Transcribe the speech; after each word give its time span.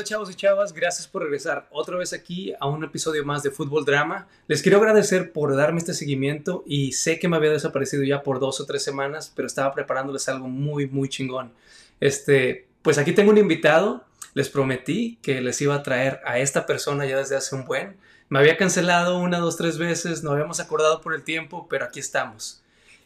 onda 0.00 0.08
chavos 0.08 0.30
y 0.30 0.34
chavas? 0.34 0.72
Gracias 0.72 1.06
por 1.06 1.22
regresar 1.22 1.68
otra 1.70 1.98
vez 1.98 2.14
aquí 2.14 2.54
a 2.58 2.66
un 2.66 2.82
episodio 2.82 3.22
más 3.22 3.42
de 3.42 3.50
Fútbol 3.50 3.84
Drama. 3.84 4.28
Les 4.46 4.62
quiero 4.62 4.78
agradecer 4.78 5.30
por 5.30 5.54
darme 5.54 5.78
este 5.78 5.92
seguimiento 5.92 6.64
y 6.66 6.92
sé 6.92 7.18
que 7.18 7.28
me 7.28 7.36
había 7.36 7.50
desaparecido 7.50 8.02
ya 8.02 8.22
por 8.22 8.40
dos 8.40 8.60
o 8.60 8.64
tres 8.64 8.82
semanas, 8.82 9.30
pero 9.36 9.46
estaba 9.46 9.74
preparándoles 9.74 10.26
algo 10.30 10.48
muy, 10.48 10.86
muy 10.86 11.10
chingón. 11.10 11.52
Este, 12.00 12.66
pues 12.80 12.96
aquí 12.96 13.12
tengo 13.12 13.30
un 13.30 13.36
invitado. 13.36 14.06
Les 14.32 14.48
prometí 14.48 15.18
que 15.20 15.42
les 15.42 15.60
iba 15.60 15.74
a 15.74 15.82
traer 15.82 16.20
a 16.24 16.38
esta 16.38 16.64
persona 16.64 17.04
ya 17.04 17.18
desde 17.18 17.36
hace 17.36 17.54
un 17.54 17.66
buen. 17.66 17.98
Me 18.30 18.38
había 18.38 18.56
cancelado 18.56 19.18
una, 19.18 19.38
dos, 19.38 19.58
tres 19.58 19.76
veces, 19.76 20.22
no 20.22 20.30
habíamos 20.30 20.60
acordado 20.60 21.02
por 21.02 21.12
el 21.12 21.24
tiempo, 21.24 21.66
pero 21.68 21.84
aquí 21.84 22.00
estamos. 22.00 22.62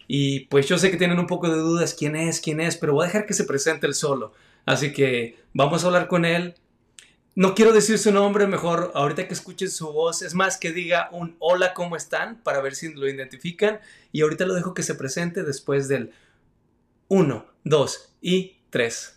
Y 0.07 0.41
pues 0.47 0.69
yo 0.69 0.79
sé 0.79 0.93
que 0.93 0.97
tienen 0.97 1.19
un 1.19 1.27
poco 1.27 1.49
de 1.49 1.57
dudas 1.57 1.93
quién 1.93 2.15
es, 2.15 2.41
quién 2.41 2.61
es, 2.61 2.77
pero 2.77 2.93
voy 2.93 3.05
a 3.05 3.07
dejar 3.07 3.27
que 3.27 3.35
se 3.35 3.45
presente 3.45 3.89
él 3.89 3.95
solo. 3.95 4.33
Así 4.65 4.93
que 4.93 5.37
vamos 5.53 5.83
a 5.83 5.89
hablar 5.89 6.07
con 6.07 6.25
él. 6.25 6.55
No 7.37 7.57
quiero 7.57 7.73
decir 7.73 7.99
su 7.99 8.13
nombre, 8.13 8.47
mejor 8.47 8.93
ahorita 8.95 9.27
que 9.27 9.35
escuchen 9.35 9.69
su 9.69 9.93
voz, 9.93 10.23
es 10.23 10.35
más 10.35 10.57
que 10.57 10.71
diga 10.71 11.09
un 11.11 11.35
hola, 11.41 11.75
¿cómo 11.75 11.97
están? 11.97 12.41
Para 12.45 12.61
ver 12.61 12.77
si 12.77 12.95
lo 12.95 13.09
identifican. 13.09 13.81
Y 14.13 14.23
ahorita 14.23 14.47
lo 14.47 14.55
dejo 14.55 14.73
que 14.73 14.85
se 14.85 14.95
presente 14.95 15.43
después 15.43 15.89
del 15.89 16.13
1, 17.09 17.45
2 17.65 18.17
y 18.21 18.59
3. 18.71 19.15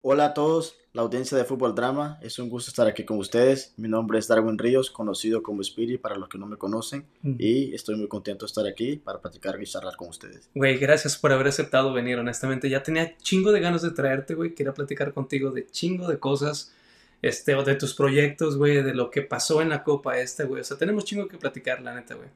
Hola 0.00 0.24
a 0.24 0.34
todos, 0.34 0.81
la 0.92 1.02
audiencia 1.02 1.38
de 1.38 1.44
Fútbol 1.44 1.74
Drama. 1.74 2.18
Es 2.20 2.38
un 2.38 2.50
gusto 2.50 2.70
estar 2.70 2.86
aquí 2.86 3.04
con 3.04 3.16
ustedes. 3.18 3.72
Mi 3.76 3.88
nombre 3.88 4.18
es 4.18 4.28
Darwin 4.28 4.58
Ríos, 4.58 4.90
conocido 4.90 5.42
como 5.42 5.62
Spirit 5.62 6.00
para 6.00 6.16
los 6.16 6.28
que 6.28 6.38
no 6.38 6.46
me 6.46 6.56
conocen. 6.56 7.06
Mm. 7.22 7.36
Y 7.38 7.74
estoy 7.74 7.96
muy 7.96 8.08
contento 8.08 8.44
de 8.44 8.48
estar 8.48 8.66
aquí 8.66 8.96
para 8.96 9.20
platicar 9.20 9.60
y 9.60 9.64
charlar 9.64 9.96
con 9.96 10.08
ustedes. 10.08 10.50
Güey, 10.54 10.76
gracias 10.76 11.16
por 11.16 11.32
haber 11.32 11.48
aceptado 11.48 11.92
venir, 11.92 12.18
honestamente. 12.18 12.68
Ya 12.68 12.82
tenía 12.82 13.16
chingo 13.18 13.52
de 13.52 13.60
ganas 13.60 13.82
de 13.82 13.90
traerte, 13.90 14.34
güey. 14.34 14.54
Quería 14.54 14.74
platicar 14.74 15.14
contigo 15.14 15.50
de 15.50 15.66
chingo 15.66 16.08
de 16.08 16.18
cosas. 16.18 16.74
Este, 17.22 17.54
de 17.54 17.74
tus 17.76 17.94
proyectos, 17.94 18.58
güey, 18.58 18.82
de 18.82 18.94
lo 18.94 19.08
que 19.08 19.22
pasó 19.22 19.62
en 19.62 19.68
la 19.68 19.84
copa 19.84 20.18
esta, 20.18 20.42
güey. 20.42 20.60
O 20.60 20.64
sea, 20.64 20.76
tenemos 20.76 21.04
chingo 21.04 21.28
que 21.28 21.38
platicar, 21.38 21.80
la 21.80 21.94
neta, 21.94 22.16
güey. 22.16 22.28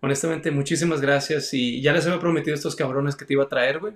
Honestamente, 0.00 0.52
muchísimas 0.52 1.00
gracias. 1.00 1.52
Y 1.52 1.82
ya 1.82 1.92
les 1.92 2.06
había 2.06 2.20
prometido 2.20 2.54
a 2.54 2.56
estos 2.56 2.76
cabrones 2.76 3.16
que 3.16 3.24
te 3.24 3.32
iba 3.32 3.42
a 3.42 3.48
traer, 3.48 3.80
güey. 3.80 3.94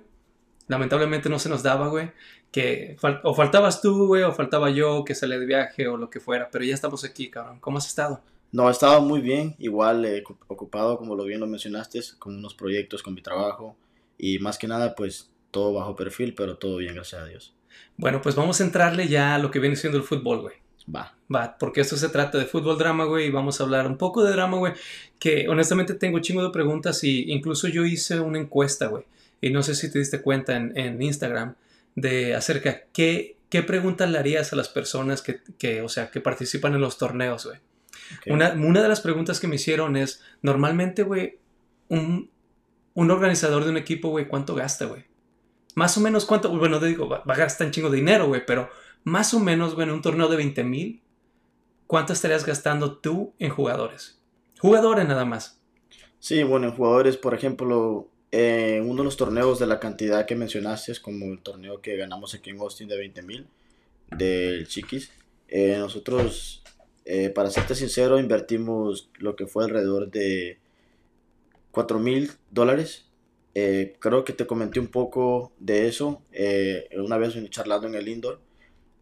Lamentablemente 0.67 1.29
no 1.29 1.39
se 1.39 1.49
nos 1.49 1.63
daba, 1.63 1.87
güey. 1.87 2.11
Que 2.51 2.95
fal- 3.01 3.19
o 3.23 3.33
faltabas 3.33 3.81
tú, 3.81 4.07
güey, 4.07 4.23
o 4.23 4.31
faltaba 4.31 4.69
yo, 4.69 5.03
que 5.03 5.15
salí 5.15 5.37
de 5.37 5.45
viaje 5.45 5.87
o 5.87 5.97
lo 5.97 6.09
que 6.09 6.19
fuera. 6.19 6.49
Pero 6.51 6.63
ya 6.63 6.73
estamos 6.73 7.03
aquí, 7.03 7.29
cabrón. 7.29 7.59
¿Cómo 7.59 7.77
has 7.79 7.87
estado? 7.87 8.21
No, 8.51 8.67
he 8.69 8.71
estado 8.71 9.01
muy 9.01 9.19
bien, 9.21 9.55
igual 9.57 10.05
eh, 10.05 10.23
ocu- 10.23 10.37
ocupado, 10.47 10.97
como 10.97 11.15
lo 11.15 11.23
bien 11.23 11.39
lo 11.39 11.47
mencionaste, 11.47 11.99
con 12.19 12.35
unos 12.37 12.53
proyectos, 12.53 13.01
con 13.01 13.15
mi 13.15 13.21
trabajo. 13.21 13.75
Y 14.17 14.37
más 14.39 14.57
que 14.59 14.67
nada, 14.67 14.93
pues 14.95 15.31
todo 15.49 15.73
bajo 15.73 15.95
perfil, 15.95 16.35
pero 16.35 16.55
todo 16.57 16.77
bien, 16.77 16.93
gracias 16.93 17.21
a 17.21 17.25
Dios. 17.25 17.53
Bueno, 17.97 18.21
pues 18.21 18.35
vamos 18.35 18.61
a 18.61 18.63
entrarle 18.63 19.07
ya 19.07 19.33
a 19.35 19.39
lo 19.39 19.49
que 19.49 19.59
viene 19.59 19.75
siendo 19.75 19.97
el 19.97 20.03
fútbol, 20.03 20.41
güey. 20.41 20.55
Va. 20.93 21.15
Va, 21.33 21.57
porque 21.57 21.81
esto 21.81 21.95
se 21.97 22.09
trata 22.09 22.37
de 22.37 22.45
fútbol 22.45 22.77
drama, 22.77 23.05
güey, 23.05 23.27
y 23.27 23.31
vamos 23.31 23.59
a 23.59 23.63
hablar 23.63 23.87
un 23.87 23.97
poco 23.97 24.23
de 24.23 24.31
drama, 24.33 24.57
güey, 24.57 24.73
que 25.17 25.47
honestamente 25.49 25.95
tengo 25.95 26.19
chingo 26.19 26.43
de 26.43 26.51
preguntas 26.51 27.03
y 27.03 27.31
incluso 27.31 27.67
yo 27.69 27.85
hice 27.85 28.19
una 28.19 28.37
encuesta, 28.37 28.87
güey, 28.87 29.03
y 29.43 29.49
no 29.49 29.61
sé 29.61 29.75
si 29.75 29.91
te 29.91 29.99
diste 29.99 30.21
cuenta 30.21 30.55
en, 30.55 30.71
en 30.77 31.01
Instagram 31.01 31.55
de 31.95 32.33
acerca 32.33 32.83
qué, 32.93 33.35
qué 33.49 33.61
preguntas 33.61 34.09
le 34.09 34.17
harías 34.17 34.53
a 34.53 34.55
las 34.55 34.69
personas 34.69 35.21
que, 35.21 35.41
que, 35.57 35.81
o 35.81 35.89
sea, 35.89 36.09
que 36.11 36.21
participan 36.21 36.75
en 36.75 36.79
los 36.79 36.97
torneos, 36.97 37.45
güey. 37.45 37.59
Una, 38.27 38.53
una 38.53 38.81
de 38.81 38.87
las 38.87 39.01
preguntas 39.01 39.41
que 39.41 39.49
me 39.49 39.57
hicieron 39.57 39.97
es, 39.97 40.21
normalmente, 40.41 41.03
güey, 41.03 41.39
un, 41.89 42.31
un 42.93 43.11
organizador 43.11 43.65
de 43.65 43.71
un 43.71 43.77
equipo, 43.77 44.11
güey, 44.11 44.29
¿cuánto 44.29 44.55
gasta, 44.55 44.85
güey? 44.85 45.03
Más 45.75 45.97
o 45.97 45.99
menos 45.99 46.23
cuánto, 46.23 46.49
bueno, 46.57 46.79
te 46.79 46.85
digo, 46.85 47.09
va, 47.09 47.21
va 47.29 47.33
a 47.33 47.37
gastar 47.37 47.67
un 47.67 47.73
chingo 47.73 47.89
de 47.89 47.97
dinero, 47.97 48.27
güey, 48.27 48.45
pero 48.45 48.69
más 49.03 49.33
o 49.33 49.41
menos, 49.41 49.75
güey, 49.75 49.89
en 49.89 49.93
un 49.93 50.01
torneo 50.01 50.29
de 50.29 50.37
20 50.37 50.63
mil, 50.63 51.01
¿cuánto 51.85 52.13
estarías 52.13 52.45
gastando 52.45 52.97
tú 52.97 53.33
en 53.39 53.49
jugadores? 53.49 54.21
Jugadores 54.61 55.05
nada 55.05 55.25
más. 55.25 55.59
Sí, 56.19 56.43
bueno, 56.43 56.67
en 56.67 56.75
jugadores, 56.75 57.17
por 57.17 57.33
ejemplo, 57.33 58.09
eh, 58.35 58.81
uno 58.83 59.03
de 59.03 59.05
los 59.05 59.15
torneos 59.15 59.59
de 59.59 59.67
la 59.67 59.79
cantidad 59.79 60.25
que 60.25 60.35
mencionaste, 60.35 60.91
es 60.91 60.99
como 60.99 61.27
el 61.27 61.43
torneo 61.43 61.81
que 61.81 61.95
ganamos 61.97 62.33
aquí 62.33 62.49
en 62.49 62.59
Austin 62.59 62.87
de 62.87 62.97
20 62.97 63.21
mil, 63.21 63.45
del 64.09 64.67
Chiquis. 64.67 65.11
eh, 65.47 65.77
nosotros, 65.77 66.63
eh, 67.05 67.29
para 67.29 67.51
serte 67.51 67.75
sincero, 67.75 68.19
invertimos 68.19 69.11
lo 69.19 69.35
que 69.35 69.45
fue 69.45 69.65
alrededor 69.65 70.09
de 70.09 70.57
4 71.69 71.99
mil 71.99 72.31
dólares. 72.49 73.05
Eh, 73.53 73.97
creo 73.99 74.23
que 74.23 74.33
te 74.33 74.47
comenté 74.47 74.79
un 74.79 74.87
poco 74.87 75.51
de 75.59 75.87
eso 75.87 76.23
una 76.97 77.17
vez 77.19 77.35
charlando 77.51 77.87
en 77.87 77.93
el 77.93 78.07
indoor. 78.07 78.39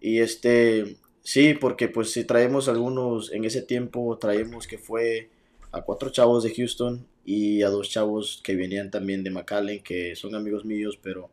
Y 0.02 0.20
este, 0.20 0.98
sí, 1.24 1.54
porque 1.54 1.88
pues 1.88 2.12
si 2.12 2.26
traemos 2.26 2.68
algunos, 2.68 3.32
en 3.32 3.46
ese 3.46 3.62
tiempo 3.62 4.18
traemos 4.18 4.68
que 4.68 4.78
fue 4.78 5.30
a 5.72 5.84
cuatro 5.84 6.10
chavos 6.10 6.44
de 6.44 6.54
Houston 6.54 7.08
y 7.26 7.62
a 7.64 7.70
dos 7.70 7.90
chavos 7.90 8.42
que 8.44 8.56
venían 8.56 8.92
también 8.92 9.24
de 9.24 9.32
McAllen, 9.32 9.84
que 9.84 10.16
son 10.16 10.36
amigos 10.36 10.66
míos, 10.66 11.00
pero 11.02 11.30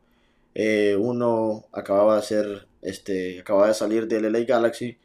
eh, 0.55 0.97
uno 0.99 1.67
acababa 1.73 2.17
de 2.17 2.23
ser, 2.23 2.67
este, 2.83 3.41
acababa 3.41 3.69
de 3.69 3.75
salir 3.75 4.07
del 4.09 4.31
LA 4.33 4.41
Galaxy 4.41 4.97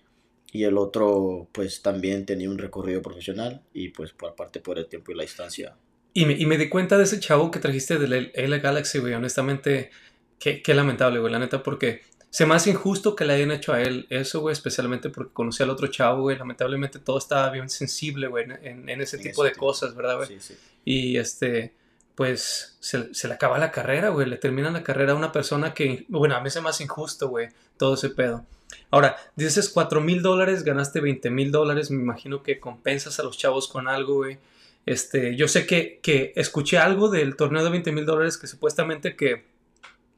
y 0.51 0.63
el 0.63 0.77
otro 0.77 1.47
pues 1.51 1.81
también 1.81 2.25
tenía 2.25 2.49
un 2.49 2.57
recorrido 2.57 3.01
profesional 3.01 3.61
y 3.73 3.89
pues 3.89 4.11
por 4.11 4.31
aparte 4.31 4.59
por 4.59 4.77
el 4.77 4.87
tiempo 4.87 5.11
y 5.11 5.15
la 5.15 5.23
distancia. 5.23 5.75
Y 6.13 6.25
me, 6.25 6.33
y 6.33 6.45
me 6.45 6.57
di 6.57 6.69
cuenta 6.69 6.97
de 6.97 7.05
ese 7.05 7.19
chavo 7.19 7.49
que 7.49 7.59
trajiste 7.59 7.97
del 7.97 8.31
LA 8.35 8.57
Galaxy, 8.59 8.99
güey. 8.99 9.13
Honestamente, 9.13 9.89
qué, 10.37 10.61
qué 10.61 10.73
lamentable, 10.75 11.19
güey, 11.19 11.31
la 11.31 11.39
neta, 11.39 11.63
porque 11.63 12.01
se 12.33 12.47
me 12.47 12.55
hace 12.55 12.71
injusto 12.71 13.15
que 13.15 13.25
le 13.25 13.33
hayan 13.33 13.51
hecho 13.51 13.73
a 13.73 13.81
él 13.83 14.07
eso, 14.09 14.41
güey, 14.41 14.53
especialmente 14.53 15.11
porque 15.11 15.31
conocí 15.31 15.61
al 15.61 15.69
otro 15.69 15.85
chavo, 15.85 16.23
güey. 16.23 16.35
Lamentablemente 16.35 16.97
todo 16.97 17.19
estaba 17.19 17.51
bien 17.51 17.69
sensible, 17.69 18.25
güey, 18.25 18.45
en, 18.45 18.89
ese 18.89 19.17
En 19.17 19.21
tipo 19.21 19.43
ese 19.43 19.49
de 19.49 19.49
tipo. 19.51 19.67
cosas, 19.67 19.93
¿verdad, 19.93 20.15
güey? 20.15 20.29
Sí, 20.29 20.37
sí. 20.39 20.55
Y 20.83 21.17
este, 21.17 21.75
pues 22.15 22.75
se, 22.79 23.13
se 23.13 23.27
le 23.27 23.35
acaba 23.35 23.59
la 23.59 23.69
carrera, 23.69 24.09
güey. 24.09 24.27
Le 24.27 24.37
termina 24.37 24.71
la 24.71 24.81
carrera 24.81 25.11
a 25.11 25.15
una 25.15 25.31
persona 25.31 25.75
que, 25.75 26.07
bueno, 26.09 26.35
a 26.35 26.41
mí 26.41 26.49
se 26.49 26.59
me 26.59 26.69
hace 26.69 26.85
injusto, 26.85 27.29
güey, 27.29 27.49
todo 27.77 27.93
ese 27.93 28.09
pedo. 28.09 28.43
Ahora, 28.89 29.15
dices 29.35 29.69
4 29.69 30.01
mil 30.01 30.23
dólares, 30.23 30.63
ganaste 30.63 31.01
20 31.01 31.29
mil 31.29 31.51
dólares. 31.51 31.91
Me 31.91 32.01
imagino 32.01 32.41
que 32.41 32.59
compensas 32.59 33.19
a 33.19 33.23
los 33.23 33.37
chavos 33.37 33.67
con 33.67 33.87
algo, 33.87 34.15
güey. 34.15 34.39
Este, 34.87 35.35
yo 35.35 35.47
sé 35.47 35.67
que, 35.67 35.99
que 36.01 36.33
escuché 36.35 36.79
algo 36.79 37.09
del 37.09 37.35
torneo 37.35 37.63
de 37.63 37.69
20 37.69 37.91
mil 37.91 38.07
dólares 38.07 38.39
que 38.39 38.47
supuestamente 38.47 39.15
que 39.15 39.52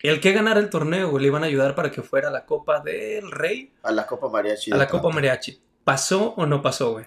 el 0.08 0.20
que 0.20 0.32
ganara 0.34 0.60
el 0.60 0.70
torneo, 0.70 1.10
güey, 1.10 1.22
le 1.24 1.28
iban 1.28 1.44
a 1.44 1.48
ayudar 1.48 1.76
para 1.76 1.92
que 1.92 2.02
fuera 2.02 2.30
a 2.30 2.32
la 2.32 2.46
Copa 2.46 2.82
del 2.82 3.32
Rey, 3.32 3.74
A 3.84 3.92
la 3.92 4.06
Copa 4.08 4.30
Mariachi. 4.30 4.72
a 4.72 4.78
la 4.78 4.88
Copa. 4.88 5.10
Mariachi. 5.10 5.60
¿Pasó 5.84 6.34
o 6.38 6.46
no 6.46 6.62
pasó, 6.62 6.94
güey? 6.94 7.06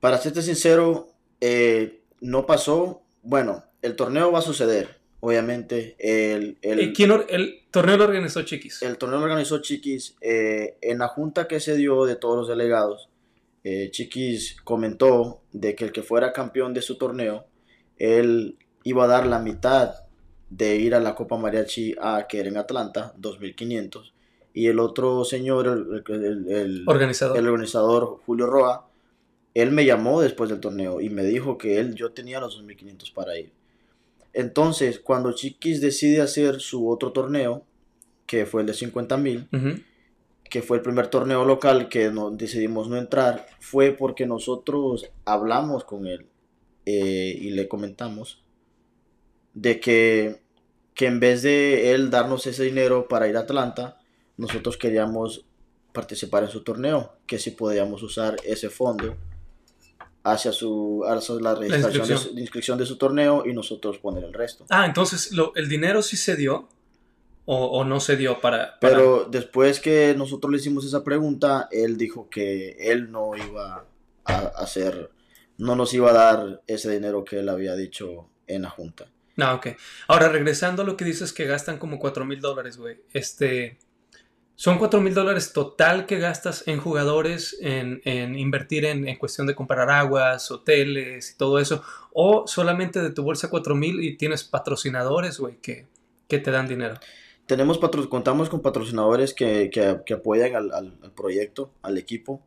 Para 0.00 0.18
serte 0.18 0.42
sincero, 0.42 1.08
eh, 1.40 2.02
no 2.20 2.46
pasó. 2.46 3.02
Bueno, 3.22 3.64
el 3.82 3.96
torneo 3.96 4.30
va 4.30 4.40
a 4.40 4.42
suceder, 4.42 5.00
obviamente. 5.20 5.96
El, 5.98 6.58
el, 6.62 6.80
Eh, 6.80 6.92
¿Quién 6.94 7.10
or- 7.10 7.26
el 7.28 7.64
torneo 7.70 7.96
lo 7.96 8.04
organizó 8.04 8.42
Chiquis? 8.42 8.82
el 8.82 8.98
torneo 8.98 9.18
lo 9.18 9.24
organizó 9.24 9.60
Chiquis. 9.60 10.16
eh, 10.20 10.76
en 10.82 10.98
la 10.98 11.08
junta 11.08 11.48
que 11.48 11.60
se 11.60 11.76
dio 11.76 12.04
de 12.04 12.16
todos 12.16 12.36
los 12.36 12.48
delegados, 12.48 13.08
eh, 13.64 13.90
Chiquis 13.90 14.60
comentó 14.62 15.42
de 15.52 15.74
que 15.74 15.84
el 15.84 15.92
que 15.92 16.02
fuera 16.02 16.32
campeón 16.32 16.72
de 16.74 16.82
su 16.82 16.98
torneo, 16.98 17.46
él 17.98 18.58
iba 18.84 19.04
a 19.04 19.08
dar 19.08 19.26
la 19.26 19.38
mitad 19.40 19.94
de 20.50 20.76
ir 20.76 20.94
a 20.94 21.00
la 21.00 21.14
Copa 21.14 21.36
Mariachi 21.36 21.94
A, 22.00 22.26
que 22.28 22.38
era 22.40 22.48
en 22.48 22.56
Atlanta, 22.56 23.14
2.500. 23.18 24.12
Y 24.54 24.68
el 24.68 24.78
otro 24.78 25.24
señor, 25.24 25.66
el, 25.66 26.14
el- 26.24 26.48
el- 26.50 26.84
Organizador. 26.86 27.36
el 27.36 27.46
organizador 27.48 28.20
Julio 28.24 28.46
Roa, 28.46 28.88
él 29.54 29.70
me 29.72 29.84
llamó 29.84 30.20
después 30.20 30.48
del 30.50 30.60
torneo 30.60 31.00
y 31.00 31.10
me 31.10 31.24
dijo 31.24 31.58
que 31.58 31.78
él, 31.78 31.94
yo 31.94 32.12
tenía 32.12 32.40
los 32.40 32.54
2.500 32.62 33.10
para 33.12 33.38
ir. 33.38 33.52
Entonces, 34.32 34.98
cuando 35.00 35.32
Chiquis 35.32 35.80
decide 35.80 36.20
hacer 36.20 36.60
su 36.60 36.88
otro 36.90 37.12
torneo, 37.12 37.64
que 38.26 38.44
fue 38.46 38.60
el 38.62 38.66
de 38.66 38.74
50.000, 38.74 39.48
Ujú. 39.52 39.80
que 40.50 40.62
fue 40.62 40.76
el 40.78 40.82
primer 40.82 41.08
torneo 41.08 41.44
local 41.44 41.88
que 41.88 42.10
no, 42.10 42.30
decidimos 42.30 42.88
no 42.88 42.96
entrar, 42.96 43.46
fue 43.60 43.92
porque 43.92 44.26
nosotros 44.26 45.10
hablamos 45.24 45.84
con 45.84 46.06
él 46.06 46.26
eh, 46.84 47.36
y 47.40 47.50
le 47.50 47.66
comentamos 47.68 48.42
de 49.56 49.80
que, 49.80 50.42
que 50.94 51.06
en 51.06 51.18
vez 51.18 51.40
de 51.42 51.92
él 51.94 52.10
darnos 52.10 52.46
ese 52.46 52.62
dinero 52.64 53.08
para 53.08 53.26
ir 53.26 53.36
a 53.38 53.40
Atlanta, 53.40 53.98
nosotros 54.36 54.76
queríamos 54.76 55.46
participar 55.92 56.42
en 56.44 56.50
su 56.50 56.62
torneo, 56.62 57.14
que 57.26 57.38
si 57.38 57.52
podíamos 57.52 58.02
usar 58.02 58.36
ese 58.44 58.68
fondo 58.68 59.16
hacia 60.24 60.52
su 60.52 61.04
hacia 61.06 61.36
la 61.36 61.54
registración 61.54 61.92
de, 61.92 61.98
inscripción. 62.12 62.18
su, 62.18 62.34
de 62.34 62.40
inscripción 62.42 62.78
de 62.78 62.84
su 62.86 62.96
torneo 62.98 63.44
y 63.46 63.54
nosotros 63.54 63.98
poner 63.98 64.24
el 64.24 64.34
resto. 64.34 64.66
Ah, 64.68 64.84
entonces 64.84 65.32
lo- 65.32 65.54
el 65.54 65.68
dinero 65.68 66.02
sí 66.02 66.16
se 66.18 66.36
dio 66.36 66.68
o, 67.46 67.64
o 67.66 67.84
no 67.84 67.98
se 68.00 68.16
dio 68.16 68.40
para, 68.40 68.78
para- 68.78 68.92
Pero 68.94 69.24
después 69.30 69.80
que 69.80 70.14
nosotros 70.18 70.50
le 70.52 70.58
hicimos 70.58 70.84
esa 70.84 71.02
pregunta, 71.02 71.68
él 71.70 71.96
dijo 71.96 72.28
que 72.28 72.76
él 72.78 73.10
no 73.10 73.36
iba 73.36 73.86
a 74.24 74.36
hacer, 74.56 75.10
no 75.58 75.76
nos 75.76 75.94
iba 75.94 76.10
a 76.10 76.14
dar 76.14 76.62
ese 76.66 76.90
dinero 76.90 77.24
que 77.24 77.38
él 77.38 77.48
había 77.48 77.74
dicho 77.76 78.28
en 78.48 78.62
la 78.62 78.70
junta. 78.70 79.06
No, 79.36 79.54
ok. 79.54 79.68
Ahora, 80.08 80.28
regresando 80.28 80.82
a 80.82 80.84
lo 80.84 80.96
que 80.96 81.04
dices 81.04 81.32
que 81.32 81.44
gastan 81.44 81.78
como 81.78 81.98
4 81.98 82.24
mil 82.24 82.40
dólares, 82.40 82.78
güey. 82.78 82.98
Este. 83.12 83.78
¿Son 84.58 84.78
4 84.78 85.02
mil 85.02 85.12
dólares 85.12 85.52
total 85.52 86.06
que 86.06 86.18
gastas 86.18 86.66
en 86.66 86.78
jugadores, 86.78 87.58
en, 87.60 88.00
en 88.06 88.38
invertir 88.38 88.86
en, 88.86 89.06
en, 89.06 89.16
cuestión 89.18 89.46
de 89.46 89.54
comprar 89.54 89.90
aguas, 89.90 90.50
hoteles 90.50 91.30
y 91.30 91.36
todo 91.36 91.58
eso? 91.58 91.82
¿O 92.14 92.46
solamente 92.46 93.02
de 93.02 93.10
tu 93.10 93.22
bolsa 93.22 93.50
4 93.50 93.74
mil 93.74 94.02
y 94.02 94.16
tienes 94.16 94.44
patrocinadores, 94.44 95.38
güey, 95.38 95.56
que, 95.60 95.84
que, 96.26 96.38
te 96.38 96.50
dan 96.50 96.68
dinero? 96.68 96.94
Tenemos 97.44 97.76
patro 97.76 98.08
contamos 98.08 98.48
con 98.48 98.62
patrocinadores 98.62 99.34
que, 99.34 99.68
que, 99.68 100.00
que 100.06 100.14
apoyan 100.14 100.56
al, 100.56 100.72
al, 100.72 100.94
al, 101.02 101.12
proyecto, 101.12 101.70
al 101.82 101.98
equipo. 101.98 102.40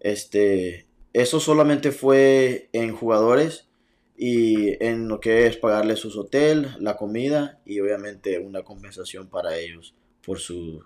Este, 0.00 0.86
eso 1.12 1.40
solamente 1.40 1.92
fue 1.92 2.70
en 2.72 2.96
jugadores 2.96 3.69
y 4.22 4.76
en 4.84 5.08
lo 5.08 5.18
que 5.18 5.46
es 5.46 5.56
pagarles 5.56 6.00
su 6.00 6.20
hotel, 6.20 6.76
la 6.78 6.98
comida 6.98 7.58
y 7.64 7.80
obviamente 7.80 8.38
una 8.38 8.62
compensación 8.62 9.30
para 9.30 9.56
ellos 9.56 9.94
por 10.22 10.38
su 10.38 10.84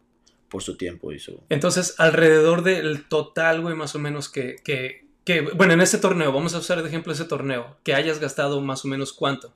por 0.49 0.63
su 0.63 0.77
tiempo 0.77 1.11
y 1.11 1.19
su... 1.19 1.43
Entonces, 1.49 1.97
alrededor 1.99 2.63
del 2.63 3.09
total, 3.09 3.61
güey, 3.61 3.75
más 3.75 3.97
o 3.97 3.99
menos 3.99 4.29
que, 4.29 4.55
que, 4.63 5.09
que, 5.25 5.41
bueno, 5.41 5.73
en 5.73 5.81
ese 5.81 5.99
torneo, 5.99 6.33
vamos 6.33 6.55
a 6.55 6.59
usar 6.59 6.81
de 6.81 6.89
ejemplo 6.89 7.13
ese 7.13 7.25
torneo, 7.25 7.77
que 7.83 7.93
hayas 7.93 8.21
gastado 8.21 8.61
más 8.61 8.85
o 8.85 8.89
menos 8.89 9.13
cuánto. 9.13 9.53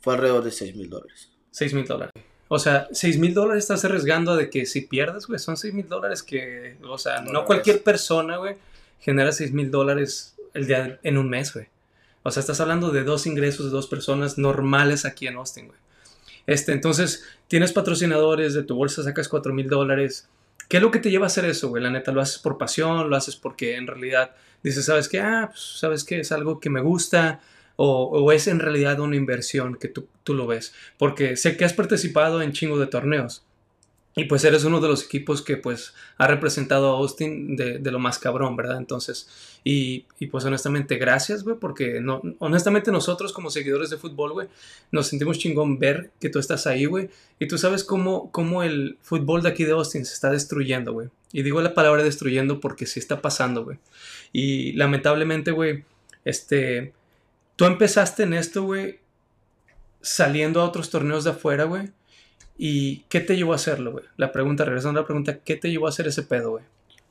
Fue 0.00 0.12
alrededor 0.12 0.44
de 0.44 0.50
6 0.50 0.76
mil 0.76 0.90
dólares. 0.90 1.30
6 1.52 1.72
mil 1.72 1.86
dólares. 1.86 2.12
O 2.48 2.58
sea, 2.58 2.86
6 2.92 3.18
mil 3.18 3.32
dólares 3.32 3.64
estás 3.64 3.82
arriesgando 3.86 4.36
de 4.36 4.50
que 4.50 4.66
si 4.66 4.82
pierdes, 4.82 5.26
güey, 5.26 5.38
son 5.38 5.56
6 5.56 5.72
mil 5.72 5.88
dólares 5.88 6.22
que, 6.22 6.76
o 6.86 6.98
sea, 6.98 7.22
no, 7.22 7.32
no 7.32 7.46
cualquier 7.46 7.82
persona, 7.82 8.36
güey, 8.36 8.56
genera 9.00 9.32
6 9.32 9.54
mil 9.54 9.70
dólares 9.70 10.36
el 10.52 10.66
día 10.66 11.00
en 11.02 11.16
un 11.16 11.30
mes, 11.30 11.54
güey. 11.54 11.68
O 12.24 12.30
sea, 12.30 12.40
estás 12.40 12.58
hablando 12.60 12.90
de 12.90 13.04
dos 13.04 13.26
ingresos 13.26 13.66
de 13.66 13.70
dos 13.70 13.86
personas 13.86 14.38
normales 14.38 15.04
aquí 15.04 15.26
en 15.26 15.36
Austin, 15.36 15.68
güey. 15.68 15.78
Este, 16.46 16.72
entonces, 16.72 17.24
tienes 17.48 17.72
patrocinadores, 17.72 18.54
de 18.54 18.62
tu 18.62 18.74
bolsa 18.74 19.02
sacas 19.02 19.28
4 19.28 19.52
mil 19.52 19.68
dólares. 19.68 20.28
¿Qué 20.68 20.78
es 20.78 20.82
lo 20.82 20.90
que 20.90 20.98
te 20.98 21.10
lleva 21.10 21.24
a 21.24 21.28
hacer 21.28 21.44
eso, 21.44 21.68
güey? 21.68 21.82
La 21.82 21.90
neta, 21.90 22.12
¿lo 22.12 22.22
haces 22.22 22.38
por 22.38 22.56
pasión? 22.56 23.10
¿Lo 23.10 23.16
haces 23.16 23.36
porque 23.36 23.76
en 23.76 23.86
realidad 23.86 24.34
dices, 24.62 24.86
sabes 24.86 25.08
qué? 25.08 25.20
Ah, 25.20 25.48
pues, 25.50 25.60
sabes 25.78 26.02
qué? 26.02 26.20
Es 26.20 26.32
algo 26.32 26.60
que 26.60 26.70
me 26.70 26.80
gusta. 26.80 27.40
O, 27.76 28.04
o, 28.04 28.32
es 28.32 28.46
en 28.46 28.60
realidad 28.60 29.00
una 29.00 29.16
inversión 29.16 29.76
que 29.76 29.88
tú, 29.88 30.08
tú 30.22 30.32
lo 30.32 30.46
ves. 30.46 30.74
Porque 30.96 31.36
sé 31.36 31.58
que 31.58 31.66
has 31.66 31.74
participado 31.74 32.40
en 32.40 32.52
chingo 32.52 32.78
de 32.78 32.86
torneos. 32.86 33.44
Y 34.16 34.24
pues 34.24 34.44
eres 34.44 34.62
uno 34.62 34.80
de 34.80 34.86
los 34.86 35.04
equipos 35.04 35.42
que 35.42 35.56
pues 35.56 35.92
ha 36.18 36.28
representado 36.28 36.94
a 36.94 36.98
Austin 36.98 37.56
de, 37.56 37.80
lo 37.90 37.98
más 37.98 38.20
cabrón, 38.20 38.54
¿verdad? 38.54 38.76
Entonces, 38.76 39.28
y, 39.64 40.06
y 40.20 40.28
pues 40.28 40.44
honestamente, 40.44 40.96
gracias, 40.96 41.42
güey, 41.42 41.56
porque 41.58 42.00
no, 42.00 42.22
honestamente 42.38 42.92
nosotros 42.92 43.32
como 43.32 43.50
seguidores 43.50 43.90
de 43.90 43.96
fútbol, 43.96 44.32
güey, 44.32 44.48
nos 44.92 45.08
sentimos 45.08 45.38
chingón 45.38 45.80
ver 45.80 46.12
que 46.20 46.28
tú 46.28 46.38
estás 46.38 46.68
ahí, 46.68 46.84
güey, 46.84 47.10
y 47.40 47.48
tú 47.48 47.58
sabes 47.58 47.82
cómo, 47.82 48.30
cómo 48.30 48.62
el 48.62 48.98
fútbol 49.02 49.42
de 49.42 49.48
aquí 49.48 49.64
de 49.64 49.72
Austin 49.72 50.04
se 50.04 50.14
está 50.14 50.30
destruyendo, 50.30 50.92
güey. 50.92 51.08
Y 51.32 51.42
digo 51.42 51.60
la 51.60 51.74
palabra 51.74 52.04
destruyendo 52.04 52.60
porque 52.60 52.86
sí 52.86 53.00
está 53.00 53.20
pasando, 53.20 53.64
güey. 53.64 53.78
Y 54.32 54.72
lamentablemente, 54.74 55.50
güey, 55.50 55.82
este, 56.24 56.92
tú 57.56 57.64
empezaste 57.64 58.22
en 58.22 58.34
esto, 58.34 58.62
güey, 58.62 59.00
saliendo 60.00 60.60
a 60.60 60.66
otros 60.66 60.90
torneos 60.90 61.24
de 61.24 61.30
afuera, 61.30 61.64
güey 61.64 61.90
¿Y 62.56 63.00
qué 63.08 63.20
te 63.20 63.36
llevó 63.36 63.52
a 63.52 63.56
hacerlo, 63.56 63.92
güey? 63.92 64.04
La 64.16 64.32
pregunta, 64.32 64.64
regresando 64.64 65.00
a 65.00 65.02
la 65.02 65.06
pregunta, 65.06 65.38
¿qué 65.40 65.56
te 65.56 65.70
llevó 65.70 65.86
a 65.86 65.90
hacer 65.90 66.06
ese 66.06 66.22
pedo, 66.22 66.52
güey? 66.52 66.64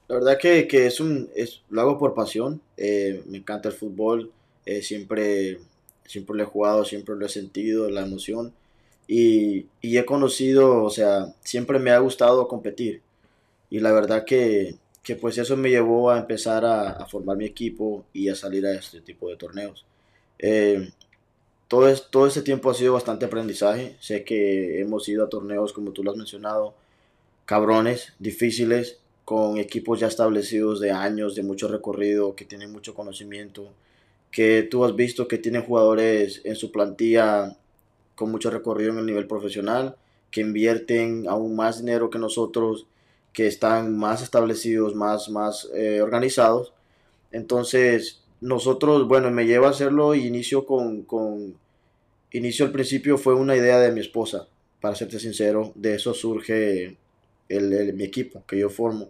La 0.08 0.16
verdad 0.16 0.38
que, 0.38 0.68
que, 0.68 0.86
es 0.86 1.00
un, 1.00 1.30
es, 1.36 1.62
lo 1.70 1.82
hago 1.82 1.98
por 1.98 2.14
pasión, 2.14 2.62
eh, 2.78 3.24
me 3.28 3.38
encanta 3.40 3.70
el 3.70 3.76
fútbol, 3.76 4.32
eh, 4.66 4.82
siempre, 4.82 5.60
siempre 6.06 6.36
lo 6.38 6.44
he 6.44 6.46
jugado, 6.48 6.86
siempre 6.86 7.16
lo 7.16 7.26
he 7.26 7.30
sentido, 7.30 7.90
la 7.90 8.02
emoción, 8.02 8.54
y, 9.08 9.66
y, 9.82 9.98
he 9.98 10.06
conocido, 10.06 10.84
o 10.84 10.90
sea, 10.90 11.34
siempre 11.44 11.80
me 11.80 11.92
ha 11.92 12.00
gustado 12.00 12.48
competir, 12.48 13.02
y 13.70 13.80
la 13.80 13.92
verdad 13.92 14.26
que, 14.26 14.76
que 15.04 15.16
pues 15.16 15.38
eso 15.38 15.58
me 15.58 15.70
llevó 15.70 16.12
a 16.12 16.20
empezar 16.20 16.66
a, 16.66 16.92
a, 16.92 17.06
formar 17.08 17.38
mi 17.38 17.46
equipo 17.46 18.06
y 18.14 18.30
a 18.30 18.36
salir 18.36 18.66
a 18.66 18.74
este 18.74 19.02
tipo 19.02 19.30
de 19.30 19.36
torneos. 19.38 19.86
Eh, 20.40 20.90
todo, 21.74 21.88
es, 21.88 22.12
todo 22.12 22.28
ese 22.28 22.44
tiempo 22.44 22.70
ha 22.70 22.76
sido 22.76 22.94
bastante 22.94 23.26
aprendizaje. 23.26 23.96
Sé 24.00 24.24
que 24.24 24.80
hemos 24.80 25.10
ido 25.10 25.26
a 25.26 25.30
torneos, 25.30 25.74
como 25.74 25.90
tú 25.90 26.04
lo 26.04 26.12
has 26.12 26.18
mencionado, 26.18 26.76
cabrones, 27.46 28.14
difíciles, 28.20 29.00
con 29.26 29.58
equipos 29.58 30.00
ya 30.00 30.06
establecidos 30.06 30.80
de 30.80 30.92
años, 30.92 31.34
de 31.34 31.42
mucho 31.42 31.68
recorrido, 31.68 32.36
que 32.36 32.46
tienen 32.46 32.72
mucho 32.72 32.94
conocimiento, 32.94 33.70
que 34.30 34.62
tú 34.70 34.86
has 34.86 34.96
visto 34.96 35.28
que 35.28 35.40
tienen 35.40 35.64
jugadores 35.64 36.42
en 36.44 36.56
su 36.56 36.72
plantilla 36.72 37.58
con 38.14 38.30
mucho 38.30 38.52
recorrido 38.52 38.92
en 38.92 39.00
el 39.00 39.08
nivel 39.08 39.26
profesional, 39.26 39.96
que 40.30 40.42
invierten 40.42 41.28
aún 41.28 41.56
más 41.56 41.80
dinero 41.80 42.12
que 42.12 42.20
nosotros, 42.20 42.86
que 43.34 43.48
están 43.48 43.98
más 43.98 44.22
establecidos, 44.22 44.94
más, 44.94 45.28
más 45.28 45.68
eh, 45.74 46.04
organizados. 46.04 46.72
Entonces, 47.32 48.22
nosotros, 48.42 49.08
bueno, 49.08 49.32
me 49.32 49.48
lleva 49.48 49.70
a 49.70 49.72
hacerlo 49.72 50.14
y 50.14 50.28
inicio 50.28 50.68
con, 50.68 51.02
con 51.02 51.63
inicio 52.34 52.66
al 52.66 52.72
principio 52.72 53.18
fue 53.18 53.34
una 53.34 53.56
idea 53.56 53.80
de 53.80 53.92
mi 53.92 54.02
esposa, 54.02 54.48
para 54.82 54.96
serte 54.96 55.20
sincero, 55.20 55.72
de 55.76 55.96
eso 55.96 56.14
surge 56.14 56.98
el, 57.48 57.74
el, 57.74 57.94
mi 57.94 58.04
equipo 58.04 58.44
que 58.46 58.60
yo 58.60 58.70
formo. 58.70 59.10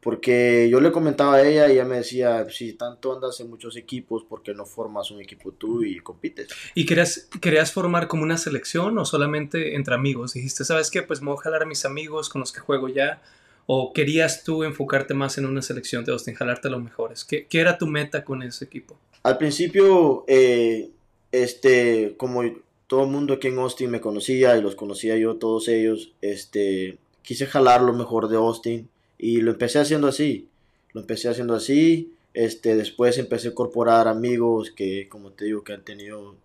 Porque 0.00 0.66
yo 0.70 0.80
le 0.80 0.92
comentaba 0.92 1.34
a 1.34 1.42
ella 1.42 1.68
y 1.68 1.72
ella 1.72 1.84
me 1.84 1.96
decía, 1.96 2.48
si 2.48 2.72
tanto 2.72 3.12
andas 3.12 3.38
en 3.40 3.50
muchos 3.50 3.76
equipos, 3.76 4.24
¿por 4.24 4.42
qué 4.42 4.54
no 4.54 4.64
formas 4.64 5.10
un 5.10 5.20
equipo 5.20 5.52
tú 5.52 5.84
y 5.84 6.00
compites? 6.00 6.48
¿Y 6.74 6.86
querías, 6.86 7.28
querías 7.42 7.70
formar 7.70 8.08
como 8.08 8.22
una 8.22 8.38
selección 8.38 8.96
o 8.96 9.04
solamente 9.04 9.74
entre 9.74 9.94
amigos? 9.94 10.32
Dijiste, 10.32 10.64
¿sabes 10.64 10.90
qué? 10.90 11.02
Pues 11.02 11.20
me 11.20 11.28
voy 11.28 11.36
a 11.38 11.42
jalar 11.42 11.64
a 11.64 11.66
mis 11.66 11.84
amigos 11.84 12.30
con 12.30 12.40
los 12.40 12.50
que 12.50 12.60
juego 12.60 12.88
ya. 12.88 13.20
¿O 13.66 13.92
querías 13.92 14.42
tú 14.42 14.64
enfocarte 14.64 15.12
más 15.12 15.36
en 15.36 15.44
una 15.44 15.60
selección 15.60 16.02
de 16.06 16.12
Austin, 16.12 16.34
jalarte 16.34 16.68
a 16.68 16.70
los 16.70 16.82
mejores? 16.82 17.24
¿Qué, 17.24 17.46
qué 17.46 17.60
era 17.60 17.76
tu 17.76 17.86
meta 17.86 18.24
con 18.24 18.42
ese 18.42 18.64
equipo? 18.64 18.96
Al 19.22 19.36
principio, 19.36 20.24
eh, 20.26 20.88
este, 21.32 22.14
como 22.16 22.42
todo 22.86 23.04
el 23.04 23.10
mundo 23.10 23.34
aquí 23.34 23.48
en 23.48 23.58
Austin 23.58 23.90
me 23.90 24.00
conocía 24.00 24.56
y 24.56 24.62
los 24.62 24.74
conocía 24.74 25.16
yo, 25.16 25.36
todos 25.36 25.68
ellos, 25.68 26.12
este, 26.20 26.98
quise 27.22 27.46
jalar 27.46 27.82
lo 27.82 27.92
mejor 27.92 28.28
de 28.28 28.36
Austin 28.36 28.88
y 29.18 29.40
lo 29.40 29.52
empecé 29.52 29.78
haciendo 29.78 30.08
así, 30.08 30.48
lo 30.92 31.00
empecé 31.00 31.28
haciendo 31.28 31.54
así, 31.54 32.12
este, 32.34 32.76
después 32.76 33.18
empecé 33.18 33.48
a 33.48 33.50
incorporar 33.52 34.08
amigos 34.08 34.70
que, 34.70 35.08
como 35.08 35.30
te 35.30 35.44
digo, 35.46 35.62
que 35.62 35.72
han 35.72 35.82
tenido... 35.82 36.36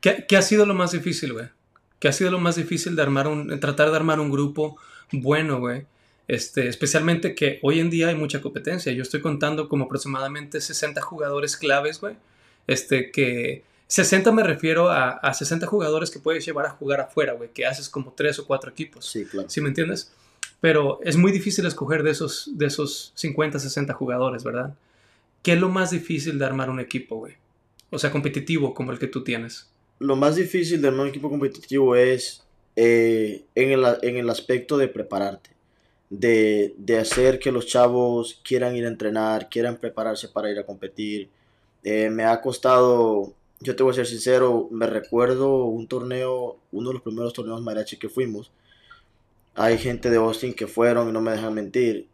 ¿Qué, 0.00 0.24
¿Qué, 0.26 0.36
ha 0.36 0.42
sido 0.42 0.66
lo 0.66 0.74
más 0.74 0.92
difícil, 0.92 1.32
güey? 1.32 1.46
¿Qué 1.98 2.08
ha 2.08 2.12
sido 2.12 2.30
lo 2.30 2.40
más 2.40 2.56
difícil 2.56 2.96
de 2.96 3.02
armar 3.02 3.28
un, 3.28 3.60
tratar 3.60 3.90
de 3.90 3.96
armar 3.96 4.18
un 4.18 4.30
grupo 4.30 4.76
bueno, 5.12 5.60
güey? 5.60 5.84
Este, 6.26 6.68
especialmente 6.68 7.34
que 7.34 7.58
hoy 7.62 7.80
en 7.80 7.90
día 7.90 8.08
hay 8.08 8.14
mucha 8.14 8.40
competencia. 8.40 8.92
Yo 8.92 9.02
estoy 9.02 9.20
contando 9.20 9.68
como 9.68 9.84
aproximadamente 9.84 10.60
60 10.60 11.00
jugadores 11.02 11.56
claves, 11.56 12.00
güey. 12.00 12.16
Este, 12.66 13.10
que 13.10 13.62
60 13.92 14.32
me 14.32 14.42
refiero 14.42 14.88
a, 14.88 15.10
a 15.10 15.34
60 15.34 15.66
jugadores 15.66 16.10
que 16.10 16.18
puedes 16.18 16.46
llevar 16.46 16.64
a 16.64 16.70
jugar 16.70 17.02
afuera, 17.02 17.34
güey, 17.34 17.50
que 17.50 17.66
haces 17.66 17.90
como 17.90 18.14
3 18.14 18.38
o 18.38 18.46
4 18.46 18.70
equipos. 18.70 19.04
Sí, 19.04 19.26
claro. 19.26 19.50
¿Sí 19.50 19.60
me 19.60 19.68
entiendes? 19.68 20.14
Pero 20.62 20.98
es 21.02 21.18
muy 21.18 21.30
difícil 21.30 21.66
escoger 21.66 22.02
de 22.02 22.12
esos, 22.12 22.48
de 22.54 22.68
esos 22.68 23.12
50, 23.16 23.58
60 23.58 23.92
jugadores, 23.92 24.44
¿verdad? 24.44 24.74
¿Qué 25.42 25.52
es 25.52 25.60
lo 25.60 25.68
más 25.68 25.90
difícil 25.90 26.38
de 26.38 26.46
armar 26.46 26.70
un 26.70 26.80
equipo, 26.80 27.16
güey? 27.16 27.34
O 27.90 27.98
sea, 27.98 28.10
competitivo 28.10 28.72
como 28.72 28.92
el 28.92 28.98
que 28.98 29.08
tú 29.08 29.24
tienes. 29.24 29.68
Lo 29.98 30.16
más 30.16 30.36
difícil 30.36 30.80
de 30.80 30.88
armar 30.88 31.02
un 31.02 31.08
equipo 31.10 31.28
competitivo 31.28 31.94
es 31.94 32.44
eh, 32.76 33.44
en, 33.54 33.72
el, 33.72 33.84
en 34.00 34.16
el 34.16 34.30
aspecto 34.30 34.78
de 34.78 34.88
prepararte. 34.88 35.50
De, 36.08 36.74
de, 36.78 36.98
hacer 36.98 37.38
que 37.38 37.52
los 37.52 37.66
chavos 37.66 38.40
quieran 38.42 38.74
ir 38.74 38.86
a 38.86 38.88
entrenar, 38.88 39.50
quieran 39.50 39.76
prepararse 39.76 40.28
para 40.28 40.50
ir 40.50 40.58
a 40.58 40.64
competir. 40.64 41.28
Eh, 41.84 42.08
me 42.08 42.24
ha 42.24 42.40
costado 42.40 43.34
yo 43.62 43.76
te 43.76 43.82
voy 43.82 43.92
a 43.92 43.94
ser 43.94 44.06
sincero, 44.06 44.68
me 44.70 44.86
recuerdo 44.86 45.64
un 45.64 45.86
torneo, 45.86 46.58
uno 46.72 46.90
de 46.90 46.94
los 46.94 47.02
primeros 47.02 47.32
torneos 47.32 47.62
mariachi 47.62 47.96
que 47.96 48.08
fuimos. 48.08 48.50
Hay 49.54 49.78
gente 49.78 50.10
de 50.10 50.16
Austin 50.16 50.54
que 50.54 50.66
fueron 50.66 51.08
y 51.08 51.12
no 51.12 51.20
me 51.20 51.32
dejan 51.32 51.54
mentir. 51.54 52.08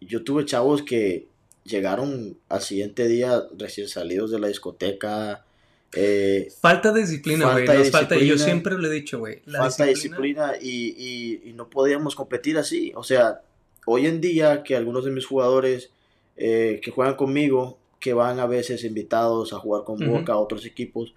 Yo 0.00 0.22
tuve 0.22 0.44
chavos 0.44 0.82
que 0.82 1.28
llegaron 1.64 2.38
al 2.48 2.60
siguiente 2.60 3.08
día 3.08 3.42
recién 3.56 3.88
salidos 3.88 4.30
de 4.30 4.38
la 4.38 4.48
discoteca. 4.48 5.44
Eh, 5.92 6.52
falta 6.60 6.92
de 6.92 7.00
disciplina, 7.00 7.52
güey. 7.52 7.66
Falta, 7.66 7.90
falta 7.90 8.18
Yo 8.18 8.38
siempre 8.38 8.76
lo 8.76 8.86
he 8.86 8.90
dicho, 8.90 9.18
güey. 9.18 9.42
Falta 9.46 9.84
de 9.84 9.90
disciplina, 9.90 10.52
y, 10.60 10.94
y, 10.96 11.50
y, 11.50 11.52
no 11.54 11.68
podíamos 11.68 12.14
competir 12.14 12.58
así. 12.58 12.92
O 12.94 13.02
sea, 13.02 13.40
hoy 13.86 14.06
en 14.06 14.20
día 14.20 14.62
que 14.62 14.76
algunos 14.76 15.04
de 15.04 15.10
mis 15.10 15.26
jugadores 15.26 15.90
eh, 16.36 16.80
que 16.82 16.90
juegan 16.90 17.16
conmigo 17.16 17.79
que 18.00 18.14
van 18.14 18.40
a 18.40 18.46
veces 18.46 18.82
invitados 18.82 19.52
a 19.52 19.58
jugar 19.58 19.84
con 19.84 19.98
Boca, 19.98 20.08
uh 20.08 20.24
-huh. 20.24 20.32
a 20.32 20.38
otros 20.38 20.64
equipos, 20.64 21.14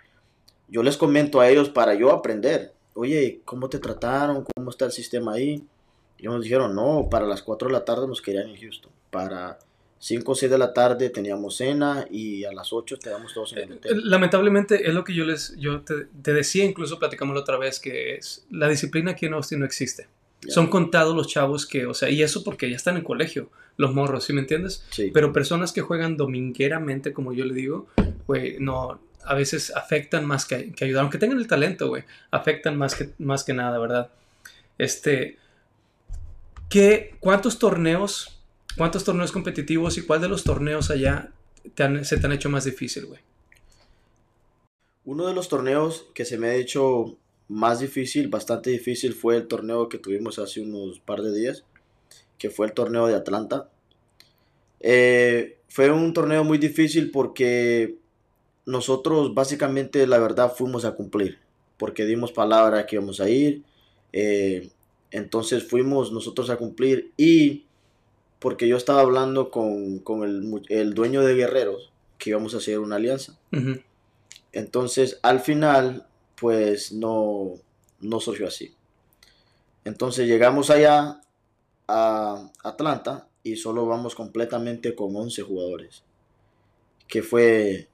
yo 0.67 0.83
les 0.83 0.97
comento 0.97 1.39
a 1.39 1.49
ellos 1.49 1.69
para 1.69 1.95
yo 1.95 2.11
aprender. 2.11 2.73
Oye, 2.93 3.41
¿cómo 3.45 3.69
te 3.69 3.79
trataron? 3.79 4.45
¿Cómo 4.55 4.69
está 4.69 4.85
el 4.85 4.91
sistema 4.91 5.33
ahí? 5.33 5.63
Y 6.19 6.25
nos 6.25 6.43
dijeron, 6.43 6.75
no, 6.75 7.07
para 7.09 7.25
las 7.25 7.41
4 7.41 7.67
de 7.67 7.73
la 7.73 7.85
tarde 7.85 8.07
nos 8.07 8.21
querían 8.21 8.49
en 8.49 8.57
Houston, 8.57 8.91
para 9.09 9.57
5 9.99 10.31
o 10.31 10.35
6 10.35 10.51
de 10.51 10.57
la 10.57 10.73
tarde 10.73 11.09
teníamos 11.09 11.55
cena 11.57 12.05
y 12.11 12.43
a 12.43 12.51
las 12.51 12.73
8 12.73 12.97
quedamos 13.01 13.33
todos 13.33 13.53
en 13.53 13.59
el 13.59 13.71
hotel. 13.73 14.01
Lamentablemente 14.09 14.87
es 14.87 14.93
lo 14.93 15.05
que 15.05 15.13
yo 15.13 15.23
les 15.23 15.55
yo 15.57 15.81
te, 15.81 16.07
te 16.21 16.33
decía, 16.33 16.65
incluso 16.65 16.99
platicamos 16.99 17.33
la 17.35 17.41
otra 17.41 17.57
vez, 17.57 17.79
que 17.79 18.15
es 18.15 18.45
la 18.51 18.67
disciplina 18.67 19.11
aquí 19.11 19.27
en 19.27 19.33
Austin 19.33 19.59
no 19.59 19.65
existe. 19.65 20.07
Son 20.49 20.67
contados 20.67 21.15
los 21.15 21.27
chavos 21.27 21.65
que, 21.65 21.85
o 21.85 21.93
sea, 21.93 22.09
y 22.09 22.21
eso 22.23 22.43
porque 22.43 22.69
ya 22.69 22.75
están 22.75 22.97
en 22.97 23.03
colegio, 23.03 23.49
los 23.77 23.93
morros, 23.93 24.23
¿sí 24.25 24.33
me 24.33 24.41
entiendes? 24.41 24.85
Sí. 24.91 25.11
Pero 25.13 25.31
personas 25.33 25.71
que 25.71 25.81
juegan 25.81 26.17
domingueramente, 26.17 27.13
como 27.13 27.33
yo 27.33 27.45
le 27.45 27.53
digo, 27.53 27.87
güey, 28.27 28.57
no, 28.59 28.99
a 29.25 29.35
veces 29.35 29.71
afectan 29.75 30.25
más 30.25 30.45
que, 30.45 30.71
que 30.73 30.85
ayudar, 30.85 31.01
aunque 31.03 31.17
tengan 31.17 31.37
el 31.39 31.47
talento, 31.47 31.87
güey, 31.87 32.03
afectan 32.31 32.77
más 32.77 32.95
que, 32.95 33.09
más 33.19 33.43
que 33.43 33.53
nada, 33.53 33.79
¿verdad? 33.79 34.11
Este, 34.77 35.37
¿qué, 36.69 37.15
¿cuántos 37.19 37.59
torneos, 37.59 38.39
cuántos 38.77 39.03
torneos 39.03 39.31
competitivos 39.31 39.97
y 39.97 40.01
cuál 40.01 40.21
de 40.21 40.29
los 40.29 40.43
torneos 40.43 40.89
allá 40.91 41.31
te 41.75 41.83
han- 41.83 42.03
se 42.05 42.17
te 42.17 42.25
han 42.25 42.33
hecho 42.33 42.49
más 42.49 42.65
difícil, 42.65 43.05
güey? 43.05 43.21
Uno 45.05 45.27
de 45.27 45.33
los 45.33 45.49
torneos 45.49 46.05
que 46.13 46.25
se 46.25 46.37
me 46.37 46.47
ha 46.47 46.55
hecho 46.55 47.17
más 47.47 47.79
difícil, 47.79 48.27
bastante 48.27 48.69
difícil, 48.69 49.13
fue 49.13 49.35
el 49.35 49.47
torneo 49.47 49.89
que 49.89 49.97
tuvimos 49.97 50.39
hace 50.39 50.61
unos 50.61 50.99
par 50.99 51.21
de 51.21 51.33
días, 51.33 51.63
que 52.37 52.49
fue 52.49 52.67
el 52.67 52.73
torneo 52.73 53.07
de 53.07 53.15
Atlanta. 53.15 53.69
Eh, 54.79 55.57
fue 55.67 55.91
un 55.91 56.13
torneo 56.13 56.43
muy 56.43 56.57
difícil 56.57 57.11
porque 57.11 57.97
nosotros 58.65 59.33
básicamente, 59.33 60.05
la 60.07 60.19
verdad, 60.19 60.53
fuimos 60.55 60.85
a 60.85 60.93
cumplir, 60.93 61.39
porque 61.77 62.05
dimos 62.05 62.31
palabra 62.31 62.85
que 62.85 62.95
íbamos 62.95 63.19
a 63.19 63.29
ir, 63.29 63.63
eh, 64.11 64.69
entonces 65.11 65.63
fuimos 65.63 66.11
nosotros 66.11 66.49
a 66.49 66.57
cumplir 66.57 67.11
y 67.17 67.65
porque 68.39 68.67
yo 68.67 68.75
estaba 68.77 69.01
hablando 69.01 69.49
con, 69.49 69.99
con 69.99 70.23
el, 70.23 70.61
el 70.69 70.93
dueño 70.93 71.21
de 71.21 71.35
Guerreros, 71.35 71.91
que 72.17 72.31
íbamos 72.31 72.53
a 72.53 72.57
hacer 72.57 72.79
una 72.79 72.97
alianza. 72.97 73.37
Entonces, 74.51 75.19
al 75.23 75.39
final, 75.39 76.05
pues 76.39 76.91
no, 76.91 77.51
no 78.01 78.19
surgió 78.19 78.47
así. 78.47 78.73
Entonces 79.85 80.27
llegamos 80.27 80.69
allá 80.69 81.21
a 81.87 82.49
Atlanta 82.63 83.27
y 83.43 83.55
solo 83.57 83.85
vamos 83.85 84.15
completamente 84.15 84.95
con 84.95 85.15
11 85.15 85.41
jugadores. 85.43 86.03
Que 87.07 87.21
fue... 87.21 87.87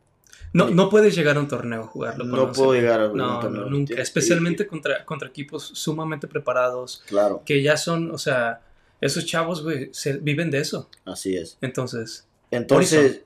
No, 0.53 0.69
no 0.69 0.89
puedes 0.89 1.15
llegar 1.15 1.37
a 1.37 1.39
un 1.41 1.47
torneo 1.47 1.81
a 1.83 1.87
jugarlo. 1.87 2.23
No 2.25 2.43
11, 2.43 2.59
puedo 2.59 2.73
llegar 2.73 3.01
a 3.01 3.09
un 3.09 3.17
No, 3.17 3.39
torneo, 3.39 3.63
no, 3.65 3.69
nunca. 3.69 4.01
Especialmente 4.01 4.65
contra, 4.67 5.05
contra 5.05 5.27
equipos 5.29 5.63
sumamente 5.73 6.27
preparados, 6.27 7.03
Claro, 7.07 7.43
que 7.45 7.61
ya 7.61 7.77
son, 7.77 8.09
o 8.11 8.17
sea, 8.17 8.61
esos 9.01 9.25
chavos, 9.25 9.63
güey, 9.63 9.89
se- 9.93 10.17
viven 10.17 10.49
de 10.49 10.59
eso. 10.59 10.89
así 11.05 11.35
es. 11.37 11.57
Entonces, 11.61 12.27
Entonces, 12.51 13.21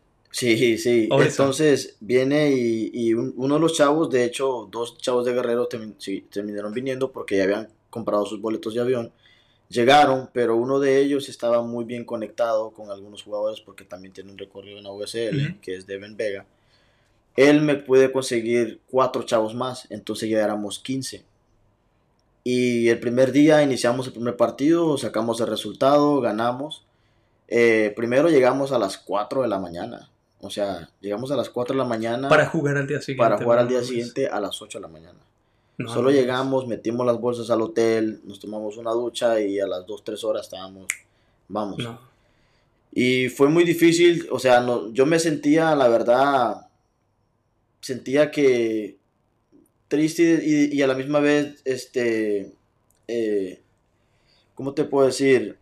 sí, 0.58 0.78
sí. 0.78 1.08
Entonces 1.44 1.96
viene 2.00 2.52
y, 2.52 2.90
y 2.94 3.14
un- 3.14 3.34
uno 3.38 3.56
de 3.56 3.60
los 3.62 3.74
chavos, 3.76 4.10
de 4.10 4.24
hecho, 4.26 4.68
dos 4.72 4.98
chavos 4.98 5.26
de 5.26 5.34
Guerrero 5.34 5.70
termin- 5.70 5.96
sí, 6.00 6.26
terminaron 6.32 6.74
viniendo 6.74 7.12
porque 7.12 7.38
ya 7.38 7.44
habían 7.44 7.70
comprado 7.90 8.26
sus 8.26 8.42
boletos 8.42 8.74
de 8.74 8.82
avión. 8.82 9.12
Llegaron, 9.70 10.30
pero 10.34 10.56
uno 10.56 10.80
de 10.80 11.00
ellos 11.00 11.30
estaba 11.30 11.62
muy 11.64 11.86
bien 11.86 12.04
conectado 12.06 12.72
con 12.72 12.92
algunos 12.92 13.24
jugadores 13.24 13.62
porque 13.62 13.86
también 13.86 14.14
tiene 14.14 14.32
un 14.32 14.38
recorrido 14.38 14.78
en 14.78 14.84
la 14.84 14.92
USL, 14.92 15.60
que 15.62 15.76
es 15.76 15.86
Devin 15.88 16.18
Vega. 16.18 16.46
Él 17.36 17.62
me 17.62 17.76
puede 17.76 18.12
conseguir 18.12 18.82
cuatro 18.90 19.24
chavos 19.24 19.56
más, 19.56 19.88
entonces 19.90 20.30
ya 20.30 20.44
éramos 20.44 20.80
15. 20.80 21.24
Y 22.44 22.90
el 22.90 23.00
primer 23.00 23.32
día 23.32 23.64
iniciamos 23.64 24.08
el 24.08 24.14
primer 24.14 24.36
partido, 24.36 24.98
sacamos 24.98 25.40
el 25.42 25.48
resultado, 25.48 26.20
ganamos. 26.22 26.84
Eh, 27.48 27.94
primero 27.96 28.30
llegamos 28.30 28.72
a 28.72 28.80
las 28.80 28.98
4 28.98 29.42
de 29.44 29.48
la 29.48 29.60
mañana. 29.60 30.10
O 30.44 30.50
sea, 30.50 30.90
llegamos 31.00 31.32
a 31.32 31.38
las 31.38 31.50
4 31.50 31.74
de 31.74 31.78
la 31.78 31.86
mañana 31.86 32.28
para 32.28 32.48
jugar 32.48 32.76
al 32.78 32.86
día 32.86 33.00
siguiente. 33.02 33.24
para 33.24 33.38
jugar 33.42 33.60
al 33.60 33.68
día 33.70 33.78
Pues, 33.78 33.88
siguiente 33.88 34.28
a 34.28 34.42
las 34.42 34.62
8 34.62 34.78
de 34.78 34.82
la 34.82 34.88
mañana. 34.90 35.20
no, 35.78 35.88
Solo 35.88 36.10
no, 36.10 36.12
llegamos, 36.12 36.68
metimos 36.68 37.06
las 37.06 37.18
bolsas 37.18 37.50
al 37.50 37.62
hotel, 37.62 38.20
nos 38.26 38.42
tomamos 38.42 38.76
una 38.76 38.92
ducha 38.92 39.40
y 39.40 39.60
a 39.60 39.68
las 39.68 39.88
2, 39.88 40.04
3 40.04 40.24
horas 40.26 40.44
estábamos, 40.44 40.88
vamos. 41.48 41.80
No. 41.80 41.98
Y 42.92 43.30
fue 43.30 43.48
muy 43.48 43.64
difícil, 43.64 44.28
o 44.32 44.38
sea, 44.38 44.60
no, 44.60 44.92
yo 44.92 45.06
me 45.06 45.18
sentía, 45.18 45.74
la 45.76 45.88
verdad, 45.88 46.68
sentía 47.80 48.30
que 48.30 48.98
triste 49.88 50.42
y, 50.46 50.76
y 50.78 50.82
a 50.82 50.88
la 50.88 50.94
misma 50.94 51.22
vez, 51.22 51.62
este, 51.64 52.54
eh, 53.08 53.62
¿cómo 54.56 54.74
te 54.74 54.84
puedo 54.84 55.08
decir? 55.08 55.58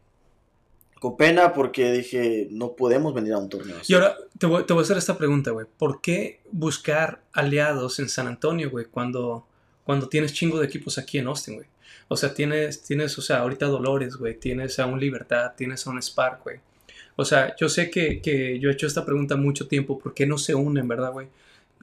Con 1.02 1.18
pena 1.18 1.52
porque 1.52 1.92
dije, 1.92 2.48
no 2.52 2.76
podemos 2.76 3.12
venir 3.16 3.34
a 3.34 3.40
un 3.40 3.50
torneo 3.50 3.76
así. 3.82 3.92
Y 3.92 3.96
ahora 3.96 4.16
te 4.38 4.46
voy, 4.46 4.68
te 4.68 4.74
voy 4.74 4.82
a 4.82 4.84
hacer 4.84 4.98
esta 4.98 5.18
pregunta, 5.18 5.50
güey. 5.50 5.66
¿Por 5.80 6.00
qué 6.00 6.42
buscar 6.52 7.24
aliados 7.34 7.98
en 7.98 8.08
San 8.08 8.28
Antonio, 8.28 8.70
güey, 8.70 8.86
cuando, 8.86 9.48
cuando 9.84 10.08
tienes 10.10 10.32
chingo 10.32 10.60
de 10.60 10.68
equipos 10.68 11.00
aquí 11.00 11.18
en 11.18 11.26
Austin, 11.26 11.56
güey? 11.56 11.66
O 12.08 12.16
sea, 12.16 12.36
tienes, 12.36 12.84
tienes, 12.84 13.18
o 13.18 13.24
sea, 13.24 13.40
ahorita 13.40 13.66
Dolores, 13.66 14.16
güey, 14.16 14.38
tienes 14.38 14.78
a 14.78 14.86
un 14.86 15.00
Libertad, 15.00 15.54
tienes 15.58 15.88
a 15.88 15.90
un 15.90 16.00
Spark, 16.00 16.44
güey. 16.44 16.60
O 17.16 17.26
sea, 17.26 17.56
yo 17.56 17.68
sé 17.68 17.90
que, 17.90 18.22
que 18.22 18.60
yo 18.60 18.70
he 18.70 18.74
hecho 18.74 18.86
esta 18.86 19.04
pregunta 19.04 19.36
mucho 19.36 19.68
tiempo, 19.68 19.98
¿por 19.98 20.14
qué 20.14 20.28
no 20.28 20.38
se 20.38 20.54
unen, 20.54 20.88
verdad, 20.88 21.14
güey? 21.14 21.30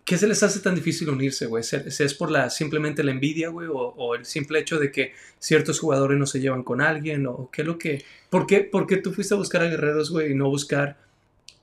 ¿Qué 0.09 0.17
se 0.17 0.27
les 0.27 0.43
hace 0.43 0.61
tan 0.61 0.75
difícil 0.75 1.11
unirse, 1.11 1.45
güey? 1.45 1.63
¿Se- 1.63 1.91
se- 1.91 2.05
¿Es 2.05 2.15
por 2.15 2.31
la, 2.31 2.49
simplemente 2.49 3.05
la 3.05 3.11
envidia, 3.11 3.51
güey? 3.51 3.69
O, 3.69 3.75
o 3.77 4.15
el 4.15 4.25
simple 4.25 4.59
hecho 4.59 4.79
de 4.79 4.91
que 4.91 5.13
ciertos 5.39 5.79
jugadores 5.81 6.19
no 6.19 6.25
se 6.27 6.41
llevan 6.41 6.63
con 6.63 6.81
alguien? 6.81 7.27
¿O 7.27 7.51
qué 7.53 7.61
es 7.61 7.69
lo 7.69 7.77
que...? 7.79 8.03
¿Por 8.31 8.47
qué, 8.47 8.61
por 8.61 8.87
qué 8.87 8.97
tú 8.97 9.13
fuiste 9.13 9.35
a 9.35 9.37
buscar 9.37 9.61
a 9.61 9.67
guerreros, 9.69 10.11
güey, 10.11 10.33
y 10.33 10.35
no 10.35 10.49
buscar 10.49 10.97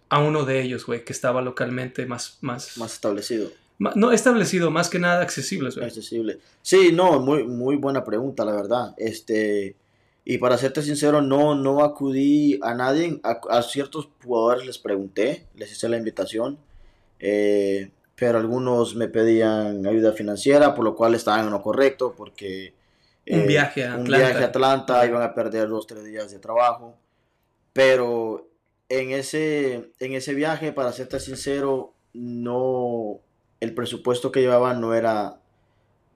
a 0.09 0.19
uno 0.19 0.45
de 0.45 0.61
ellos, 0.61 0.85
güey, 0.85 1.03
que 1.03 1.11
estaba 1.11 1.41
localmente 1.41 2.05
más... 2.05 2.37
más, 2.41 2.77
Más 2.77 2.93
establecido. 2.93 3.49
no 3.79 4.11
establecido, 4.11 4.69
más 4.69 4.89
que 4.89 4.99
nada 4.99 5.23
accesibles, 5.23 5.73
güey? 5.75 5.87
accesible. 5.87 6.37
Sí, 6.61 6.91
no, 6.93 7.19
muy, 7.19 7.45
muy 7.45 7.77
buena 7.77 8.03
pregunta, 8.05 8.45
la 8.45 8.51
verdad. 8.53 8.93
Este, 8.97 9.75
y 10.23 10.37
para 10.37 10.59
serte 10.59 10.83
sincero, 10.83 11.21
no, 11.23 11.55
no 11.55 11.83
acudí 11.83 12.59
a 12.61 12.75
nadie. 12.75 13.19
A, 13.23 13.39
a 13.49 13.63
ciertos 13.63 14.07
jugadores 14.23 14.67
les 14.67 14.77
pregunté, 14.77 15.47
les 15.55 15.71
hice 15.71 15.89
la 15.89 15.97
invitación. 15.97 16.59
eh, 17.19 17.89
pero 18.15 18.37
algunos 18.37 18.95
me 18.95 19.07
pedían 19.07 19.85
ayuda 19.85 20.13
financiera, 20.13 20.73
por 20.73 20.85
lo 20.85 20.95
cual 20.95 21.15
estaban 21.15 21.45
en 21.45 21.51
lo 21.51 21.61
correcto, 21.61 22.13
porque 22.15 22.73
Un 23.27 23.41
eh, 23.41 23.47
viaje 23.47 23.85
a 23.85 23.95
un 23.95 24.01
Atlanta. 24.03 24.17
viaje 24.17 24.43
a 24.43 24.47
Atlanta, 24.47 25.05
iban 25.05 25.21
a 25.23 25.33
perder 25.33 25.67
dos, 25.67 25.85
tres 25.87 26.03
días 26.05 26.31
de 26.31 26.39
trabajo. 26.39 26.95
Pero 27.73 28.47
en 28.87 29.11
ese, 29.11 29.91
en 29.99 30.13
ese 30.13 30.33
viaje, 30.33 30.71
para 30.71 30.93
serte 30.93 31.19
sincero, 31.19 31.93
no, 32.13 33.19
el 33.59 33.73
presupuesto 33.73 34.31
que 34.31 34.41
llevaba 34.41 34.73
no 34.73 34.93
era 34.93 35.39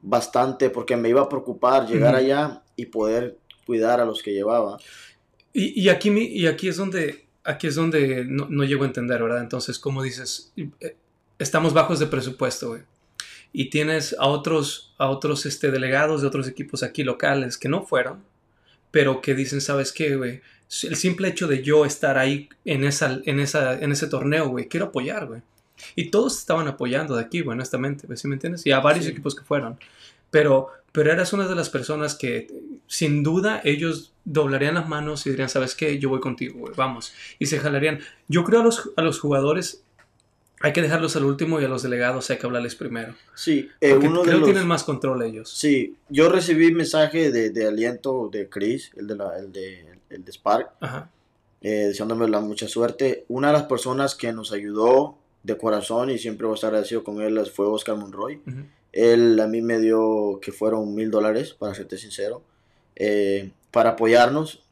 bastante, 0.01 0.69
porque 0.69 0.95
me 0.95 1.09
iba 1.09 1.21
a 1.21 1.27
preocupar 1.29 1.85
llegar 1.85 2.15
allá 2.15 2.63
y 2.77 2.85
poder 2.85 3.37
cuidar 3.65 3.99
a 3.99 4.05
los 4.05 4.23
que 4.23 4.31
llevaba. 4.33 4.77
Y, 5.51 5.81
y 5.81 5.89
aquí, 5.89 6.09
y 6.17 6.47
aquí 6.47 6.69
es 6.69 6.77
donde, 6.77 7.25
aquí 7.43 7.67
es 7.67 7.75
donde 7.75 8.23
no, 8.25 8.47
no 8.49 8.63
llego 8.63 8.83
a 8.83 8.87
entender, 8.87 9.21
¿verdad? 9.21 9.41
Entonces, 9.41 9.77
como 9.79 10.01
dices, 10.01 10.53
eh, 10.55 10.95
estamos 11.39 11.73
bajos 11.73 11.99
de 11.99 12.07
presupuesto, 12.07 12.69
güey. 12.69 12.81
Y 13.51 13.71
tienes 13.71 14.15
a 14.19 14.27
otros, 14.27 14.93
a 14.99 15.09
otros 15.09 15.45
este, 15.47 15.71
delegados 15.71 16.21
de 16.21 16.27
otros 16.27 16.47
equipos 16.47 16.83
aquí 16.83 17.03
locales 17.03 17.57
que 17.57 17.67
no 17.69 17.83
fueron, 17.83 18.23
pero 18.91 19.21
que 19.21 19.33
dicen, 19.33 19.59
¿sabes 19.61 19.91
qué, 19.91 20.15
güey? 20.15 20.41
El 20.83 20.95
simple 20.95 21.29
hecho 21.29 21.47
de 21.47 21.63
yo 21.63 21.83
estar 21.85 22.19
ahí 22.19 22.47
en, 22.63 22.83
esa, 22.83 23.19
en, 23.25 23.39
esa, 23.39 23.73
en 23.79 23.91
ese 23.91 24.07
torneo, 24.07 24.49
güey, 24.49 24.67
quiero 24.67 24.87
apoyar, 24.87 25.25
güey. 25.25 25.41
Y 25.95 26.11
todos 26.11 26.37
estaban 26.37 26.67
apoyando 26.67 27.15
de 27.15 27.23
aquí, 27.23 27.41
güey, 27.41 27.55
honestamente, 27.55 28.05
¿sí 28.17 28.27
me 28.27 28.35
entiendes? 28.35 28.65
Y 28.67 28.71
a 28.71 28.79
varios 28.81 29.05
Sí. 29.05 29.11
equipos 29.11 29.33
que 29.33 29.43
fueron. 29.43 29.79
Pero, 30.29 30.67
pero 30.91 31.11
eras 31.11 31.33
una 31.33 31.47
de 31.47 31.55
las 31.55 31.69
personas 31.71 32.13
que, 32.13 32.47
sin 32.85 33.23
duda, 33.23 33.61
ellos 33.63 34.13
doblarían 34.25 34.75
las 34.75 34.87
manos 34.87 35.25
y 35.25 35.31
dirían, 35.31 35.49
¿sabes 35.49 35.73
qué? 35.73 35.97
Yo 35.97 36.09
voy 36.09 36.19
contigo, 36.19 36.59
güey, 36.59 36.73
vamos. 36.75 37.13
Y 37.39 37.47
se 37.47 37.57
jalarían. 37.59 37.99
Yo 38.27 38.43
creo 38.43 38.59
a 38.59 38.63
los, 38.63 38.91
a 38.95 39.01
los 39.01 39.19
jugadores 39.19 39.83
hay 40.61 40.73
que 40.73 40.81
dejarlos 40.81 41.15
al 41.15 41.23
último 41.25 41.59
y 41.61 41.65
a 41.65 41.67
los 41.67 41.83
delegados 41.83 42.29
hay 42.29 42.37
que 42.37 42.45
hablarles 42.45 42.75
primero. 42.75 43.15
Sí, 43.35 43.69
eh, 43.79 43.93
uno 43.93 44.21
creo 44.21 44.33
de 44.33 44.39
los... 44.39 44.43
tienen 44.43 44.67
más 44.67 44.83
control 44.83 45.23
ellos. 45.23 45.49
Sí, 45.49 45.95
yo 46.09 46.29
recibí 46.29 46.71
mensaje 46.71 47.31
de, 47.31 47.49
de 47.51 47.67
aliento 47.67 48.29
de 48.31 48.49
Chris, 48.49 48.91
el 48.97 49.07
de, 49.07 49.15
la, 49.15 49.37
el 49.37 49.51
de, 49.51 49.85
el 50.09 50.25
de 50.25 50.31
Spark, 50.31 50.71
Ajá. 50.81 51.09
eh, 51.61 51.87
deseándome 51.87 52.27
la 52.27 52.41
mucha 52.41 52.67
suerte. 52.67 53.25
Una 53.29 53.47
de 53.47 53.53
las 53.53 53.63
personas 53.63 54.15
que 54.15 54.33
nos 54.33 54.51
ayudó 54.51 55.17
de 55.43 55.57
corazón 55.57 56.09
y 56.09 56.17
siempre 56.17 56.45
voy 56.45 56.53
a 56.53 56.55
estar 56.55 56.69
agradecido 56.69 57.03
con 57.03 57.21
él 57.21 57.39
fue 57.47 57.67
Oscar 57.67 57.95
Monroy. 57.95 58.41
ujú. 58.45 58.65
Él 58.91 59.39
a 59.39 59.47
mí 59.47 59.61
me 59.61 59.79
dio 59.79 60.39
que 60.41 60.51
fueron 60.51 60.95
mil 60.95 61.11
dólares, 61.11 61.53
para 61.53 61.75
serte 61.75 61.97
sincero, 61.97 62.41
eh, 62.95 63.51
para 63.69 63.91
apoyarnos, 63.91 64.63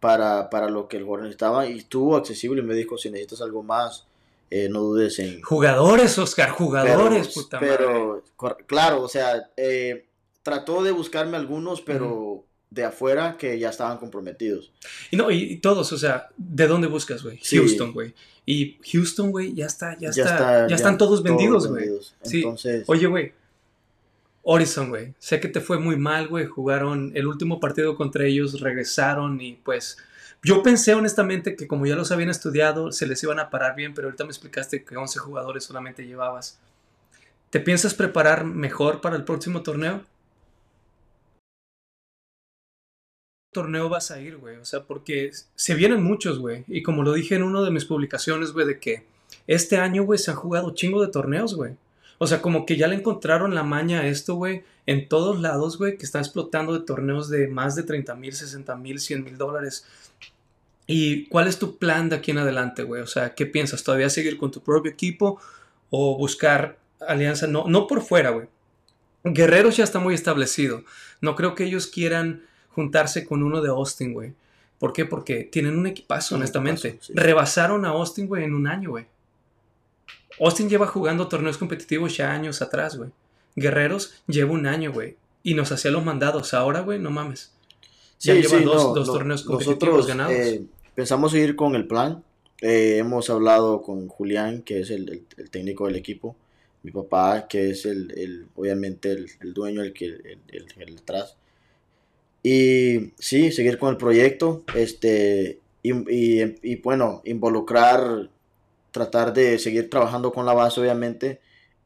para, 0.00 0.48
para 0.48 0.70
lo 0.70 0.88
que 0.88 0.96
el 0.96 1.04
jugador 1.04 1.24
necesitaba. 1.24 1.66
Y 1.66 1.78
estuvo 1.78 2.16
accesible 2.16 2.62
y 2.62 2.64
me 2.64 2.74
dijo, 2.74 2.96
si 2.96 3.10
necesitas 3.10 3.42
algo 3.42 3.62
más, 3.62 4.06
eh, 4.50 4.68
no 4.68 4.80
dudes 4.80 5.18
en... 5.18 5.42
Jugadores, 5.42 6.18
Oscar, 6.18 6.50
jugadores, 6.50 7.28
pero, 7.28 7.42
puta 7.42 7.60
madre. 7.60 7.76
pero, 7.76 8.24
claro, 8.66 9.02
o 9.02 9.08
sea, 9.08 9.50
eh, 9.56 10.06
trató 10.42 10.82
de 10.82 10.92
buscarme 10.92 11.36
algunos, 11.36 11.80
pero 11.80 12.44
de 12.70 12.84
afuera 12.84 13.36
que 13.36 13.58
ya 13.58 13.70
estaban 13.70 13.98
comprometidos. 13.98 14.72
Y 15.10 15.16
no, 15.16 15.30
y, 15.30 15.56
todos, 15.58 15.92
o 15.92 15.98
sea, 15.98 16.28
¿de 16.36 16.66
dónde 16.66 16.88
buscas, 16.88 17.22
güey? 17.22 17.40
Houston, 17.50 17.92
güey. 17.92 18.14
Y 18.44 18.78
Houston, 18.92 19.30
güey, 19.30 19.54
ya 19.54 19.66
está, 19.66 19.96
ya, 19.98 20.10
está, 20.10 20.68
ya, 20.68 20.74
están 20.74 20.98
todos 20.98 21.22
vendidos, 21.22 21.66
güey. 21.66 21.88
Sí. 22.22 22.38
Entonces... 22.38 22.84
Oye, 22.86 23.06
güey, 23.06 23.32
Horizon, 24.48 24.90
güey, 24.90 25.12
sé 25.18 25.40
que 25.40 25.48
te 25.48 25.60
fue 25.60 25.80
muy 25.80 25.96
mal, 25.96 26.28
güey, 26.28 26.46
jugaron 26.46 27.10
el 27.16 27.26
último 27.26 27.58
partido 27.58 27.96
contra 27.96 28.26
ellos, 28.26 28.60
regresaron 28.60 29.40
y 29.40 29.54
pues 29.54 29.96
yo 30.42 30.62
pensé 30.62 30.94
honestamente 30.94 31.56
que 31.56 31.66
como 31.66 31.86
ya 31.86 31.96
los 31.96 32.12
habían 32.12 32.30
estudiado, 32.30 32.92
se 32.92 33.06
les 33.06 33.22
iban 33.22 33.38
a 33.38 33.50
parar 33.50 33.74
bien, 33.74 33.94
pero 33.94 34.08
ahorita 34.08 34.24
me 34.24 34.30
explicaste 34.30 34.84
que 34.84 34.96
11 34.96 35.18
jugadores 35.18 35.64
solamente 35.64 36.06
llevabas. 36.06 36.58
¿Te 37.50 37.60
piensas 37.60 37.94
preparar 37.94 38.44
mejor 38.44 39.00
para 39.00 39.16
el 39.16 39.24
próximo 39.24 39.62
torneo? 39.62 40.02
torneo 43.56 43.88
vas 43.88 44.10
a 44.10 44.20
ir, 44.20 44.36
güey? 44.36 44.56
O 44.56 44.66
sea, 44.66 44.84
porque 44.84 45.30
se 45.54 45.74
vienen 45.74 46.02
muchos, 46.02 46.38
güey. 46.38 46.64
Y 46.68 46.82
como 46.82 47.02
lo 47.02 47.14
dije 47.14 47.36
en 47.36 47.42
una 47.42 47.62
de 47.62 47.70
mis 47.70 47.86
publicaciones, 47.86 48.52
güey, 48.52 48.66
de 48.66 48.78
que 48.78 49.06
este 49.46 49.78
año, 49.78 50.04
güey, 50.04 50.18
se 50.18 50.30
han 50.30 50.36
jugado 50.36 50.74
chingo 50.74 51.00
de 51.00 51.10
torneos, 51.10 51.54
güey. 51.54 51.74
O 52.18 52.26
sea, 52.26 52.40
como 52.40 52.64
que 52.66 52.76
ya 52.76 52.88
le 52.88 52.96
encontraron 52.96 53.54
la 53.54 53.62
maña 53.62 54.00
a 54.00 54.06
esto, 54.06 54.34
güey, 54.34 54.64
en 54.86 55.08
todos 55.08 55.40
lados, 55.40 55.78
güey, 55.78 55.98
que 55.98 56.04
está 56.04 56.18
explotando 56.18 56.72
de 56.72 56.84
torneos 56.84 57.28
de 57.28 57.48
más 57.48 57.74
de 57.74 57.82
30 57.82 58.14
mil, 58.14 58.32
60 58.32 58.76
mil, 58.76 59.00
100 59.00 59.24
mil 59.24 59.36
dólares. 59.36 59.86
¿Y 60.86 61.26
cuál 61.26 61.48
es 61.48 61.58
tu 61.58 61.76
plan 61.76 62.08
de 62.08 62.16
aquí 62.16 62.30
en 62.30 62.38
adelante, 62.38 62.84
güey? 62.84 63.02
O 63.02 63.06
sea, 63.06 63.34
¿qué 63.34 63.44
piensas? 63.44 63.82
¿Todavía 63.82 64.08
seguir 64.08 64.38
con 64.38 64.50
tu 64.50 64.62
propio 64.62 64.92
equipo 64.92 65.40
o 65.90 66.16
buscar 66.16 66.78
alianza? 67.00 67.46
No, 67.46 67.64
no 67.66 67.86
por 67.86 68.02
fuera, 68.02 68.30
güey. 68.30 68.46
Guerreros 69.24 69.76
ya 69.76 69.84
está 69.84 69.98
muy 69.98 70.14
establecido. 70.14 70.84
No 71.20 71.34
creo 71.34 71.54
que 71.54 71.64
ellos 71.64 71.88
quieran 71.88 72.44
juntarse 72.70 73.24
con 73.24 73.42
uno 73.42 73.60
de 73.60 73.70
Austin, 73.70 74.12
güey. 74.12 74.34
¿Por 74.78 74.92
qué? 74.92 75.04
Porque 75.04 75.42
tienen 75.44 75.76
un 75.76 75.86
equipazo, 75.86 76.36
honestamente. 76.36 77.00
Rebasaron 77.08 77.84
a 77.84 77.90
Austin, 77.90 78.28
güey, 78.28 78.44
en 78.44 78.54
un 78.54 78.66
año, 78.66 78.90
güey. 78.90 79.06
Austin 80.40 80.68
lleva 80.68 80.86
jugando 80.86 81.28
torneos 81.28 81.58
competitivos 81.58 82.16
ya 82.16 82.32
años 82.32 82.62
atrás, 82.62 82.96
güey. 82.96 83.10
Guerreros 83.54 84.14
lleva 84.26 84.52
un 84.52 84.66
año, 84.66 84.92
güey. 84.92 85.16
Y 85.42 85.54
nos 85.54 85.72
hacía 85.72 85.90
los 85.90 86.04
mandados. 86.04 86.52
Ahora, 86.54 86.80
güey, 86.80 86.98
no 86.98 87.10
mames. 87.10 87.52
Ya 88.20 88.34
lleva 88.34 88.58
dos, 88.60 89.06
torneos 89.06 89.42
competitivos 89.44 90.06
ganados. 90.06 90.34
Eh, 90.34 90.62
pensamos 90.94 91.32
seguir 91.32 91.56
con 91.56 91.74
el 91.74 91.86
plan. 91.86 92.22
Eh, 92.60 92.98
hemos 92.98 93.30
hablado 93.30 93.82
con 93.82 94.08
Julián, 94.08 94.62
que 94.62 94.80
es 94.80 94.90
el, 94.90 95.24
técnico 95.50 95.86
del 95.86 95.96
equipo. 95.96 96.36
Mi 96.82 96.90
papá, 96.90 97.48
que 97.48 97.70
es 97.70 97.86
el, 97.86 98.46
obviamente 98.54 99.12
el, 99.12 99.54
dueño, 99.54 99.82
el 99.82 99.92
que 99.92 100.06
el, 100.06 100.38
el, 100.48 100.98
atrás. 100.98 101.36
Y 102.42 103.12
sí, 103.18 103.50
seguir 103.52 103.78
con 103.78 103.90
el 103.90 103.96
proyecto. 103.96 104.64
Este, 104.74 105.60
y, 105.82 105.92
y 106.12 106.76
bueno, 106.76 107.22
involucrar 107.24 108.28
tratar 108.96 109.34
de 109.34 109.58
seguir 109.58 109.90
trabajando 109.90 110.32
con 110.32 110.46
la 110.46 110.54
base, 110.54 110.80
obviamente, 110.80 111.38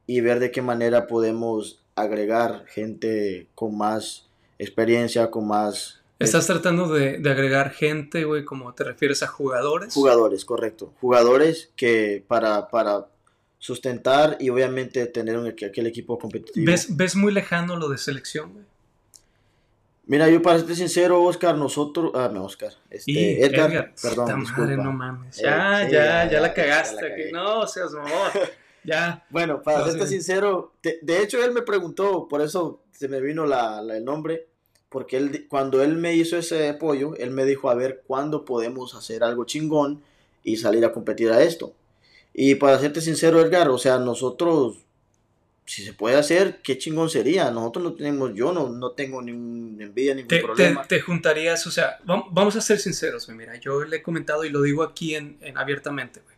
y 0.07 0.21
ver 0.21 0.39
de 0.39 0.49
qué 0.49 0.61
manera 0.61 1.07
podemos 1.07 1.83
agregar 1.93 2.63
gente 2.67 3.47
con 3.53 3.77
más 3.77 4.29
experiencia, 4.57 5.29
con 5.29 5.45
más... 5.45 5.99
¿Estás 6.19 6.47
tratando 6.47 6.87
de, 6.87 7.17
agregar 7.29 7.71
gente, 7.71 8.23
güey, 8.23 8.45
como 8.45 8.73
te 8.73 8.85
refieres 8.85 9.23
a 9.23 9.27
jugadores? 9.27 9.93
Jugadores, 9.93 10.45
correcto. 10.45 10.93
Jugadores 11.01 11.69
que 11.75 12.23
para, 12.25 12.69
para 12.69 13.07
sustentar 13.59 14.37
y 14.39 14.49
obviamente 14.49 15.05
tener 15.07 15.37
un, 15.37 15.47
aquel 15.47 15.87
equipo 15.87 16.17
competitivo. 16.17 16.65
¿Ves, 16.65 16.95
¿Ves 16.95 17.17
muy 17.17 17.33
lejano 17.33 17.75
lo 17.75 17.89
de 17.89 17.97
selección, 17.97 18.53
güey? 18.53 18.65
Mira, 20.05 20.29
yo 20.29 20.41
para 20.41 20.59
ser 20.59 20.75
sincero, 20.75 21.23
Oscar, 21.23 21.57
nosotros. 21.57 22.11
Ah, 22.13 22.29
no, 22.33 22.45
Oscar. 22.45 22.73
Este, 22.89 23.45
Edgar, 23.45 23.93
perdón. 24.01 24.43
Madre, 24.43 24.77
no 24.77 24.91
mames. 24.91 25.39
Eh, 25.39 25.43
ya, 25.43 25.87
ya, 25.89 26.29
ya, 26.29 26.41
la 26.41 26.53
cagaste. 26.53 27.31
no, 27.31 27.65
seas 27.67 27.91
mamón. 27.93 28.31
ya. 28.83 29.25
Bueno, 29.29 29.61
para 29.61 29.89
ser 29.89 30.07
sincero, 30.07 30.73
de, 30.81 31.21
hecho, 31.21 31.43
él 31.43 31.51
me 31.51 31.61
preguntó, 31.61 32.27
por 32.27 32.41
eso 32.41 32.81
se 32.91 33.07
me 33.07 33.21
vino 33.21 33.45
la, 33.45 33.81
el 33.81 34.03
nombre. 34.03 34.47
Porque 34.89 35.15
él, 35.15 35.47
cuando 35.47 35.81
él 35.81 35.95
me 35.95 36.15
hizo 36.15 36.37
ese 36.37 36.67
apoyo, 36.67 37.15
él 37.15 37.31
me 37.31 37.45
dijo, 37.45 37.69
a 37.69 37.75
ver, 37.75 38.03
¿cuándo 38.05 38.43
podemos 38.43 38.93
hacer 38.93 39.23
algo 39.23 39.45
chingón 39.45 40.03
y 40.43 40.57
salir 40.57 40.83
a 40.83 40.91
competir 40.91 41.31
a 41.31 41.41
esto? 41.41 41.73
Y 42.33 42.55
para 42.55 42.77
serte 42.77 42.99
sincero, 42.99 43.39
Edgar, 43.39 43.69
o 43.69 43.77
sea, 43.77 43.99
nosotros 43.99 44.79
si 45.65 45.83
se 45.83 45.93
puede 45.93 46.15
hacer, 46.15 46.61
qué 46.61 46.77
chingón 46.77 47.09
sería. 47.09 47.49
Nosotros 47.51 47.83
no 47.85 47.93
tenemos, 47.93 48.33
yo 48.33 48.51
no, 48.51 48.69
no 48.69 48.91
tengo 48.91 49.21
ningún 49.21 49.77
envidia, 49.79 50.13
ningún 50.13 50.41
problema. 50.41 50.87
Te, 50.87 50.99
juntarías, 50.99 51.65
o 51.67 51.71
sea, 51.71 51.99
vamos 52.03 52.55
a 52.55 52.61
ser 52.61 52.79
sinceros, 52.79 53.29
mira, 53.29 53.55
yo 53.55 53.83
le 53.83 53.97
he 53.97 54.01
comentado 54.01 54.43
y 54.43 54.49
lo 54.49 54.61
digo 54.61 54.83
aquí 54.83 55.15
en, 55.15 55.37
abiertamente, 55.55 56.21
güey. 56.21 56.35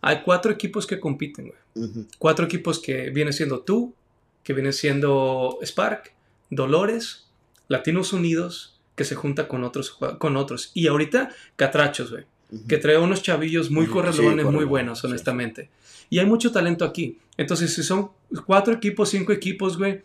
Hay 0.00 0.22
cuatro 0.22 0.52
equipos 0.52 0.86
que 0.86 1.00
compiten, 1.00 1.48
güey. 1.48 2.06
Cuatro 2.18 2.44
equipos 2.44 2.78
que 2.78 3.10
viene 3.10 3.32
siendo 3.32 3.60
tú, 3.60 3.94
que 4.42 4.52
viene 4.52 4.72
siendo 4.72 5.58
Spark, 5.64 6.12
Dolores, 6.50 7.26
Latinos 7.68 8.12
Unidos, 8.12 8.78
que 8.96 9.04
se 9.04 9.14
junta 9.14 9.48
con 9.48 9.64
otros, 9.64 9.90
con 9.92 10.36
otros. 10.36 10.70
Y 10.74 10.88
ahorita 10.88 11.30
Catrachos, 11.56 12.10
güey. 12.10 12.26
Que 12.68 12.78
trae 12.78 12.98
unos 12.98 13.22
chavillos 13.22 13.70
muy 13.70 13.86
correlones, 13.86 14.46
muy 14.46 14.64
buenos, 14.64 15.04
honestamente. 15.04 15.70
Y 16.10 16.18
hay 16.18 16.26
mucho 16.26 16.52
talento 16.52 16.84
aquí. 16.84 17.18
Entonces, 17.36 17.74
si 17.74 17.82
son 17.82 18.10
cuatro 18.46 18.74
equipos, 18.74 19.08
cinco 19.08 19.32
equipos, 19.32 19.78
güey, 19.78 20.02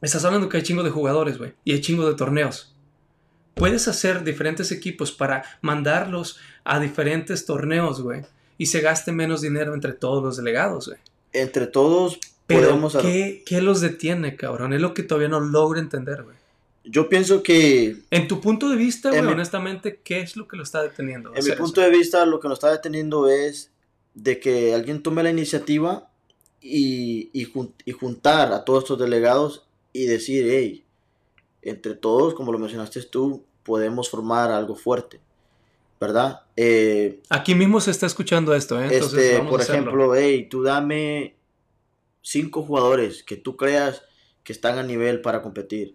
estás 0.00 0.24
hablando 0.24 0.48
que 0.48 0.56
hay 0.56 0.62
chingo 0.62 0.82
de 0.82 0.90
jugadores, 0.90 1.38
güey, 1.38 1.54
y 1.64 1.72
hay 1.72 1.80
chingo 1.80 2.08
de 2.08 2.14
torneos. 2.14 2.74
Puedes 3.54 3.88
hacer 3.88 4.24
diferentes 4.24 4.70
equipos 4.70 5.10
para 5.10 5.44
mandarlos 5.62 6.38
a 6.64 6.78
diferentes 6.78 7.44
torneos, 7.44 8.00
güey, 8.00 8.22
y 8.56 8.66
se 8.66 8.80
gaste 8.80 9.12
menos 9.12 9.40
dinero 9.40 9.74
entre 9.74 9.92
todos 9.92 10.22
los 10.22 10.36
delegados, 10.36 10.88
güey. 10.88 10.98
Entre 11.32 11.66
todos 11.66 12.18
Pero 12.46 12.68
podemos... 12.68 12.96
¿qué, 12.96 13.42
¿qué 13.44 13.60
los 13.60 13.80
detiene, 13.80 14.36
cabrón? 14.36 14.72
Es 14.72 14.80
lo 14.80 14.94
que 14.94 15.02
todavía 15.02 15.28
no 15.28 15.40
logro 15.40 15.78
entender, 15.78 16.22
güey. 16.22 16.36
Yo 16.90 17.08
pienso 17.08 17.42
que... 17.42 17.96
En 18.10 18.28
tu 18.28 18.40
punto 18.40 18.68
de 18.68 18.76
vista, 18.76 19.10
güey, 19.10 19.20
honestamente, 19.20 20.00
¿qué 20.02 20.20
es 20.20 20.36
lo 20.36 20.48
que 20.48 20.56
lo 20.56 20.62
está 20.62 20.82
deteniendo? 20.82 21.34
En 21.34 21.44
mi 21.44 21.52
punto 21.52 21.80
de 21.80 21.90
vista, 21.90 22.24
lo 22.24 22.40
que 22.40 22.48
lo 22.48 22.54
está 22.54 22.70
deteniendo 22.70 23.28
es 23.28 23.70
de 24.14 24.40
que 24.40 24.74
alguien 24.74 25.02
tome 25.02 25.22
la 25.22 25.30
iniciativa 25.30 26.10
y, 26.60 27.30
y, 27.32 27.92
juntar 27.92 28.52
a 28.52 28.64
todos 28.64 28.84
estos 28.84 28.98
delegados 28.98 29.66
y 29.92 30.06
decir, 30.06 30.46
hey, 30.48 30.84
entre 31.62 31.94
todos, 31.94 32.34
como 32.34 32.52
lo 32.52 32.58
mencionaste 32.58 33.02
tú, 33.02 33.44
podemos 33.62 34.10
formar 34.10 34.50
algo 34.50 34.74
fuerte, 34.74 35.20
¿verdad? 36.00 36.42
Eh, 36.56 37.20
Aquí 37.28 37.54
mismo 37.54 37.80
se 37.80 37.90
está 37.90 38.06
escuchando 38.06 38.54
esto, 38.54 38.82
¿eh? 38.82 38.88
este, 38.90 39.40
por 39.40 39.60
ejemplo, 39.60 40.14
hey, 40.14 40.48
tú 40.50 40.62
dame 40.62 41.36
cinco 42.22 42.62
jugadores 42.62 43.22
que 43.22 43.36
tú 43.36 43.56
creas 43.56 44.02
que 44.42 44.52
están 44.52 44.78
a 44.78 44.82
nivel 44.82 45.20
para 45.20 45.42
competir. 45.42 45.94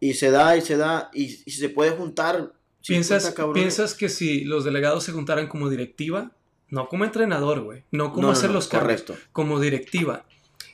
Y 0.00 0.14
se 0.14 0.30
da 0.30 0.56
y 0.56 0.60
se 0.60 0.76
da 0.76 1.10
y, 1.12 1.28
se 1.28 1.68
puede 1.68 1.90
juntar. 1.90 2.52
¿Piensas, 2.86 3.34
¿Piensas 3.52 3.94
que 3.94 4.08
si 4.08 4.44
los 4.44 4.64
delegados 4.64 5.04
se 5.04 5.12
juntaran 5.12 5.48
como 5.48 5.68
directiva, 5.68 6.30
no 6.70 6.88
como 6.88 7.04
entrenador, 7.04 7.60
güey. 7.60 7.84
No 7.90 8.12
como 8.12 8.30
hacer 8.30 8.50
los 8.50 8.68
carros. 8.68 9.04
Como 9.32 9.60
directiva. 9.60 10.24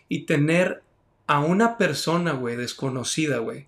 Y 0.09 0.27
tener 0.27 0.83
a 1.27 1.41
una 1.41 1.79
persona, 1.79 2.33
güey, 2.33 2.57
desconocida, 2.57 3.39
güey, 3.39 3.67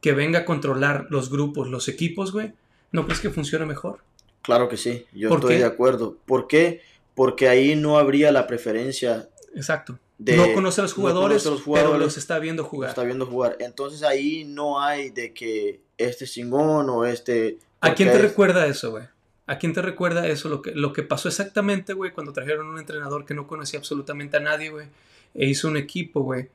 que 0.00 0.12
venga 0.12 0.40
a 0.40 0.44
controlar 0.44 1.06
los 1.10 1.30
grupos, 1.30 1.68
los 1.68 1.88
equipos, 1.88 2.32
güey, 2.32 2.52
¿no 2.92 3.04
crees 3.04 3.20
que 3.20 3.30
funcione 3.30 3.66
mejor? 3.66 4.00
Claro 4.42 4.68
que 4.68 4.76
sí, 4.76 5.06
yo 5.12 5.34
estoy 5.34 5.56
de 5.56 5.64
acuerdo. 5.64 6.16
¿Por 6.26 6.46
qué? 6.46 6.82
Porque 7.14 7.48
ahí 7.48 7.76
no 7.76 7.98
habría 7.98 8.32
la 8.32 8.46
preferencia. 8.46 9.28
Exacto. 9.54 9.98
No 10.18 10.52
conoce 10.54 10.80
a 10.80 10.84
los 10.84 10.92
jugadores, 10.92 11.44
los 11.44 11.62
jugadores, 11.62 11.92
pero 11.92 12.04
los 12.04 12.16
está 12.16 12.38
viendo 12.38 12.64
jugar. 12.64 12.90
está 12.90 13.02
viendo 13.02 13.26
jugar. 13.26 13.56
Entonces 13.60 14.02
ahí 14.02 14.44
no 14.44 14.80
hay 14.80 15.10
de 15.10 15.32
que 15.32 15.80
este 15.98 16.26
chingón 16.26 16.88
o 16.90 17.04
este... 17.04 17.58
¿A 17.80 17.94
quién 17.94 18.10
te 18.10 18.18
recuerda 18.18 18.66
eso, 18.66 18.92
güey? 18.92 19.04
¿A 19.46 19.58
quién 19.58 19.74
te 19.74 19.82
recuerda 19.82 20.26
eso? 20.26 20.48
Lo 20.48 20.62
que, 20.62 20.72
lo 20.72 20.92
que 20.92 21.02
pasó 21.02 21.28
exactamente, 21.28 21.92
güey, 21.92 22.12
cuando 22.12 22.32
trajeron 22.32 22.66
un 22.66 22.78
entrenador 22.78 23.26
que 23.26 23.34
no 23.34 23.46
conocía 23.46 23.78
absolutamente 23.78 24.38
a 24.38 24.40
nadie, 24.40 24.70
güey, 24.70 24.88
e 25.34 25.46
hizo 25.46 25.68
un 25.68 25.76
equipo, 25.76 26.22
güey. 26.22 26.48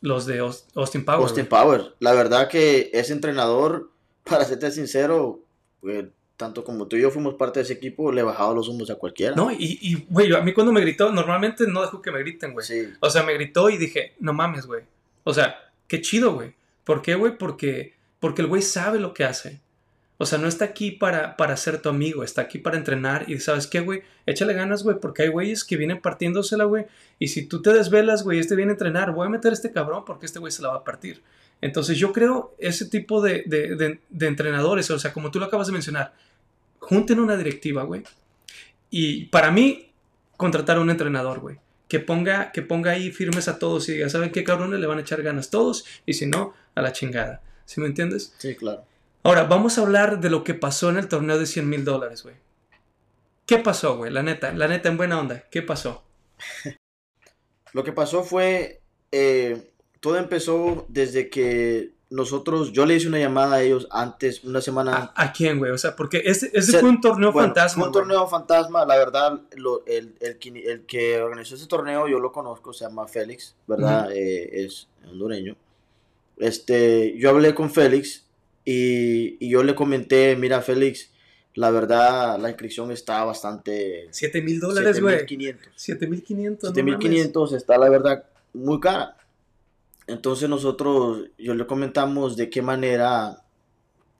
Los 0.00 0.26
de 0.26 0.38
Austin 0.38 1.04
Power. 1.04 1.22
Austin 1.22 1.46
Power. 1.46 1.94
La 1.98 2.12
verdad 2.12 2.48
que 2.48 2.90
ese 2.92 3.12
entrenador, 3.12 3.90
para 4.24 4.44
serte 4.44 4.70
sincero, 4.70 5.40
güey, 5.80 6.10
tanto 6.42 6.64
como 6.64 6.88
tú 6.88 6.96
y 6.96 7.02
yo 7.02 7.10
fuimos 7.12 7.34
parte 7.34 7.60
de 7.60 7.64
ese 7.64 7.74
equipo, 7.74 8.10
le 8.10 8.24
bajaba 8.24 8.52
los 8.52 8.68
humos 8.68 8.90
a 8.90 8.96
cualquiera. 8.96 9.36
No, 9.36 9.52
y, 9.52 10.04
güey, 10.10 10.34
a 10.34 10.40
mí 10.40 10.52
cuando 10.52 10.72
me 10.72 10.80
gritó, 10.80 11.12
normalmente 11.12 11.68
no 11.68 11.82
dejo 11.82 12.02
que 12.02 12.10
me 12.10 12.18
griten, 12.18 12.52
güey. 12.52 12.66
Sí. 12.66 12.88
O 12.98 13.08
sea, 13.10 13.22
me 13.22 13.32
gritó 13.34 13.70
y 13.70 13.76
dije, 13.76 14.14
no 14.18 14.32
mames, 14.32 14.66
güey. 14.66 14.82
O 15.22 15.32
sea, 15.32 15.54
qué 15.86 16.00
chido, 16.00 16.34
güey. 16.34 16.52
¿Por 16.82 17.00
qué, 17.00 17.14
güey? 17.14 17.38
Porque, 17.38 17.94
porque 18.18 18.42
el 18.42 18.48
güey 18.48 18.60
sabe 18.60 18.98
lo 18.98 19.14
que 19.14 19.22
hace. 19.22 19.60
O 20.18 20.26
sea, 20.26 20.36
no 20.36 20.48
está 20.48 20.64
aquí 20.64 20.90
para, 20.90 21.36
para 21.36 21.56
ser 21.56 21.80
tu 21.80 21.88
amigo, 21.88 22.24
está 22.24 22.42
aquí 22.42 22.58
para 22.58 22.76
entrenar 22.76 23.30
y 23.30 23.38
sabes 23.38 23.68
qué, 23.68 23.78
güey, 23.78 24.02
échale 24.26 24.52
ganas, 24.52 24.82
güey, 24.82 24.98
porque 24.98 25.22
hay 25.22 25.28
güeyes 25.28 25.62
que 25.62 25.76
vienen 25.76 26.00
partiéndosela, 26.00 26.64
güey, 26.64 26.86
y 27.20 27.28
si 27.28 27.46
tú 27.46 27.62
te 27.62 27.72
desvelas, 27.72 28.24
güey, 28.24 28.40
este 28.40 28.56
viene 28.56 28.70
a 28.70 28.74
entrenar, 28.74 29.12
voy 29.12 29.26
a 29.28 29.30
meter 29.30 29.50
a 29.50 29.54
este 29.54 29.70
cabrón 29.70 30.04
porque 30.04 30.26
este 30.26 30.40
güey 30.40 30.50
se 30.50 30.62
la 30.62 30.70
va 30.70 30.76
a 30.78 30.84
partir. 30.84 31.22
Entonces 31.62 31.96
yo 31.96 32.12
creo 32.12 32.54
ese 32.58 32.86
tipo 32.86 33.22
de, 33.22 33.44
de, 33.46 33.98
de, 34.10 34.26
entrenadores, 34.26 34.90
o 34.90 34.98
sea, 34.98 35.12
como 35.12 35.30
tú 35.30 35.38
lo 35.38 35.46
acabas 35.46 35.68
de 35.68 35.72
mencionar, 35.72 36.12
junten 36.82 37.20
una 37.20 37.36
directiva, 37.36 37.84
güey. 37.84 38.02
Y 38.90 39.26
para 39.26 39.50
mí, 39.50 39.92
contratar 40.36 40.76
a 40.76 40.80
un 40.80 40.90
entrenador, 40.90 41.40
güey. 41.40 41.58
Que 41.88 42.00
ponga, 42.00 42.52
que 42.52 42.62
ponga 42.62 42.90
ahí 42.90 43.10
firmes 43.10 43.48
a 43.48 43.58
todos 43.58 43.88
y 43.88 43.92
diga, 43.92 44.08
¿saben 44.08 44.32
qué 44.32 44.44
cabrones? 44.44 44.80
Le 44.80 44.86
van 44.86 44.98
a 44.98 45.02
echar 45.02 45.22
ganas 45.22 45.50
todos 45.50 45.84
y 46.04 46.14
si 46.14 46.26
no, 46.26 46.54
a 46.74 46.82
la 46.82 46.92
chingada. 46.92 47.42
¿Sí 47.64 47.80
me 47.80 47.86
entiendes? 47.86 48.34
Sí, 48.38 48.56
claro. 48.56 48.84
Ahora, 49.22 49.44
vamos 49.44 49.78
a 49.78 49.82
hablar 49.82 50.20
de 50.20 50.30
lo 50.30 50.42
que 50.42 50.54
pasó 50.54 50.90
en 50.90 50.96
el 50.96 51.08
torneo 51.08 51.38
de 51.38 51.46
100 51.46 51.68
mil 51.68 51.84
dólares, 51.84 52.22
güey. 52.24 52.34
¿Qué 53.46 53.58
pasó, 53.58 53.96
güey? 53.96 54.10
La 54.10 54.22
neta, 54.22 54.52
la 54.52 54.66
neta, 54.66 54.88
en 54.88 54.96
buena 54.96 55.20
onda. 55.20 55.44
¿Qué 55.50 55.62
pasó? 55.62 56.04
lo 57.72 57.84
que 57.84 57.92
pasó 57.92 58.24
fue, 58.24 58.82
eh, 59.12 59.72
todo 60.00 60.16
empezó 60.16 60.86
desde 60.88 61.30
que 61.30 61.92
nosotros, 62.12 62.72
yo 62.72 62.84
le 62.84 62.94
hice 62.94 63.08
una 63.08 63.18
llamada 63.18 63.56
a 63.56 63.62
ellos 63.62 63.88
antes, 63.90 64.44
una 64.44 64.60
semana. 64.60 65.12
¿A, 65.16 65.32
quién, 65.32 65.58
güey? 65.58 65.72
O 65.72 65.78
sea, 65.78 65.96
porque 65.96 66.22
ese, 66.24 66.50
ese 66.52 66.78
fue 66.78 66.90
un 66.90 67.00
torneo 67.00 67.32
fantasma. 67.32 67.80
Fue 67.80 67.86
un 67.88 67.92
torneo 67.92 68.26
fantasma, 68.28 68.84
la 68.84 68.96
verdad, 68.96 69.40
el, 69.86 70.14
el, 70.20 70.84
que 70.86 71.22
organizó 71.22 71.54
ese 71.54 71.66
torneo 71.66 72.06
yo 72.08 72.18
lo 72.18 72.30
conozco, 72.30 72.74
se 72.74 72.84
llama 72.84 73.08
Félix, 73.08 73.54
¿verdad? 73.66 74.12
Eh, 74.12 74.64
es 74.64 74.88
hondureño. 75.08 75.56
Este, 76.36 77.16
yo 77.16 77.30
hablé 77.30 77.54
con 77.54 77.70
Félix 77.70 78.26
y, 78.64 79.48
yo 79.48 79.62
le 79.62 79.74
comenté, 79.74 80.36
mira 80.36 80.60
Félix, 80.60 81.10
la 81.54 81.70
verdad 81.70 82.38
la 82.38 82.50
inscripción 82.50 82.90
está 82.90 83.24
bastante... 83.24 84.08
7 84.10 84.42
mil 84.42 84.60
dólares, 84.60 85.00
güey. 85.00 85.16
7 85.74 86.06
mil 86.06 86.22
500. 86.22 86.70
7 86.72 86.82
mil 86.82 86.98
500 86.98 87.52
está 87.54 87.78
la 87.78 87.88
verdad 87.88 88.24
muy 88.52 88.80
cara. 88.80 89.16
Entonces 90.06 90.48
nosotros, 90.48 91.28
yo 91.38 91.54
le 91.54 91.66
comentamos 91.66 92.36
de 92.36 92.50
qué 92.50 92.62
manera 92.62 93.44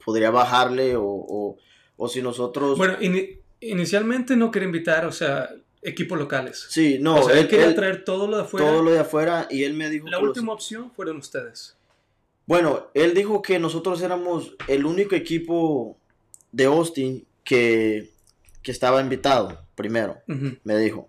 podría 0.05 0.31
bajarle 0.31 0.97
o, 0.97 1.57
o, 1.97 2.09
si 2.09 2.23
nosotros... 2.23 2.79
Bueno, 2.79 2.97
inicialmente 3.61 4.37
no 4.37 4.51
quería 4.51 4.67
invitar, 4.67 5.07
o 5.07 5.13
sea, 5.13 5.51
equipos 5.83 6.19
locales. 6.19 6.67
Sí, 6.69 6.99
no. 7.01 7.17
O 7.17 7.23
sea, 7.23 7.39
él, 7.39 7.49
quería 7.49 7.75
traer 7.75 8.05
todo 8.05 8.27
lo 8.27 8.37
de 8.37 8.43
afuera. 8.43 8.67
Todo 8.67 8.83
lo 8.83 8.91
de 8.91 8.99
afuera 8.99 9.47
y 9.51 9.65
él 9.65 9.75
me 9.75 9.91
dijo... 9.91 10.09
La 10.09 10.19
última 10.19 10.53
opción 10.53 10.91
fueron 10.91 11.19
ustedes. 11.19 11.77
Bueno, 12.47 12.91
él 12.95 13.15
dijo 13.15 13.41
que 13.41 13.59
nosotros 13.59 14.03
éramos 14.03 14.55
el 14.67 14.85
único 14.85 15.15
equipo 15.15 15.97
de 16.51 16.65
Austin 16.65 17.27
que, 17.45 18.11
estaba 18.65 19.01
invitado, 19.01 19.65
primero, 19.75 20.19
me 20.27 20.77
dijo. 20.79 21.09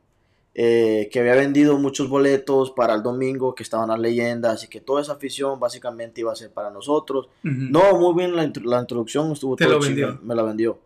Eh, 0.55 1.09
que 1.11 1.19
había 1.19 1.33
vendido 1.33 1.79
muchos 1.79 2.07
boletos 2.07 2.69
para 2.69 2.93
el 2.93 3.01
domingo, 3.01 3.55
que 3.55 3.63
estaban 3.63 3.89
las 3.89 3.99
leyendas 3.99 4.63
y 4.63 4.67
que 4.67 4.81
toda 4.81 5.01
esa 5.01 5.13
afición 5.13 5.59
básicamente 5.59 6.21
iba 6.21 6.31
a 6.31 6.35
ser 6.35 6.51
para 6.51 6.69
nosotros. 6.69 7.27
No, 7.41 7.97
muy 7.97 8.13
bien 8.13 8.35
la, 8.35 8.43
introducción, 8.43 9.31
estuvo 9.31 9.55
todo 9.55 9.79
lo 9.79 10.17
me 10.21 10.35
la 10.35 10.43
vendió. 10.43 10.79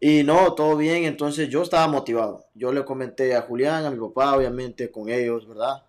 Y 0.00 0.22
no, 0.22 0.52
todo 0.52 0.76
bien, 0.76 1.04
entonces 1.04 1.48
yo 1.48 1.62
estaba 1.62 1.88
motivado. 1.88 2.44
Yo 2.54 2.72
le 2.72 2.84
comenté 2.84 3.34
a 3.34 3.42
Julián, 3.42 3.84
a 3.84 3.90
mi 3.90 3.98
papá, 3.98 4.36
obviamente, 4.36 4.90
con 4.92 5.08
ellos, 5.08 5.48
¿verdad? 5.48 5.82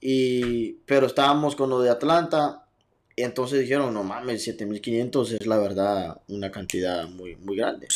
Y, 0.00 0.74
pero 0.86 1.06
estábamos 1.06 1.56
con 1.56 1.70
lo 1.70 1.80
de 1.80 1.90
Atlanta 1.90 2.64
y 3.16 3.22
entonces 3.22 3.60
dijeron, 3.60 3.92
no 3.92 4.04
mames, 4.04 4.44
7500 4.44 5.32
es 5.32 5.46
la 5.46 5.58
verdad 5.58 6.20
una 6.28 6.52
cantidad 6.52 7.08
muy, 7.08 7.34
muy 7.36 7.56
grande. 7.56 7.88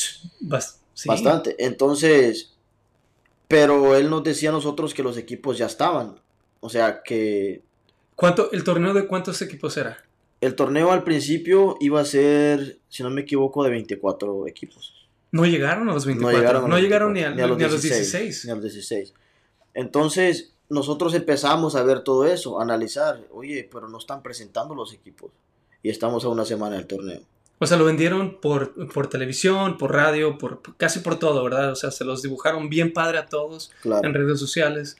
Bastante. 1.05 1.55
Entonces, 1.59 2.58
pero 3.49 3.97
él 3.97 4.11
nos 4.11 4.23
decía 4.23 4.51
a 4.51 4.53
nosotros 4.53 4.95
que 4.95 5.03
los 5.03 5.17
equipos 5.17 5.59
ya 5.59 5.67
estaban. 5.67 6.21
O 6.61 6.69
sea 6.69 7.03
que... 7.03 7.63
¿Cuánto, 8.15 8.53
¿El 8.53 8.63
torneo 8.65 8.93
de 8.93 9.07
cuántos 9.07 9.41
equipos 9.43 9.77
era? 9.77 10.05
El 10.41 10.55
torneo 10.55 10.93
al 10.93 11.03
principio 11.03 11.77
iba 11.81 12.01
a 12.01 12.05
ser, 12.05 12.79
si 12.89 13.03
no 13.03 13.11
me 13.11 13.23
equivoco, 13.23 13.65
de 13.65 13.71
24 13.71 14.47
equipos. 14.47 15.09
No 15.33 15.47
llegaron 15.47 15.89
a 15.89 15.95
los 15.95 16.07
24. 16.07 16.69
No 16.69 16.79
llegaron, 16.79 17.13
ni, 17.13 17.23
a, 17.23 17.31
los 17.31 17.59
16, 17.59 18.45
Ni 18.45 18.51
a 18.51 18.55
los 18.55 18.65
16. 18.65 19.15
Entonces, 19.75 20.55
nosotros 20.69 21.15
empezamos 21.15 21.75
a 21.75 21.83
ver 21.83 22.01
todo 22.01 22.27
eso, 22.27 22.61
a 22.61 22.63
analizar, 22.63 23.27
oye, 23.33 23.69
pero 23.71 23.89
no 23.89 23.99
están 23.99 24.23
presentando 24.23 24.75
los 24.75 24.93
equipos 24.93 25.31
y 25.83 25.91
estamos 25.91 26.25
a 26.25 26.29
una 26.29 26.45
semana 26.45 26.77
del 26.77 26.87
torneo. 26.87 27.21
O 27.59 27.67
sea, 27.67 27.77
lo 27.77 27.85
vendieron 27.85 28.41
por, 28.41 28.93
por 28.93 29.09
televisión, 29.09 29.79
por 29.79 29.93
radio, 29.93 30.39
por 30.39 30.63
casi 30.77 31.01
por 31.01 31.19
todo, 31.19 31.43
¿verdad? 31.43 31.73
O 31.73 31.77
sea, 31.77 31.91
se 31.91 32.05
los 32.05 32.23
dibujaron 32.23 32.69
bien 32.69 32.93
padre 32.93 33.19
a 33.19 33.27
todos 33.27 33.73
en 33.85 34.15
redes 34.15 34.39
sociales. 34.39 34.97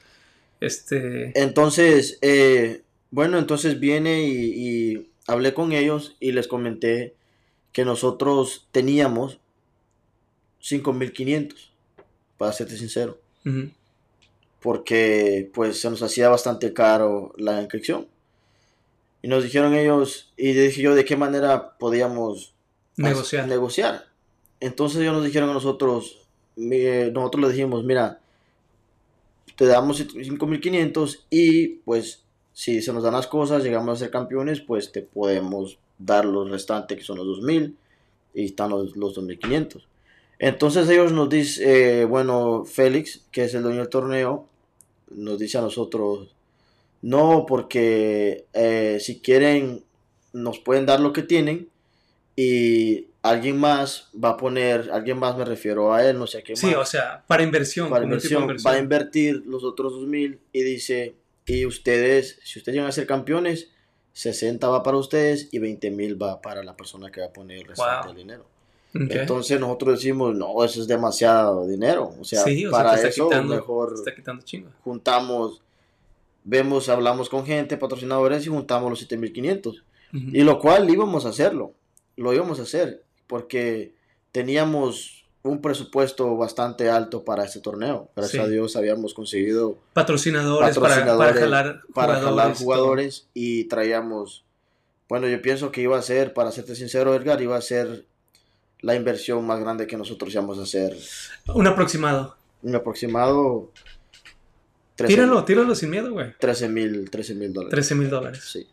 Este... 0.59 1.31
Entonces, 1.39 2.17
eh, 2.21 2.81
bueno, 3.11 3.37
entonces 3.37 3.79
viene 3.79 4.27
y, 4.27 5.09
hablé 5.27 5.53
con 5.53 5.71
ellos 5.71 6.15
y 6.19 6.31
les 6.31 6.47
comenté 6.47 7.13
que 7.71 7.85
nosotros 7.85 8.67
teníamos 8.71 9.39
5.500, 10.61 11.53
para 12.37 12.51
serte 12.51 12.77
sincero 12.77 13.19
porque 14.61 15.49
pues 15.53 15.79
se 15.79 15.89
nos 15.89 16.01
hacía 16.03 16.29
bastante 16.29 16.73
caro 16.73 17.33
la 17.37 17.61
inscripción. 17.61 18.07
Y 19.21 19.27
nos 19.27 19.43
dijeron 19.43 19.75
ellos, 19.75 20.31
y 20.37 20.53
dije 20.53 20.81
yo, 20.81 20.95
¿de 20.95 21.05
qué 21.05 21.17
manera 21.17 21.77
podíamos 21.77 22.53
negociar? 22.95 23.47
negociar? 23.47 24.05
Entonces 24.59 25.01
ellos 25.01 25.13
nos 25.13 25.25
dijeron 25.25 25.49
a 25.49 25.53
nosotros, 25.53 26.27
nosotros 26.55 27.41
le 27.41 27.49
dijimos, 27.49 27.83
mira, 27.83 28.19
te 29.55 29.65
damos 29.65 29.99
5.500 30.01 31.25
y 31.29 31.67
pues 31.67 32.23
si 32.53 32.81
se 32.81 32.93
nos 32.93 33.03
dan 33.03 33.13
las 33.13 33.27
cosas, 33.27 33.63
llegamos 33.63 33.95
a 33.95 33.99
ser 33.99 34.11
campeones, 34.11 34.61
pues 34.61 34.91
te 34.91 35.01
podemos 35.01 35.79
dar 35.97 36.25
los 36.25 36.49
restantes 36.49 36.97
que 36.97 37.03
son 37.03 37.17
los 37.17 37.41
2.000 37.41 37.75
y 38.33 38.45
están 38.45 38.69
los, 38.69 38.95
los 38.95 39.17
2.500. 39.17 39.83
Entonces 40.39 40.87
ellos 40.89 41.11
nos 41.11 41.29
dicen, 41.29 41.65
eh, 41.67 42.05
bueno, 42.05 42.63
Félix, 42.65 43.25
que 43.31 43.43
es 43.43 43.53
el 43.53 43.63
dueño 43.63 43.79
del 43.79 43.89
torneo, 43.89 44.45
nos 45.11 45.37
dice 45.37 45.57
a 45.57 45.61
nosotros, 45.61 46.33
no, 47.01 47.45
porque 47.47 48.45
eh, 48.53 48.97
si 48.99 49.19
quieren, 49.19 49.83
nos 50.33 50.59
pueden 50.59 50.85
dar 50.85 50.99
lo 50.99 51.13
que 51.13 51.23
tienen 51.23 51.69
y 52.35 53.07
alguien 53.21 53.57
más 53.57 54.09
va 54.21 54.29
a 54.29 54.37
poner, 54.37 54.89
alguien 54.91 55.17
más 55.17 55.37
me 55.37 55.45
refiero 55.45 55.93
a 55.93 56.05
él, 56.05 56.17
no 56.17 56.27
sé 56.27 56.43
qué 56.43 56.53
más. 56.53 56.59
Sí, 56.59 56.73
o 56.73 56.85
sea, 56.85 57.23
para 57.27 57.43
inversión. 57.43 57.89
Para 57.89 58.03
inversión, 58.03 58.47
va 58.65 58.71
a 58.71 58.79
invertir 58.79 59.43
los 59.45 59.63
otros 59.63 59.93
dos 59.93 60.07
mil 60.07 60.39
y 60.53 60.61
dice, 60.61 61.15
y 61.45 61.65
ustedes, 61.65 62.39
si 62.43 62.59
ustedes 62.59 62.75
llegan 62.75 62.89
a 62.89 62.93
ser 62.93 63.07
campeones, 63.07 63.69
60 64.13 64.67
va 64.67 64.83
para 64.83 64.97
ustedes 64.97 65.49
y 65.51 65.59
20 65.59 65.91
mil 65.91 66.21
va 66.21 66.41
para 66.41 66.63
la 66.63 66.75
persona 66.75 67.11
que 67.11 67.21
va 67.21 67.27
a 67.27 67.33
poner 67.33 67.59
el 67.59 67.65
restante 67.65 68.09
del 68.09 68.17
dinero. 68.17 68.45
Entonces 68.93 69.59
nosotros 69.59 69.99
decimos, 69.99 70.35
no, 70.35 70.63
eso 70.63 70.81
es 70.81 70.87
demasiado 70.87 71.67
dinero. 71.67 72.13
O 72.19 72.23
sea, 72.23 72.43
para 72.71 72.99
eso 73.01 73.29
mejor 73.43 73.95
juntamos, 74.83 75.61
vemos, 76.43 76.89
hablamos 76.89 77.29
con 77.29 77.45
gente, 77.45 77.77
patrocinadores 77.77 78.45
y 78.45 78.49
juntamos 78.49 78.89
los 78.89 78.99
7500. 78.99 79.83
Y 80.11 80.41
lo 80.41 80.59
cual 80.59 80.89
íbamos 80.89 81.25
a 81.25 81.29
hacerlo, 81.29 81.73
lo 82.15 82.33
íbamos 82.33 82.59
a 82.59 82.63
hacer, 82.63 83.03
porque 83.27 83.93
teníamos 84.31 85.19
un 85.43 85.61
presupuesto 85.61 86.35
bastante 86.35 86.89
alto 86.89 87.23
para 87.23 87.45
este 87.45 87.59
torneo. 87.59 88.09
Gracias 88.15 88.43
a 88.43 88.47
Dios 88.47 88.75
habíamos 88.75 89.13
conseguido 89.13 89.77
patrocinadores, 89.93 90.77
para, 90.77 91.05
para, 91.17 91.33
jalar 91.33 91.81
para 91.93 92.15
jugadores, 92.15 92.23
jalar 92.23 92.55
jugadores 92.55 93.27
y 93.33 93.65
traíamos, 93.65 94.43
bueno, 95.07 95.27
yo 95.27 95.41
pienso 95.41 95.71
que 95.71 95.81
iba 95.81 95.97
a 95.97 96.01
ser, 96.01 96.33
para 96.33 96.51
serte 96.51 96.75
sincero 96.75 97.13
Edgar, 97.15 97.41
iba 97.41 97.55
a 97.55 97.61
ser 97.61 98.05
la 98.81 98.95
inversión 98.95 99.45
más 99.45 99.59
grande 99.59 99.87
que 99.87 99.97
nosotros 99.97 100.33
íbamos 100.33 100.59
a 100.59 100.63
hacer. 100.63 100.97
Un 101.53 101.67
aproximado. 101.67 102.35
Un 102.61 102.75
aproximado. 102.75 103.71
Tíralo, 105.07 105.43
tíralo 105.45 105.75
sin 105.75 105.89
miedo, 105.89 106.11
güey. 106.11 106.33
13 106.37 106.69
mil 106.69 107.09
13 107.09 107.35
mil 107.35 107.53
dólares. 107.53 107.71
13 107.71 107.95
mil 107.95 108.09
dólares. 108.09 108.43
Sí. 108.51 108.67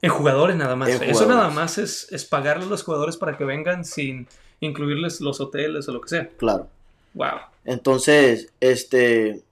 En 0.00 0.10
jugadores 0.10 0.56
nada 0.56 0.76
más. 0.76 0.88
Eso 0.88 1.26
nada 1.26 1.50
más 1.50 1.78
es, 1.78 2.10
es 2.12 2.24
pagarle 2.24 2.64
a 2.64 2.68
los 2.68 2.82
jugadores 2.82 3.16
para 3.16 3.36
que 3.36 3.44
vengan 3.44 3.84
sin 3.84 4.28
incluirles 4.60 5.20
los 5.20 5.40
hoteles 5.40 5.88
o 5.88 5.92
lo 5.92 6.00
que 6.00 6.08
sea. 6.08 6.28
Claro. 6.36 6.68
Wow. 7.14 7.40
Entonces, 7.64 8.52
este, 8.60 9.42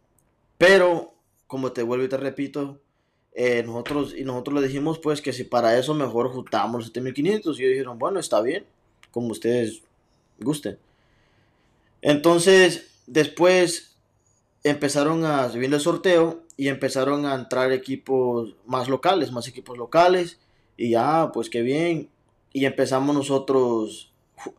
pero, 0.59 1.15
como 1.47 1.73
te 1.73 1.83
vuelvo 1.83 2.05
y 2.05 2.09
te 2.09 2.17
repito, 2.17 2.81
eh, 3.33 3.63
nosotros, 3.65 4.15
y 4.17 4.25
nosotros 4.25 4.61
le 4.61 4.67
dijimos 4.67 4.99
pues 4.99 5.21
que 5.21 5.33
si 5.33 5.45
para 5.45 5.79
eso 5.79 5.93
mejor 5.93 6.31
juntamos 6.31 6.87
7500 6.87 7.59
y 7.59 7.63
ellos 7.63 7.73
dijeron, 7.73 7.99
bueno, 7.99 8.19
está 8.19 8.41
bien 8.41 8.65
como 9.11 9.29
ustedes 9.29 9.83
gusten. 10.39 10.79
Entonces, 12.03 13.01
después 13.07 13.96
empezaron 14.69 15.25
a 15.25 15.49
subir 15.49 15.73
el 15.73 15.81
sorteo 15.81 16.43
y 16.57 16.69
empezaron 16.69 17.27
a 17.27 17.35
entrar 17.35 17.73
equipos 17.73 18.57
más 18.67 18.89
locales, 18.89 19.33
más 19.33 19.49
equipos 19.49 19.77
locales. 19.79 20.39
Y 20.77 20.91
ya, 20.91 21.31
pues 21.33 21.51
qué 21.51 21.63
bien. 21.63 22.11
Y 22.53 22.65
empezamos 22.65 23.15
nosotros 23.15 24.13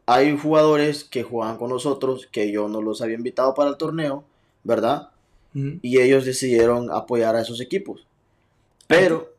hay 0.05 0.37
jugadores 0.37 1.03
que 1.03 1.23
juegan 1.23 1.57
con 1.57 1.69
nosotros 1.69 2.27
que 2.31 2.51
yo 2.51 2.67
no 2.67 2.81
los 2.81 3.01
había 3.01 3.15
invitado 3.15 3.53
para 3.53 3.69
el 3.69 3.77
torneo, 3.77 4.25
¿verdad? 4.63 5.09
Y 5.81 5.99
ellos 5.99 6.23
decidieron 6.23 6.91
apoyar 6.91 7.35
a 7.35 7.41
esos 7.41 7.61
equipos. 7.61 8.05
Pero 8.85 9.33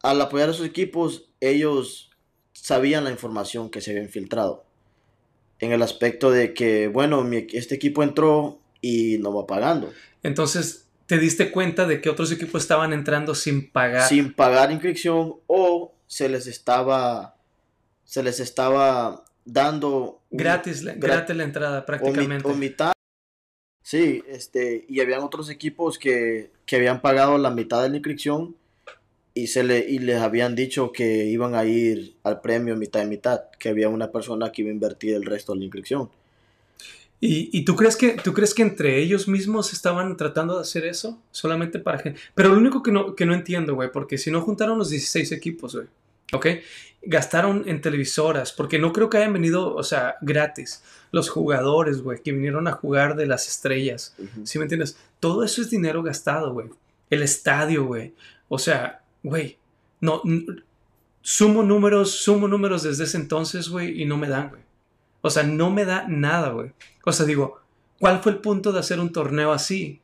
al 0.00 0.20
apoyar 0.20 0.48
a 0.48 0.52
esos 0.52 0.64
equipos, 0.64 1.28
ellos 1.40 2.10
sabían 2.52 3.02
la 3.02 3.10
información 3.10 3.68
que 3.68 3.80
se 3.80 3.90
había 3.90 4.04
infiltrado. 4.04 4.64
En 5.58 5.72
el 5.72 5.82
aspecto 5.82 6.30
de 6.30 6.54
que, 6.54 6.86
bueno, 6.86 7.28
este 7.52 7.74
equipo 7.74 8.04
entró 8.04 8.60
y 8.86 9.18
no 9.18 9.34
va 9.34 9.46
pagando. 9.46 9.92
Entonces, 10.22 10.86
¿te 11.06 11.18
diste 11.18 11.50
cuenta 11.50 11.86
de 11.86 12.00
que 12.00 12.08
otros 12.08 12.30
equipos 12.32 12.62
estaban 12.62 12.92
entrando 12.92 13.34
sin 13.34 13.70
pagar? 13.70 14.08
Sin 14.08 14.32
pagar 14.32 14.70
inscripción 14.70 15.36
o 15.46 15.94
se 16.06 16.28
les 16.28 16.46
estaba 16.46 17.36
se 18.04 18.22
les 18.22 18.38
estaba 18.38 19.24
dando 19.44 20.22
gratis, 20.30 20.84
gratis 20.84 21.36
la 21.36 21.42
entrada 21.42 21.84
prácticamente. 21.84 22.48
O, 22.48 22.54
mitad. 22.54 22.92
Sí, 23.82 24.22
este, 24.28 24.84
y 24.88 25.00
habían 25.00 25.22
otros 25.22 25.50
equipos 25.50 25.98
que, 25.98 26.50
que, 26.66 26.76
habían 26.76 27.00
pagado 27.00 27.38
la 27.38 27.50
mitad 27.50 27.82
de 27.82 27.88
la 27.88 27.96
inscripción 27.96 28.56
y 29.34 29.48
se 29.48 29.62
le 29.62 29.80
y 29.80 29.98
les 29.98 30.20
habían 30.20 30.54
dicho 30.54 30.92
que 30.92 31.26
iban 31.26 31.54
a 31.54 31.64
ir 31.64 32.16
al 32.22 32.40
premio 32.40 32.76
mitad 32.76 33.02
y 33.02 33.06
mitad, 33.06 33.50
que 33.58 33.68
había 33.68 33.88
una 33.88 34.10
persona 34.10 34.50
que 34.50 34.62
iba 34.62 34.70
a 34.70 34.74
invertir 34.74 35.14
el 35.14 35.24
resto 35.24 35.52
de 35.52 35.58
la 35.58 35.64
inscripción. 35.64 36.10
¿Y, 37.20 37.50
y 37.58 37.64
tú, 37.64 37.76
crees 37.76 37.96
que, 37.96 38.12
tú 38.12 38.32
crees 38.34 38.52
que 38.52 38.62
entre 38.62 38.98
ellos 38.98 39.26
mismos 39.26 39.72
estaban 39.72 40.16
tratando 40.16 40.56
de 40.56 40.60
hacer 40.60 40.84
eso? 40.84 41.22
Solamente 41.30 41.78
para 41.78 41.98
gente. 41.98 42.20
Pero 42.34 42.50
lo 42.50 42.58
único 42.58 42.82
que 42.82 42.92
no, 42.92 43.14
que 43.14 43.24
no 43.24 43.34
entiendo, 43.34 43.74
güey, 43.74 43.90
porque 43.90 44.18
si 44.18 44.30
no 44.30 44.42
juntaron 44.42 44.78
los 44.78 44.90
16 44.90 45.32
equipos, 45.32 45.74
güey. 45.74 45.86
¿Ok? 46.32 46.46
Gastaron 47.02 47.64
en 47.66 47.80
televisoras, 47.80 48.52
porque 48.52 48.78
no 48.78 48.92
creo 48.92 49.08
que 49.08 49.18
hayan 49.18 49.32
venido, 49.32 49.74
o 49.74 49.82
sea, 49.82 50.16
gratis. 50.20 50.82
Los 51.12 51.30
jugadores, 51.30 52.02
güey, 52.02 52.20
que 52.20 52.32
vinieron 52.32 52.68
a 52.68 52.72
jugar 52.72 53.16
de 53.16 53.26
las 53.26 53.46
estrellas. 53.48 54.14
¿Sí 54.44 54.58
me 54.58 54.64
entiendes? 54.64 54.98
Todo 55.20 55.44
eso 55.44 55.62
es 55.62 55.70
dinero 55.70 56.02
gastado, 56.02 56.52
güey. 56.52 56.68
El 57.08 57.22
estadio, 57.22 57.84
güey. 57.84 58.12
O 58.48 58.58
sea, 58.58 59.02
güey, 59.22 59.56
no, 60.00 60.20
sumo 61.22 61.62
números, 61.62 62.10
sumo 62.10 62.48
números 62.48 62.82
desde 62.82 63.04
ese 63.04 63.16
entonces, 63.16 63.68
güey, 63.68 64.02
y 64.02 64.04
no 64.04 64.16
me 64.16 64.28
dan, 64.28 64.50
güey. 64.50 64.65
O 65.26 65.30
sea, 65.30 65.42
no 65.42 65.70
me 65.70 65.84
da 65.84 66.06
nada, 66.08 66.50
güey. 66.50 66.72
O 67.04 67.12
sea, 67.12 67.26
digo, 67.26 67.60
¿cuál 67.98 68.22
fue 68.22 68.32
el 68.32 68.38
punto 68.38 68.72
de 68.72 68.78
hacer 68.78 69.00
un 69.00 69.12
torneo 69.12 69.52
así? 69.52 70.00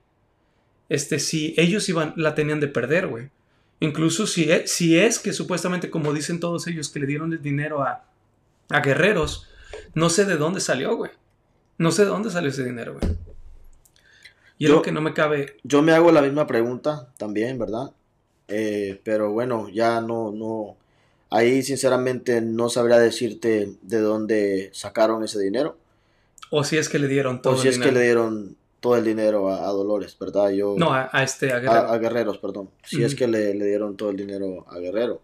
Este, 0.88 1.18
si 1.18 1.54
ellos 1.56 1.88
iban, 1.88 2.12
la 2.16 2.34
tenían 2.34 2.60
de 2.60 2.68
perder, 2.68 3.06
güey. 3.06 3.30
Incluso 3.78 4.26
si 4.26 4.50
es, 4.50 4.70
si 4.70 4.98
es 4.98 5.18
que 5.18 5.32
supuestamente, 5.32 5.90
como 5.90 6.12
dicen 6.12 6.40
todos 6.40 6.66
ellos, 6.66 6.88
que 6.88 7.00
le 7.00 7.06
dieron 7.06 7.32
el 7.32 7.40
dinero 7.40 7.82
a, 7.82 8.04
a 8.68 8.80
guerreros, 8.80 9.48
no 9.94 10.10
sé 10.10 10.24
de 10.24 10.36
dónde 10.36 10.60
salió, 10.60 10.96
güey. 10.96 11.12
No 11.78 11.92
sé 11.92 12.02
de 12.02 12.08
dónde 12.08 12.30
salió 12.30 12.50
ese 12.50 12.64
dinero, 12.64 12.98
güey. 12.98 13.16
Y 14.58 14.66
es 14.66 14.70
lo 14.70 14.82
que 14.82 14.92
no 14.92 15.00
me 15.00 15.14
cabe. 15.14 15.56
Yo 15.62 15.82
me 15.82 15.92
hago 15.92 16.12
la 16.12 16.22
misma 16.22 16.46
pregunta 16.46 17.12
también, 17.16 17.58
¿verdad? 17.58 17.92
Eh, 18.48 19.00
pero 19.04 19.32
bueno, 19.32 19.68
ya 19.68 20.00
no, 20.00 20.30
no. 20.30 20.76
Ahí 21.32 21.62
sinceramente 21.62 22.42
no 22.42 22.68
sabría 22.68 22.98
decirte 22.98 23.72
de 23.80 24.00
dónde 24.00 24.70
sacaron 24.74 25.24
ese 25.24 25.40
dinero. 25.40 25.78
O 26.50 26.62
si 26.62 26.76
es 26.76 26.90
que 26.90 26.98
le 26.98 27.08
dieron 27.08 27.40
todo 27.40 27.54
o 27.54 27.56
si 27.56 27.68
es 27.68 27.78
que 27.78 27.90
le 27.90 28.02
dieron 28.02 28.56
todo 28.80 28.96
el 28.96 29.04
dinero 29.04 29.48
a, 29.48 29.66
Dolores, 29.68 30.14
¿verdad? 30.18 30.50
Yo, 30.50 30.74
no, 30.76 30.92
a, 30.92 31.08
este, 31.22 31.50
a, 31.50 31.56
a, 31.56 31.98
Guerreros, 31.98 32.36
perdón. 32.36 32.68
Si 32.84 33.02
es 33.02 33.14
que 33.14 33.26
le, 33.28 33.54
dieron 33.54 33.96
todo 33.96 34.10
el 34.10 34.16
dinero 34.18 34.66
a 34.68 34.78
Guerrero. 34.78 35.22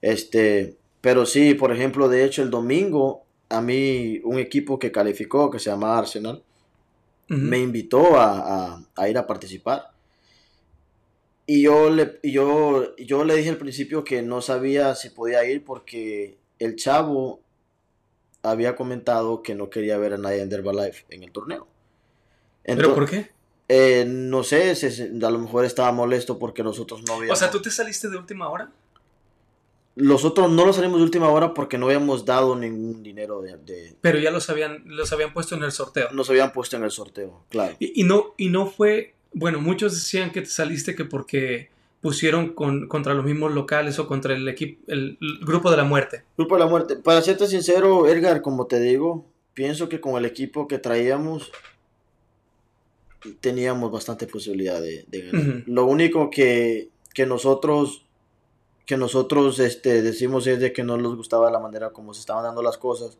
Este, 0.00 0.76
pero 1.00 1.26
sí, 1.26 1.54
por 1.54 1.72
ejemplo, 1.72 2.08
de 2.08 2.24
hecho, 2.24 2.42
el 2.42 2.50
domingo, 2.50 3.24
a 3.48 3.60
mí, 3.60 4.20
un 4.22 4.38
equipo 4.38 4.78
que 4.78 4.92
calificó, 4.92 5.50
que 5.50 5.58
se 5.58 5.70
llama 5.70 5.98
Arsenal, 5.98 6.42
me 7.26 7.58
invitó 7.58 8.20
a, 8.20 8.80
ir 9.08 9.18
a 9.18 9.26
participar. 9.26 9.90
Y 11.52 11.62
yo 11.62 11.90
le, 11.90 12.20
yo, 12.22 12.94
yo 12.94 13.24
le 13.24 13.34
dije 13.34 13.50
al 13.50 13.56
principio 13.56 14.04
que 14.04 14.22
no 14.22 14.40
sabía 14.40 14.94
si 14.94 15.10
podía 15.10 15.44
ir 15.44 15.64
porque 15.64 16.38
el 16.60 16.76
chavo 16.76 17.40
había 18.44 18.76
comentado 18.76 19.42
que 19.42 19.56
no 19.56 19.68
quería 19.68 19.98
ver 19.98 20.14
a 20.14 20.16
nadie 20.16 20.42
en 20.42 20.52
Herbalife 20.52 21.06
en 21.10 21.24
el 21.24 21.32
torneo. 21.32 21.66
¿Pero 22.62 22.94
por 22.94 23.10
qué? 23.10 23.32
Eh, 23.66 24.04
no 24.06 24.44
sé, 24.44 24.70
a 24.70 25.30
lo 25.30 25.38
mejor 25.40 25.64
estaba 25.64 25.90
molesto 25.90 26.38
porque 26.38 26.62
nosotros 26.62 27.02
no 27.08 27.14
habíamos... 27.14 27.36
O 27.36 27.40
sea, 27.40 27.50
¿tú 27.50 27.60
te 27.60 27.72
saliste 27.72 28.08
de 28.08 28.16
última 28.16 28.48
hora? 28.48 28.70
Nosotros 29.96 30.52
no 30.52 30.64
lo 30.64 30.72
salimos 30.72 30.98
de 30.98 31.02
última 31.02 31.30
hora 31.30 31.52
porque 31.52 31.78
no 31.78 31.86
habíamos 31.86 32.24
dado 32.24 32.54
ningún 32.54 33.02
dinero 33.02 33.42
de... 33.42 33.96
Pero 34.00 34.20
ya 34.20 34.30
los 34.30 34.48
habían, 34.50 34.84
los 34.86 35.12
habían 35.12 35.32
puesto 35.32 35.56
en 35.56 35.64
el 35.64 35.72
sorteo. 35.72 36.12
Nos 36.12 36.30
habían 36.30 36.52
puesto 36.52 36.76
en 36.76 36.84
el 36.84 36.92
sorteo, 36.92 37.44
claro. 37.48 37.74
Y, 37.80 38.04
no, 38.04 38.34
y 38.36 38.50
no 38.50 38.68
fue... 38.68 39.16
Bueno, 39.32 39.60
muchos 39.60 39.94
decían 39.94 40.32
que 40.32 40.40
te 40.40 40.48
saliste 40.48 40.94
que 40.94 41.04
porque 41.04 41.70
pusieron 42.00 42.54
con, 42.54 42.88
contra 42.88 43.14
los 43.14 43.24
mismos 43.24 43.52
locales 43.52 43.98
o 43.98 44.06
contra 44.06 44.34
el 44.34 44.48
equipo, 44.48 44.82
el, 44.88 45.18
grupo 45.42 45.70
de 45.70 45.76
la 45.76 45.84
muerte. 45.84 46.24
Grupo 46.36 46.56
de 46.56 46.60
la 46.60 46.66
muerte. 46.66 46.96
Para 46.96 47.22
serte 47.22 47.46
sincero, 47.46 48.08
Edgar, 48.08 48.42
como 48.42 48.66
te 48.66 48.80
digo, 48.80 49.26
pienso 49.54 49.88
que 49.88 50.00
con 50.00 50.16
el 50.16 50.24
equipo 50.24 50.66
que 50.66 50.78
traíamos 50.78 51.52
teníamos 53.40 53.92
bastante 53.92 54.26
posibilidad 54.26 54.80
de, 54.80 55.04
ganar. 55.10 55.62
Lo 55.66 55.84
único 55.84 56.30
que, 56.30 56.88
que, 57.12 57.26
nosotros 57.26 58.06
que 58.86 58.96
nosotros 58.96 59.58
este, 59.60 60.00
decimos 60.00 60.46
es 60.46 60.58
de 60.58 60.72
que 60.72 60.82
no 60.82 60.96
nos 60.96 61.16
gustaba 61.16 61.50
la 61.50 61.60
manera 61.60 61.90
como 61.90 62.14
se 62.14 62.20
estaban 62.20 62.44
dando 62.44 62.62
las 62.62 62.78
cosas 62.78 63.18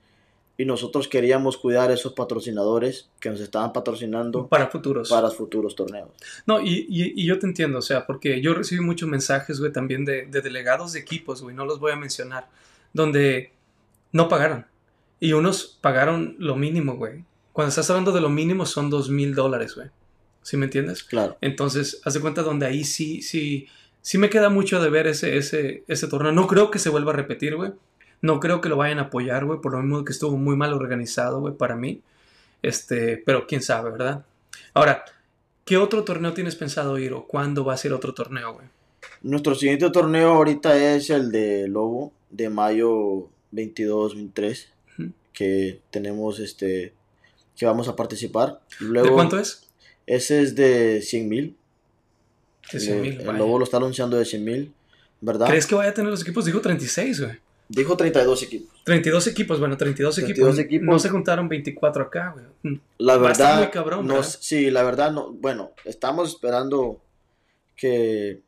y 0.61 0.67
nosotros 0.67 1.09
queríamos 1.09 1.57
cuidar 1.57 1.91
esos 1.91 2.13
patrocinadores 2.13 3.09
que 3.19 3.31
nos 3.31 3.41
estaban 3.41 3.73
patrocinando 3.73 4.47
para 4.47 4.67
futuros 4.67 5.09
para 5.09 5.31
futuros 5.31 5.75
torneos. 5.75 6.11
No, 6.45 6.61
y, 6.61 6.87
y, 6.91 7.25
yo 7.25 7.39
te 7.39 7.47
entiendo, 7.47 7.79
o 7.79 7.83
sea, 7.83 8.07
porque 8.07 8.43
yo 8.43 8.53
recibí 8.53 8.83
muchos 8.83 9.09
mensajes, 9.09 9.59
güey, 9.59 9.73
también 9.73 10.05
de, 10.05 10.27
de 10.27 10.43
delegados 10.43 10.93
de 10.93 11.01
equipos, 11.01 11.41
güey, 11.41 11.57
no 11.57 11.65
los 11.65 11.81
voy 11.81 11.93
a 11.93 11.97
mencionar, 11.97 12.51
donde 12.93 13.53
no 14.13 14.29
pagaron. 14.29 14.67
Y 15.19 15.33
unos 15.33 15.79
pagaron 15.81 16.37
lo 16.39 16.57
mínimo, 16.57 16.97
güey. 16.97 17.25
Cuando 17.55 17.71
estás 17.71 17.89
hablando 17.89 18.13
de 18.13 18.21
lo 18.21 18.29
mínimo 18.29 18.67
son 18.67 18.91
dos 18.91 19.09
mil 19.09 19.35
dólares, 19.35 19.75
güey. 19.77 19.89
¿Sí 20.43 20.59
me 20.59 20.67
entiendes? 20.67 21.05
Claro. 21.05 21.39
Entonces, 21.41 22.03
haz 22.05 22.13
de 22.13 22.21
cuenta 22.21 22.43
donde 22.43 22.67
ahí 22.67 22.85
sí, 22.85 23.23
sí, 23.23 23.67
sí 24.03 24.19
me 24.19 24.29
queda 24.29 24.51
mucho 24.51 24.79
de 24.83 24.91
ver 24.91 25.07
ese, 25.07 25.39
ese, 25.39 25.85
ese 25.89 26.07
torneo. 26.07 26.33
No 26.33 26.47
creo 26.47 26.71
que 26.71 26.79
se 26.79 26.91
vuelva 26.91 27.13
a 27.13 27.17
repetir, 27.17 27.57
güey. 27.57 27.73
No 28.23 28.41
creo 28.41 28.61
que 28.61 28.69
lo 28.69 28.77
vayan 28.77 28.99
a 28.99 29.03
apoyar, 29.03 29.45
güey, 29.45 29.61
por 29.61 29.73
lo 29.73 29.83
mismo 29.83 30.05
que 30.05 30.13
estuvo 30.13 30.37
muy 30.37 30.57
mal 30.57 30.73
organizado, 30.73 31.41
güey, 31.41 31.55
para 31.55 31.77
mí. 31.77 32.03
Este, 32.63 33.17
pero 33.17 33.47
quién 33.47 33.63
sabe, 33.63 33.91
¿verdad? 33.91 34.25
Ahora, 34.75 35.05
¿qué 35.65 35.79
otro 35.79 36.05
torneo 36.05 36.35
tienes 36.35 36.57
pensado 36.57 36.99
ir 36.99 37.13
o 37.13 37.27
cuándo 37.27 37.65
va 37.65 37.75
a 37.75 37.79
ser 37.79 37.93
otro 37.93 38.13
torneo, 38.13 38.55
güey? 38.55 38.67
Nuestro 39.23 39.55
siguiente 39.55 39.89
torneo 39.91 40.35
ahorita 40.35 40.77
es 40.77 41.11
el 41.11 41.31
de 41.31 41.69
Lobo, 41.69 42.13
de 42.31 42.51
mayo 42.51 43.29
22-23, 43.53 44.67
que 45.33 45.81
tenemos 45.91 46.39
este 46.39 46.93
que 47.57 47.67
vamos 47.67 47.89
a 47.89 47.97
participar. 47.97 48.61
Luego, 48.79 49.09
¿De 49.09 49.15
cuánto 49.15 49.39
es? 49.39 49.69
Ese 50.07 50.43
es 50.43 50.55
de 50.55 51.03
100 51.03 51.29
mil. 51.29 51.57
De 52.73 52.81
100 52.81 53.03
mil. 53.03 53.21
El 53.21 53.37
Lobo 53.37 53.59
lo 53.59 53.65
está 53.65 53.77
anunciando 53.77 54.17
de 54.17 54.25
100 54.25 54.45
mil, 54.45 54.73
¿verdad? 55.21 55.47
¿Crees 55.49 55.67
que 55.67 55.75
vaya 55.75 55.91
a 55.91 55.95
tener 55.95 56.11
los 56.11 56.23
equipos? 56.23 56.45
Dijo 56.45 56.61
36, 56.61 57.21
güey. 57.21 57.39
Dijo 57.73 57.97
32 57.97 58.43
equipos. 58.43 58.83
32 58.83 59.27
equipos, 59.29 59.61
bueno, 59.61 59.77
32, 59.77 60.19
equipos. 60.19 60.57
No 60.83 60.99
se 60.99 61.09
juntaron 61.09 61.49
24 61.49 62.03
acá, 62.03 62.35
güey. 62.35 62.45
Mm. 62.65 62.81
La 62.99 63.17
verdad. 63.17 63.59
Muy 63.59 63.69
cabrón, 63.69 64.09
no, 64.09 64.25
sí, 64.25 64.73
la 64.73 64.83
verdad, 64.83 65.13
no. 65.13 65.33
Bueno, 65.33 65.71
estamos 65.85 66.31
esperando 66.31 67.01
que, 67.77 68.41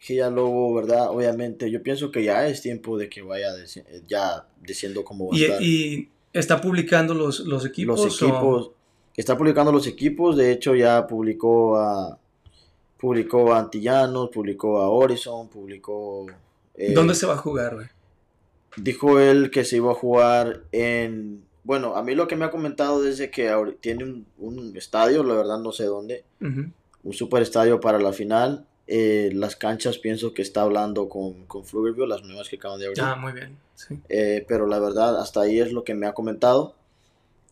que 0.00 0.16
ya 0.16 0.28
luego, 0.28 0.74
¿verdad? 0.74 1.10
Obviamente, 1.10 1.70
yo 1.70 1.80
pienso 1.84 2.10
que 2.10 2.24
ya 2.24 2.48
es 2.48 2.60
tiempo 2.60 2.98
de 2.98 3.08
que 3.08 3.22
vaya 3.22 3.50
ya 4.08 4.44
diciendo 4.60 5.04
cómo 5.04 5.28
va 5.28 5.36
a 5.36 5.40
estar. 5.40 5.62
Y 5.62 6.10
¿Está 6.32 6.60
publicando 6.60 7.14
los, 7.14 7.38
los 7.40 7.64
equipos? 7.64 8.00
Los 8.00 8.20
equipos. 8.20 8.72
Está 9.16 9.38
publicando 9.38 9.70
los 9.70 9.86
equipos. 9.86 10.36
De 10.36 10.50
hecho, 10.50 10.74
ya 10.74 11.06
publicó 11.06 11.76
a. 11.76 12.18
Publicó 12.98 13.52
a 13.52 13.60
Antillanos, 13.60 14.30
publicó 14.30 14.80
a 14.80 14.88
Horizon, 14.88 15.48
publicó. 15.48 16.26
Eh, 16.74 16.92
¿Dónde 16.92 17.14
se 17.14 17.24
va 17.24 17.34
a 17.34 17.36
jugar, 17.36 17.76
güey? 17.76 17.86
Dijo 18.76 19.18
él 19.18 19.50
que 19.50 19.64
se 19.64 19.76
iba 19.76 19.92
a 19.92 19.94
jugar 19.94 20.62
en. 20.72 21.44
Bueno, 21.64 21.96
a 21.96 22.02
mí 22.02 22.14
lo 22.14 22.28
que 22.28 22.36
me 22.36 22.44
ha 22.44 22.50
comentado 22.50 23.02
desde 23.02 23.30
que 23.30 23.54
tiene 23.80 24.24
un, 24.38 24.76
estadio, 24.76 25.22
la 25.22 25.34
verdad 25.34 25.58
no 25.58 25.72
sé 25.72 25.84
dónde. 25.84 26.24
Un 26.40 27.12
super 27.12 27.42
estadio 27.42 27.80
para 27.80 27.98
la 27.98 28.12
final. 28.12 28.66
Eh, 28.90 29.30
las 29.34 29.54
canchas 29.54 29.98
pienso 29.98 30.32
que 30.32 30.40
está 30.40 30.62
hablando 30.62 31.10
con, 31.10 31.44
con 31.44 31.62
las 32.08 32.22
nuevas 32.22 32.48
que 32.48 32.56
acaban 32.56 32.78
de 32.80 32.86
abrir. 32.86 33.02
Ah, 33.02 33.16
muy 33.16 33.32
bien. 33.32 33.58
Eh, 34.08 34.46
pero 34.48 34.66
la 34.66 34.78
verdad, 34.78 35.20
hasta 35.20 35.42
ahí 35.42 35.60
es 35.60 35.72
lo 35.72 35.84
que 35.84 35.94
me 35.94 36.06
ha 36.06 36.14
comentado. 36.14 36.74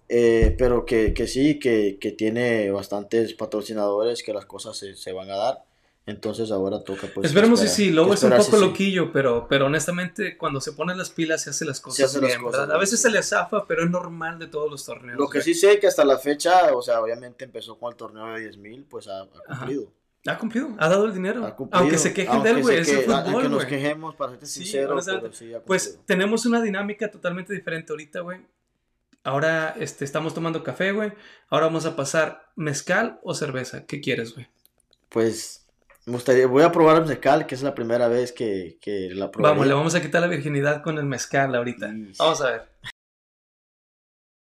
Eh, 0.08 0.54
pero 0.56 0.86
que, 0.86 1.12
que 1.12 1.26
sí, 1.26 1.58
que, 1.58 1.98
que, 2.00 2.12
tiene 2.12 2.70
bastantes 2.70 3.34
patrocinadores, 3.34 4.22
que 4.22 4.32
las 4.32 4.46
cosas 4.46 4.76
se, 4.76 4.94
se, 4.94 5.12
van 5.12 5.30
a 5.30 5.36
dar. 5.36 5.64
Entonces 6.06 6.52
ahora 6.52 6.84
toca 6.84 7.08
pues... 7.12 7.26
Esperemos 7.26 7.58
si 7.58 7.66
sí, 7.66 7.90
luego 7.90 8.14
es 8.14 8.22
un 8.22 8.30
poco 8.30 8.56
sí. 8.56 8.60
loquillo, 8.60 9.10
pero, 9.12 9.48
pero 9.48 9.66
honestamente 9.66 10.36
cuando 10.38 10.60
se 10.60 10.72
ponen 10.72 10.96
las 10.96 11.10
pilas 11.10 11.42
se 11.42 11.50
hace 11.50 11.64
las 11.64 11.80
cosas 11.80 12.06
hace 12.06 12.20
las 12.20 12.38
bien. 12.38 12.54
A 12.70 12.78
veces 12.78 13.00
sí. 13.00 13.08
se 13.08 13.10
le 13.10 13.24
zafa, 13.24 13.66
pero 13.66 13.82
es 13.82 13.90
normal 13.90 14.38
de 14.38 14.46
todos 14.46 14.70
los 14.70 14.84
torneos. 14.84 15.18
Lo 15.18 15.28
que 15.28 15.38
güey. 15.40 15.44
sí 15.44 15.54
sé 15.54 15.80
que 15.80 15.88
hasta 15.88 16.04
la 16.04 16.18
fecha, 16.18 16.72
o 16.76 16.80
sea, 16.80 17.00
obviamente 17.00 17.44
empezó 17.44 17.76
con 17.76 17.90
el 17.90 17.96
torneo 17.96 18.34
de 18.34 18.40
10 18.40 18.56
mil, 18.58 18.84
pues 18.84 19.08
ha, 19.08 19.26
cumplido. 19.48 19.92
Ha 20.26 20.38
cumplido, 20.38 20.68
ha 20.78 20.88
dado 20.88 21.06
el 21.06 21.12
dinero. 21.14 21.44
Ha. 21.44 21.56
Aunque 21.72 21.98
se 21.98 22.14
quejen 22.14 22.40
de 22.40 22.50
él, 22.50 22.62
güey, 22.62 22.78
es 22.78 22.88
el 22.88 23.04
que- 23.04 23.12
Aunque 23.12 23.30
fútbol, 23.30 23.42
nos 23.50 23.64
güey. 23.64 23.66
quejemos, 23.68 24.14
para 24.14 24.30
serte 24.30 24.46
Sí, 24.46 24.62
sincero, 24.62 24.92
honestamente. 24.92 25.28
pero 25.28 25.36
sí 25.36 25.54
ha 25.54 25.60
Pues 25.60 25.98
tenemos 26.06 26.46
una 26.46 26.62
dinámica 26.62 27.10
totalmente 27.10 27.52
diferente 27.52 27.92
ahorita, 27.92 28.20
güey. 28.20 28.46
Ahora 29.24 29.74
este, 29.80 30.04
estamos 30.04 30.34
tomando 30.34 30.62
café, 30.62 30.92
güey. 30.92 31.12
Ahora 31.48 31.66
vamos 31.66 31.84
a 31.84 31.96
pasar 31.96 32.48
mezcal 32.54 33.18
o 33.24 33.34
cerveza. 33.34 33.84
¿Qué 33.86 34.00
quieres, 34.00 34.34
güey? 34.34 34.46
Pues 35.08 35.65
me 36.06 36.12
gustaría, 36.12 36.46
voy 36.46 36.62
a 36.62 36.70
probar 36.72 37.02
el 37.02 37.06
mezcal, 37.08 37.46
que 37.46 37.54
es 37.56 37.62
la 37.62 37.74
primera 37.74 38.06
vez 38.08 38.32
que, 38.32 38.78
que 38.80 39.10
la 39.12 39.30
probaré. 39.30 39.52
Vamos, 39.54 39.66
le 39.66 39.74
vamos 39.74 39.94
a 39.94 40.00
quitar 40.00 40.20
la 40.20 40.28
virginidad 40.28 40.82
con 40.82 40.98
el 40.98 41.04
mezcal 41.04 41.54
ahorita. 41.54 41.88
Y- 41.88 42.12
Vamos 42.18 42.40
a 42.42 42.50
ver. 42.52 42.68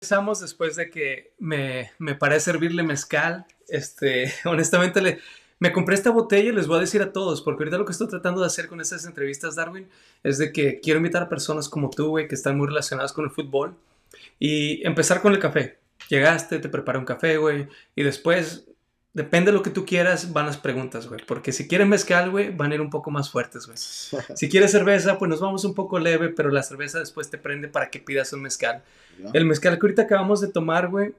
Empezamos 0.01 0.41
después 0.41 0.75
de 0.75 0.89
que 0.89 1.33
me, 1.39 1.91
me 1.99 2.15
paré 2.15 2.35
a 2.35 2.39
servirle 2.39 2.83
mezcal. 2.83 3.45
Este, 3.69 4.33
honestamente, 4.45 5.01
le, 5.01 5.19
me 5.59 5.71
compré 5.71 5.95
esta 5.95 6.09
botella 6.09 6.49
y 6.49 6.53
les 6.55 6.67
voy 6.67 6.77
a 6.77 6.81
decir 6.81 7.01
a 7.01 7.13
todos, 7.13 7.41
porque 7.41 7.63
ahorita 7.63 7.77
lo 7.77 7.85
que 7.85 7.91
estoy 7.93 8.07
tratando 8.07 8.41
de 8.41 8.47
hacer 8.47 8.67
con 8.67 8.81
estas 8.81 9.05
entrevistas, 9.05 9.55
Darwin, 9.55 9.87
es 10.23 10.37
de 10.39 10.51
que 10.51 10.79
quiero 10.81 10.97
invitar 10.97 11.23
a 11.23 11.29
personas 11.29 11.69
como 11.69 11.89
tú, 11.89 12.09
güey, 12.09 12.27
que 12.27 12.35
están 12.35 12.57
muy 12.57 12.67
relacionadas 12.67 13.13
con 13.13 13.25
el 13.25 13.31
fútbol 13.31 13.75
y 14.39 14.85
empezar 14.85 15.21
con 15.21 15.33
el 15.33 15.39
café. 15.39 15.77
Llegaste, 16.09 16.59
te 16.59 16.67
preparé 16.67 16.97
un 16.99 17.05
café, 17.05 17.37
güey, 17.37 17.67
y 17.95 18.03
después, 18.03 18.65
depende 19.13 19.52
de 19.52 19.58
lo 19.58 19.63
que 19.63 19.69
tú 19.69 19.86
quieras, 19.86 20.34
van 20.34 20.47
las 20.47 20.58
preguntas, 20.58 21.08
güey, 21.08 21.21
porque 21.26 21.52
si 21.52 21.67
quieren 21.67 21.88
mezcal, 21.88 22.32
güey, 22.32 22.49
van 22.49 22.71
a 22.71 22.76
ir 22.76 22.82
un 22.82 22.89
poco 22.89 23.12
más 23.12 23.30
fuertes, 23.30 23.67
güey. 23.67 23.78
Si 24.36 24.49
quieres 24.49 24.71
cerveza, 24.71 25.17
pues 25.19 25.30
nos 25.30 25.39
vamos 25.39 25.63
un 25.65 25.76
poco 25.76 25.99
leve, 25.99 26.30
pero 26.30 26.49
la 26.49 26.63
cerveza 26.63 26.99
después 26.99 27.30
te 27.30 27.38
prende 27.38 27.67
para 27.67 27.89
que 27.89 27.99
pidas 27.99 28.34
un 28.34 28.41
mezcal. 28.41 28.84
El 29.34 29.45
mezcal 29.45 29.78
que 29.78 29.86
ahorita 29.86 30.02
acabamos 30.04 30.41
de 30.41 30.47
tomar, 30.47 30.89
güey, 30.89 31.13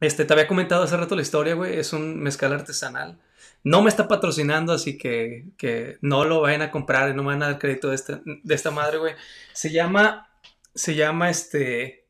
este, 0.00 0.24
te 0.24 0.32
había 0.32 0.46
comentado 0.46 0.84
hace 0.84 0.96
rato 0.96 1.16
la 1.16 1.22
historia, 1.22 1.54
güey, 1.54 1.76
es 1.78 1.92
un 1.92 2.20
mezcal 2.20 2.52
artesanal. 2.52 3.18
No 3.64 3.82
me 3.82 3.88
está 3.88 4.06
patrocinando, 4.06 4.72
así 4.72 4.96
que, 4.96 5.46
que 5.56 5.98
no 6.00 6.24
lo 6.24 6.40
vayan 6.40 6.62
a 6.62 6.70
comprar 6.70 7.10
y 7.10 7.14
no 7.14 7.24
me 7.24 7.30
van 7.30 7.42
a 7.42 7.46
dar 7.46 7.58
crédito 7.58 7.88
de 7.88 7.96
esta, 7.96 8.20
de 8.24 8.54
esta 8.54 8.70
madre, 8.70 8.98
güey. 8.98 9.14
Se 9.52 9.72
llama, 9.72 10.30
se 10.74 10.94
llama, 10.94 11.28
este, 11.30 12.04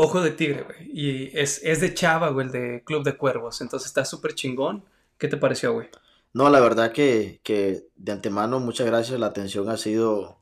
Ojo 0.00 0.20
de 0.20 0.30
Tigre, 0.30 0.62
güey. 0.62 0.90
Y 0.92 1.36
es, 1.36 1.60
es 1.64 1.80
de 1.80 1.92
Chava, 1.92 2.28
güey, 2.28 2.46
el 2.46 2.52
de 2.52 2.84
Club 2.84 3.02
de 3.02 3.16
Cuervos. 3.16 3.60
Entonces 3.60 3.88
está 3.88 4.04
súper 4.04 4.32
chingón. 4.32 4.84
¿Qué 5.18 5.26
te 5.26 5.36
pareció, 5.36 5.72
güey? 5.72 5.88
No, 6.32 6.48
la 6.50 6.60
verdad 6.60 6.92
que, 6.92 7.40
que 7.42 7.88
de 7.96 8.12
antemano 8.12 8.60
muchas 8.60 8.86
gracias, 8.86 9.18
la 9.18 9.26
atención 9.26 9.68
ha 9.68 9.76
sido 9.76 10.38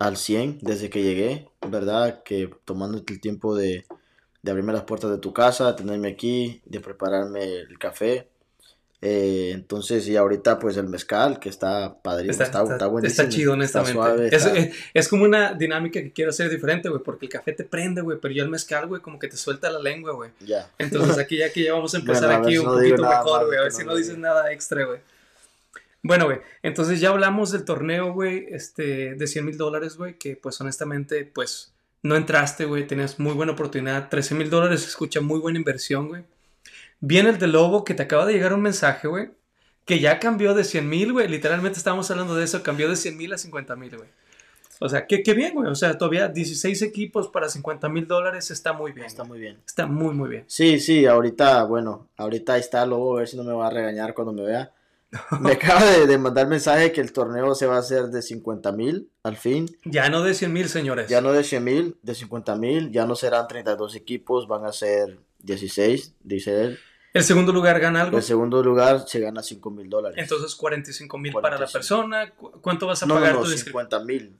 al 0.00 0.16
100 0.16 0.58
desde 0.62 0.90
que 0.90 1.04
llegué, 1.04 1.48
¿verdad? 1.68 2.24
Que 2.24 2.50
tomándote 2.64 3.12
el 3.12 3.20
tiempo 3.20 3.54
de, 3.54 3.86
de 4.42 4.50
abrirme 4.50 4.72
las 4.72 4.82
puertas 4.82 5.12
de 5.12 5.18
tu 5.18 5.32
casa, 5.32 5.70
de 5.70 5.74
tenerme 5.74 6.08
aquí, 6.08 6.60
de 6.64 6.80
prepararme 6.80 7.44
el 7.44 7.78
café. 7.78 8.28
Eh, 9.06 9.50
entonces, 9.52 10.08
y 10.08 10.16
ahorita 10.16 10.58
pues 10.58 10.78
el 10.78 10.88
mezcal, 10.88 11.38
que 11.38 11.50
está 11.50 11.98
padrísimo, 12.00 12.32
Está, 12.32 12.44
está, 12.44 12.62
está- 12.62 12.72
está 12.74 12.86
buenísimo. 12.86 13.22
está 13.22 13.28
chido, 13.36 13.52
honestamente. 13.52 13.92
suave, 13.92 14.28
es, 14.32 14.46
es- 14.46 14.74
es 14.94 15.08
como 15.08 15.24
una 15.24 15.52
dinámica 15.52 16.00
que 16.00 16.10
quiero 16.12 16.30
hacer 16.30 16.48
diferente, 16.48 16.88
güey, 16.88 17.02
porque 17.02 17.26
el 17.26 17.32
café 17.32 17.52
te 17.52 17.64
prende, 17.64 18.00
güey, 18.00 18.18
pero 18.20 18.32
ya 18.32 18.42
el 18.44 18.48
mezcal, 18.48 18.86
güey, 18.86 19.02
como 19.02 19.18
que 19.18 19.28
te 19.28 19.36
suelta 19.36 19.70
la 19.70 19.78
lengua, 19.78 20.12
güey. 20.14 20.30
ya. 20.40 20.70
Entonces 20.78 21.18
aquí 21.18 21.36
ya 21.36 21.52
que 21.52 21.62
ya 21.64 21.74
vamos 21.74 21.92
a 21.94 21.98
empezar 21.98 22.28
Bueno, 22.28 22.42
aquí 22.44 22.56
un 22.56 22.64
no 22.64 22.72
poquito 22.72 23.02
mejor, 23.02 23.46
güey, 23.46 23.58
a 23.58 23.62
ver 23.62 23.72
no 23.72 23.78
si 23.78 23.84
no 23.84 23.90
lo 23.92 23.96
dices 23.98 24.16
nada 24.16 24.50
extra, 24.52 24.84
güey. 24.86 25.00
Bueno, 26.02 26.24
güey, 26.26 26.38
entonces 26.62 27.00
ya 27.00 27.10
hablamos 27.10 27.50
del 27.52 27.64
torneo, 27.64 28.12
güey, 28.12 28.46
este, 28.50 29.14
de 29.14 29.26
100 29.26 29.44
mil 29.44 29.56
dólares, 29.56 29.96
güey, 29.96 30.14
que 30.18 30.36
pues 30.36 30.60
honestamente, 30.60 31.24
pues 31.24 31.72
no 32.02 32.16
entraste, 32.16 32.66
güey, 32.66 32.86
tenías 32.86 33.18
muy 33.18 33.32
buena 33.32 33.52
oportunidad, 33.52 34.08
13 34.10 34.34
mil 34.34 34.50
dólares 34.50 34.86
escucha 34.86 35.20
muy 35.22 35.40
buena 35.40 35.58
inversión, 35.58 36.08
güey. 36.08 36.24
Viene 37.06 37.28
el 37.28 37.38
de 37.38 37.48
Lobo, 37.48 37.84
que 37.84 37.92
te 37.92 38.04
acaba 38.04 38.24
de 38.24 38.32
llegar 38.32 38.54
un 38.54 38.62
mensaje, 38.62 39.08
güey, 39.08 39.28
que 39.84 40.00
ya 40.00 40.18
cambió 40.18 40.54
de 40.54 40.64
100 40.64 40.88
mil, 40.88 41.12
güey, 41.12 41.28
literalmente 41.28 41.76
estábamos 41.76 42.10
hablando 42.10 42.34
de 42.34 42.44
eso, 42.44 42.62
cambió 42.62 42.88
de 42.88 42.96
100 42.96 43.16
mil 43.18 43.30
a 43.34 43.36
50 43.36 43.76
mil, 43.76 43.94
güey. 43.94 44.08
O 44.80 44.88
sea, 44.88 45.06
qué, 45.06 45.22
qué 45.22 45.34
bien, 45.34 45.52
güey, 45.52 45.68
o 45.68 45.74
sea, 45.74 45.98
todavía 45.98 46.28
16 46.28 46.80
equipos 46.80 47.28
para 47.28 47.50
50 47.50 47.90
mil 47.90 48.06
dólares 48.06 48.50
está 48.50 48.72
muy 48.72 48.92
bien. 48.92 49.04
Está 49.04 49.22
güey. 49.22 49.28
muy 49.28 49.38
bien. 49.38 49.58
Está 49.66 49.86
muy, 49.86 50.14
muy 50.14 50.30
bien. 50.30 50.44
Sí, 50.46 50.80
sí, 50.80 51.04
ahorita, 51.04 51.64
bueno, 51.64 52.08
ahorita 52.16 52.56
está, 52.56 52.86
luego 52.86 53.16
a 53.16 53.18
ver 53.18 53.28
si 53.28 53.36
no 53.36 53.44
me 53.44 53.52
va 53.52 53.66
a 53.66 53.70
regañar 53.70 54.14
cuando 54.14 54.32
me 54.32 54.42
vea. 54.42 54.72
Me 55.40 55.52
acaba 55.52 55.84
de, 55.84 56.06
de 56.06 56.18
mandar 56.18 56.48
mensaje 56.48 56.90
que 56.90 57.02
el 57.02 57.12
torneo 57.12 57.54
se 57.54 57.66
va 57.66 57.76
a 57.76 57.80
hacer 57.80 58.06
de 58.06 58.22
50 58.22 58.72
mil 58.72 59.10
al 59.22 59.36
fin. 59.36 59.68
Ya 59.84 60.08
no 60.08 60.22
de 60.22 60.32
100 60.32 60.52
mil, 60.52 60.68
señores. 60.70 61.08
Ya 61.08 61.20
no 61.20 61.32
de 61.32 61.44
100 61.44 61.62
mil, 61.62 61.96
de 62.02 62.14
50 62.14 62.56
mil, 62.56 62.90
ya 62.90 63.06
no 63.06 63.14
serán 63.14 63.46
32 63.46 63.94
equipos, 63.94 64.48
van 64.48 64.64
a 64.64 64.72
ser 64.72 65.18
16, 65.40 66.14
dice 66.24 66.62
él. 66.62 66.78
El 67.14 67.22
segundo 67.24 67.52
lugar 67.52 67.80
gana 67.80 68.02
algo. 68.02 68.18
El 68.18 68.22
segundo 68.22 68.62
lugar 68.62 69.04
se 69.08 69.20
gana 69.20 69.42
5 69.42 69.70
mil 69.70 69.88
dólares. 69.88 70.18
Entonces 70.20 70.54
45 70.54 71.16
mil 71.16 71.32
para 71.32 71.50
la 71.58 71.66
45. 71.66 71.72
persona. 71.78 72.30
¿Cu- 72.32 72.60
¿Cuánto 72.60 72.86
vas 72.86 73.02
a 73.02 73.06
no, 73.06 73.14
no, 73.14 73.20
pagar 73.20 73.34
no, 73.36 73.40
inscripción? 73.40 73.66
50 73.66 74.00
mil 74.00 74.36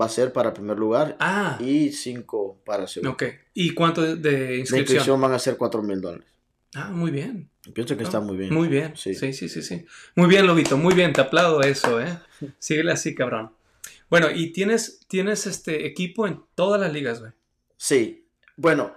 va 0.00 0.06
a 0.06 0.08
ser 0.08 0.32
para 0.32 0.48
el 0.48 0.54
primer 0.54 0.78
lugar 0.78 1.16
Ah, 1.20 1.58
y 1.60 1.90
5 1.92 2.60
para 2.64 2.84
el 2.84 2.88
segundo. 2.88 3.12
ok. 3.12 3.24
¿Y 3.54 3.74
cuánto 3.74 4.00
de- 4.02 4.16
de 4.16 4.30
De 4.30 4.56
inscripción? 4.58 4.80
inscripción 4.80 5.20
van 5.20 5.32
a 5.32 5.38
ser 5.38 5.56
4 5.56 5.82
mil 5.82 6.00
dólares. 6.00 6.26
Ah, 6.74 6.90
muy 6.90 7.10
bien. 7.10 7.50
Pienso 7.72 7.96
que 7.96 8.02
está 8.04 8.20
muy 8.20 8.36
bien. 8.36 8.52
Muy 8.54 8.68
bien. 8.68 8.96
Sí. 8.96 9.14
Sí. 9.14 9.32
sí, 9.32 9.48
sí, 9.48 9.62
sí, 9.62 9.84
Muy 10.16 10.28
bien, 10.28 10.46
Lobito. 10.46 10.76
Muy 10.76 10.94
bien. 10.94 11.12
Te 11.12 11.20
aplaudo 11.20 11.62
eso, 11.62 12.00
¿eh? 12.00 12.18
Síguele 12.58 12.92
así, 12.92 13.14
cabrón. 13.14 13.52
Bueno, 14.10 14.28
y 14.32 14.52
tienes, 14.52 15.00
tienes 15.08 15.46
este 15.46 15.86
equipo 15.86 16.26
en 16.28 16.40
todas 16.54 16.80
las 16.80 16.92
ligas, 16.92 17.20
güey. 17.20 17.32
Sí, 17.76 18.26
bueno, 18.56 18.94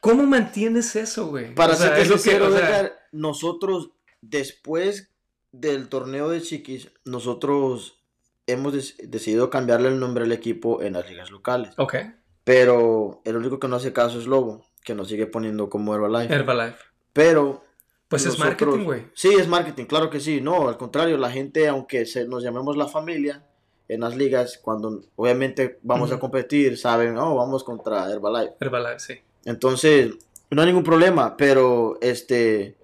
¿Cómo 0.00 0.22
mantienes 0.24 0.94
eso, 0.96 1.26
güey? 1.28 1.54
Para 1.54 1.72
O 1.74 1.76
sea, 1.76 1.88
ser 1.90 1.98
es 2.00 2.08
lo 2.08 2.14
que- 2.14 2.20
sincero, 2.20 2.46
o 2.46 2.50
sea, 2.50 2.68
Edgar, 2.68 2.92
nosotros 3.12 3.90
después 4.20 5.10
del 5.52 5.88
torneo 5.88 6.28
de 6.28 6.42
Chiquis, 6.42 6.90
nosotros 7.04 8.00
hemos 8.46 8.72
decidido 8.98 9.50
cambiarle 9.50 9.88
el 9.88 9.98
nombre 9.98 10.24
al 10.24 10.32
equipo 10.32 10.82
en 10.82 10.92
las 10.94 11.08
ligas 11.08 11.30
locales. 11.30 11.72
Ok. 11.78 11.96
Pero 12.44 13.22
el 13.24 13.36
único 13.36 13.58
que 13.58 13.66
no 13.68 13.76
hace 13.76 13.92
caso 13.92 14.18
es 14.20 14.26
Lobo, 14.26 14.64
que 14.84 14.94
nos 14.94 15.08
sigue 15.08 15.26
poniendo 15.26 15.68
como 15.68 15.94
Herbalife. 15.94 16.32
Herbalife. 16.32 16.78
Pero 17.12 17.64
Pues 18.08 18.24
es 18.26 18.38
marketing, 18.38 18.84
güey. 18.84 19.06
Sí, 19.14 19.34
es 19.34 19.48
marketing, 19.48 19.86
claro 19.86 20.10
que 20.10 20.20
sí. 20.20 20.40
No, 20.40 20.68
al 20.68 20.76
contrario, 20.76 21.16
la 21.16 21.30
gente, 21.30 21.66
aunque 21.66 22.06
se, 22.06 22.24
nos 22.28 22.44
llamemos 22.44 22.76
la 22.76 22.86
familia 22.86 23.44
en 23.88 24.00
las 24.00 24.16
ligas, 24.16 24.58
cuando 24.62 25.00
obviamente 25.16 25.80
vamos 25.82 26.12
a 26.12 26.20
competir, 26.20 26.76
saben, 26.78 27.16
oh, 27.18 27.34
vamos 27.34 27.64
contra 27.64 28.08
Herbalife. 28.12 28.54
Herbalife, 28.60 28.98
sí. 29.00 29.14
Entonces, 29.46 30.12
no 30.50 30.60
hay 30.60 30.66
ningún 30.66 30.84
problema, 30.84 31.36
pero 31.36 31.98
este, 32.02 32.74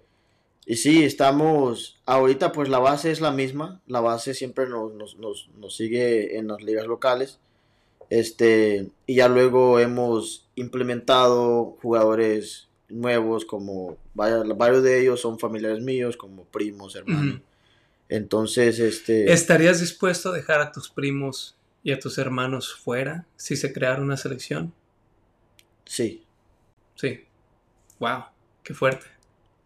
y 0.64 0.76
sí, 0.76 1.04
estamos, 1.04 2.00
ahorita 2.06 2.52
pues 2.52 2.68
la 2.68 2.78
base 2.78 3.10
es 3.10 3.20
la 3.20 3.32
misma, 3.32 3.82
la 3.86 4.00
base 4.00 4.32
siempre 4.32 4.68
nos, 4.68 4.94
nos, 4.94 5.18
nos, 5.18 5.50
nos 5.58 5.76
sigue 5.76 6.38
en 6.38 6.48
las 6.48 6.62
ligas 6.62 6.86
locales, 6.86 7.40
este, 8.10 8.88
y 9.06 9.16
ya 9.16 9.28
luego 9.28 9.80
hemos 9.80 10.48
implementado 10.54 11.76
jugadores 11.82 12.68
nuevos, 12.88 13.44
como 13.44 13.96
varios, 14.14 14.82
de 14.84 15.00
ellos 15.00 15.20
son 15.20 15.40
familiares 15.40 15.80
míos, 15.80 16.16
como 16.16 16.44
primos, 16.44 16.94
hermanos. 16.94 17.40
Entonces, 18.08 18.78
este, 18.78 19.32
¿Estarías 19.32 19.80
dispuesto 19.80 20.28
a 20.28 20.32
dejar 20.32 20.60
a 20.60 20.70
tus 20.70 20.90
primos 20.90 21.56
y 21.82 21.90
a 21.90 21.98
tus 21.98 22.18
hermanos 22.18 22.72
fuera 22.74 23.26
si 23.36 23.56
se 23.56 23.72
creara 23.72 24.00
una 24.00 24.16
selección? 24.16 24.72
sí. 25.84 26.22
Sí. 26.94 27.26
Wow, 27.98 28.24
qué 28.62 28.74
fuerte. 28.74 29.06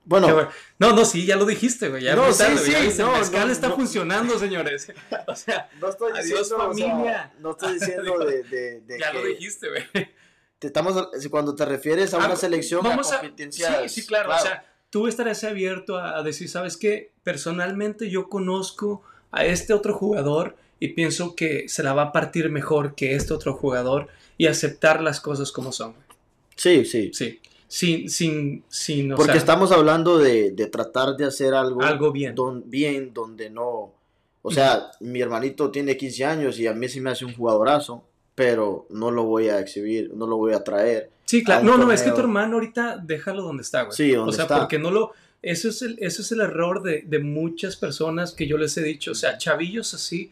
Bueno, 0.04 0.28
Qué. 0.28 0.46
No, 0.78 0.92
no, 0.92 1.04
sí, 1.04 1.26
ya 1.26 1.34
lo 1.34 1.44
dijiste, 1.44 1.88
güey. 1.88 2.04
Ya 2.04 2.14
No, 2.14 2.26
brutal, 2.26 2.56
sí, 2.58 2.72
sí, 2.92 2.98
no, 3.02 3.12
el 3.14 3.18
mezcal 3.20 3.46
no, 3.48 3.52
está 3.52 3.68
no. 3.68 3.74
funcionando, 3.76 4.38
señores. 4.38 4.92
O 5.26 5.34
sea, 5.34 5.68
no 5.80 5.88
estoy 5.88 6.12
Adiós, 6.12 6.24
diciendo, 6.48 6.68
o 6.68 6.74
sea, 6.74 6.86
familia. 6.88 7.32
no 7.40 7.50
estoy 7.50 7.74
diciendo 7.80 8.18
de, 8.24 8.42
de, 8.44 8.80
de 8.82 8.98
ya 9.00 9.10
que... 9.10 9.18
lo 9.18 9.24
dijiste, 9.26 9.68
güey. 9.68 9.82
Te 10.60 10.68
estamos, 10.68 11.08
cuando 11.30 11.54
te 11.56 11.64
refieres 11.64 12.14
a 12.14 12.18
una 12.18 12.28
Ah, 12.28 12.36
selección 12.36 12.82
Vamos 12.82 13.10
a 13.12 13.18
competencias, 13.20 13.92
Sí, 13.92 14.00
sí, 14.02 14.06
claro. 14.06 14.30
O 14.32 14.38
sea, 14.38 14.64
tú 14.90 15.08
estarías 15.08 15.42
abierto 15.44 15.98
a, 15.98 16.16
a 16.16 16.22
decir, 16.22 16.48
¿sabes 16.48 16.76
qué? 16.76 17.12
Personalmente 17.24 18.08
yo 18.08 18.28
conozco 18.28 19.02
a 19.32 19.44
este 19.44 19.74
otro 19.74 19.92
jugador 19.92 20.56
y 20.78 20.88
pienso 20.88 21.34
que 21.34 21.68
se 21.68 21.82
la 21.82 21.92
va 21.94 22.02
a 22.04 22.12
partir 22.12 22.48
mejor 22.48 22.94
que 22.94 23.16
este 23.16 23.34
otro 23.34 23.54
jugador 23.54 24.08
y 24.38 24.46
aceptar 24.46 25.02
las 25.02 25.20
cosas 25.20 25.50
como 25.52 25.72
son. 25.72 25.94
Sí, 26.56 26.84
sí. 26.84 27.10
Sí. 27.12 27.40
Sin, 27.68 28.08
sin, 28.08 28.64
sin, 28.68 29.08
Porque 29.10 29.32
sea, 29.32 29.40
estamos 29.40 29.72
hablando 29.72 30.18
de, 30.18 30.52
de 30.52 30.66
tratar 30.66 31.16
de 31.16 31.24
hacer 31.24 31.52
algo, 31.52 31.82
algo 31.82 32.12
bien. 32.12 32.34
don- 32.34 32.62
bien 32.70 33.12
donde 33.12 33.50
no... 33.50 33.92
O 34.42 34.52
sea, 34.52 34.92
mi 35.00 35.20
hermanito 35.20 35.72
tiene 35.72 35.96
15 35.96 36.24
años 36.24 36.60
y 36.60 36.68
a 36.68 36.72
mí 36.72 36.88
sí 36.88 37.00
me 37.00 37.10
hace 37.10 37.24
un 37.24 37.34
jugadorazo, 37.34 38.04
pero 38.36 38.86
no 38.90 39.10
lo 39.10 39.24
voy 39.24 39.48
a 39.48 39.58
exhibir, 39.58 40.12
no 40.14 40.28
lo 40.28 40.36
voy 40.36 40.52
a 40.52 40.62
traer. 40.62 41.10
Sí, 41.24 41.42
claro. 41.42 41.64
No, 41.64 41.76
no, 41.76 41.90
es 41.90 42.02
que 42.02 42.12
tu 42.12 42.20
hermano 42.20 42.54
ahorita 42.54 42.98
déjalo 43.04 43.42
donde 43.42 43.64
está, 43.64 43.82
güey. 43.82 43.96
Sí, 43.96 44.12
donde 44.12 44.30
O 44.30 44.32
sea, 44.32 44.44
está. 44.44 44.60
porque 44.60 44.78
no 44.78 44.92
lo, 44.92 45.10
eso 45.42 45.68
es 45.68 45.82
el, 45.82 45.96
eso 46.00 46.22
es 46.22 46.30
el 46.30 46.40
error 46.40 46.84
de, 46.84 47.02
de 47.04 47.18
muchas 47.18 47.74
personas 47.74 48.30
que 48.32 48.46
yo 48.46 48.56
les 48.56 48.76
he 48.76 48.82
dicho. 48.84 49.10
O 49.10 49.14
sea, 49.16 49.36
chavillos 49.36 49.92
así, 49.94 50.30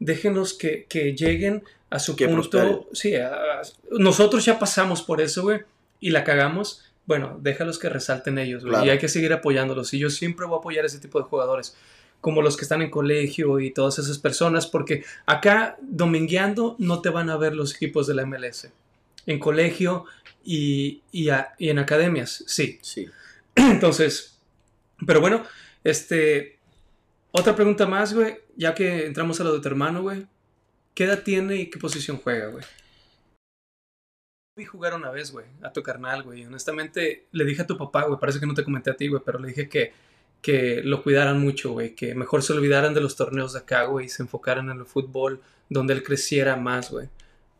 déjenos 0.00 0.54
que, 0.54 0.86
que 0.88 1.14
lleguen 1.14 1.62
a 1.92 1.98
su 1.98 2.16
Que 2.16 2.26
punto. 2.28 2.88
Sí, 2.92 3.14
a- 3.14 3.28
a- 3.28 3.62
nosotros 3.98 4.44
ya 4.44 4.58
pasamos 4.58 5.02
por 5.02 5.20
eso, 5.20 5.42
güey, 5.42 5.60
y 6.00 6.10
la 6.10 6.24
cagamos. 6.24 6.84
Bueno, 7.06 7.38
déjalos 7.42 7.78
que 7.78 7.88
resalten 7.88 8.38
ellos, 8.38 8.62
güey, 8.62 8.72
Claro. 8.72 8.86
y 8.86 8.90
hay 8.90 8.98
que 8.98 9.08
seguir 9.08 9.32
apoyándolos. 9.32 9.92
Y 9.94 9.98
yo 9.98 10.08
siempre 10.10 10.46
voy 10.46 10.56
a 10.56 10.58
apoyar 10.58 10.84
ese 10.84 10.98
tipo 10.98 11.18
de 11.18 11.24
jugadores, 11.24 11.76
como 12.20 12.42
los 12.42 12.56
que 12.56 12.62
están 12.62 12.80
en 12.82 12.90
colegio 12.90 13.58
y 13.60 13.72
todas 13.72 13.98
esas 13.98 14.18
personas, 14.18 14.66
porque 14.66 15.04
acá, 15.26 15.76
domingueando, 15.82 16.76
no 16.78 17.00
te 17.00 17.10
van 17.10 17.28
a 17.30 17.36
ver 17.36 17.54
los 17.54 17.74
equipos 17.74 18.06
de 18.06 18.14
la 18.14 18.22
MLS. 18.22 18.70
En 19.26 19.38
colegio 19.38 20.04
y, 20.44 21.02
y, 21.12 21.28
a- 21.30 21.54
y 21.58 21.68
en 21.70 21.78
academias, 21.80 22.44
sí. 22.46 22.78
Sí. 22.82 23.06
Entonces, 23.56 24.38
pero 25.06 25.20
bueno, 25.20 25.42
este, 25.84 26.58
otra 27.32 27.56
pregunta 27.56 27.86
más, 27.86 28.14
güey, 28.14 28.38
ya 28.56 28.74
que 28.74 29.06
entramos 29.06 29.40
a 29.40 29.44
lo 29.44 29.52
de 29.54 29.60
tu 29.60 29.68
hermano, 29.68 30.02
güey. 30.02 30.26
¿Qué 30.94 31.04
edad 31.04 31.22
tiene 31.22 31.56
y 31.56 31.70
qué 31.70 31.78
posición 31.78 32.18
juega, 32.18 32.48
güey? 32.48 32.64
Vi 34.56 34.66
jugar 34.66 34.94
una 34.94 35.10
vez, 35.10 35.32
güey, 35.32 35.46
a 35.62 35.72
tu 35.72 35.82
carnal, 35.82 36.22
güey. 36.22 36.44
Honestamente, 36.44 37.26
le 37.32 37.44
dije 37.44 37.62
a 37.62 37.66
tu 37.66 37.78
papá, 37.78 38.04
güey, 38.04 38.20
parece 38.20 38.38
que 38.38 38.46
no 38.46 38.54
te 38.54 38.64
comenté 38.64 38.90
a 38.90 38.96
ti, 38.96 39.08
güey, 39.08 39.22
pero 39.24 39.38
le 39.38 39.48
dije 39.48 39.68
que, 39.68 39.92
que 40.42 40.82
lo 40.84 41.02
cuidaran 41.02 41.40
mucho, 41.40 41.72
güey, 41.72 41.94
que 41.94 42.14
mejor 42.14 42.42
se 42.42 42.52
olvidaran 42.52 42.92
de 42.92 43.00
los 43.00 43.16
torneos 43.16 43.54
de 43.54 43.60
acá, 43.60 43.84
güey, 43.84 44.06
y 44.06 44.08
se 44.10 44.22
enfocaran 44.22 44.68
en 44.68 44.80
el 44.80 44.86
fútbol, 44.86 45.40
donde 45.70 45.94
él 45.94 46.02
creciera 46.02 46.56
más, 46.56 46.90
güey. 46.90 47.08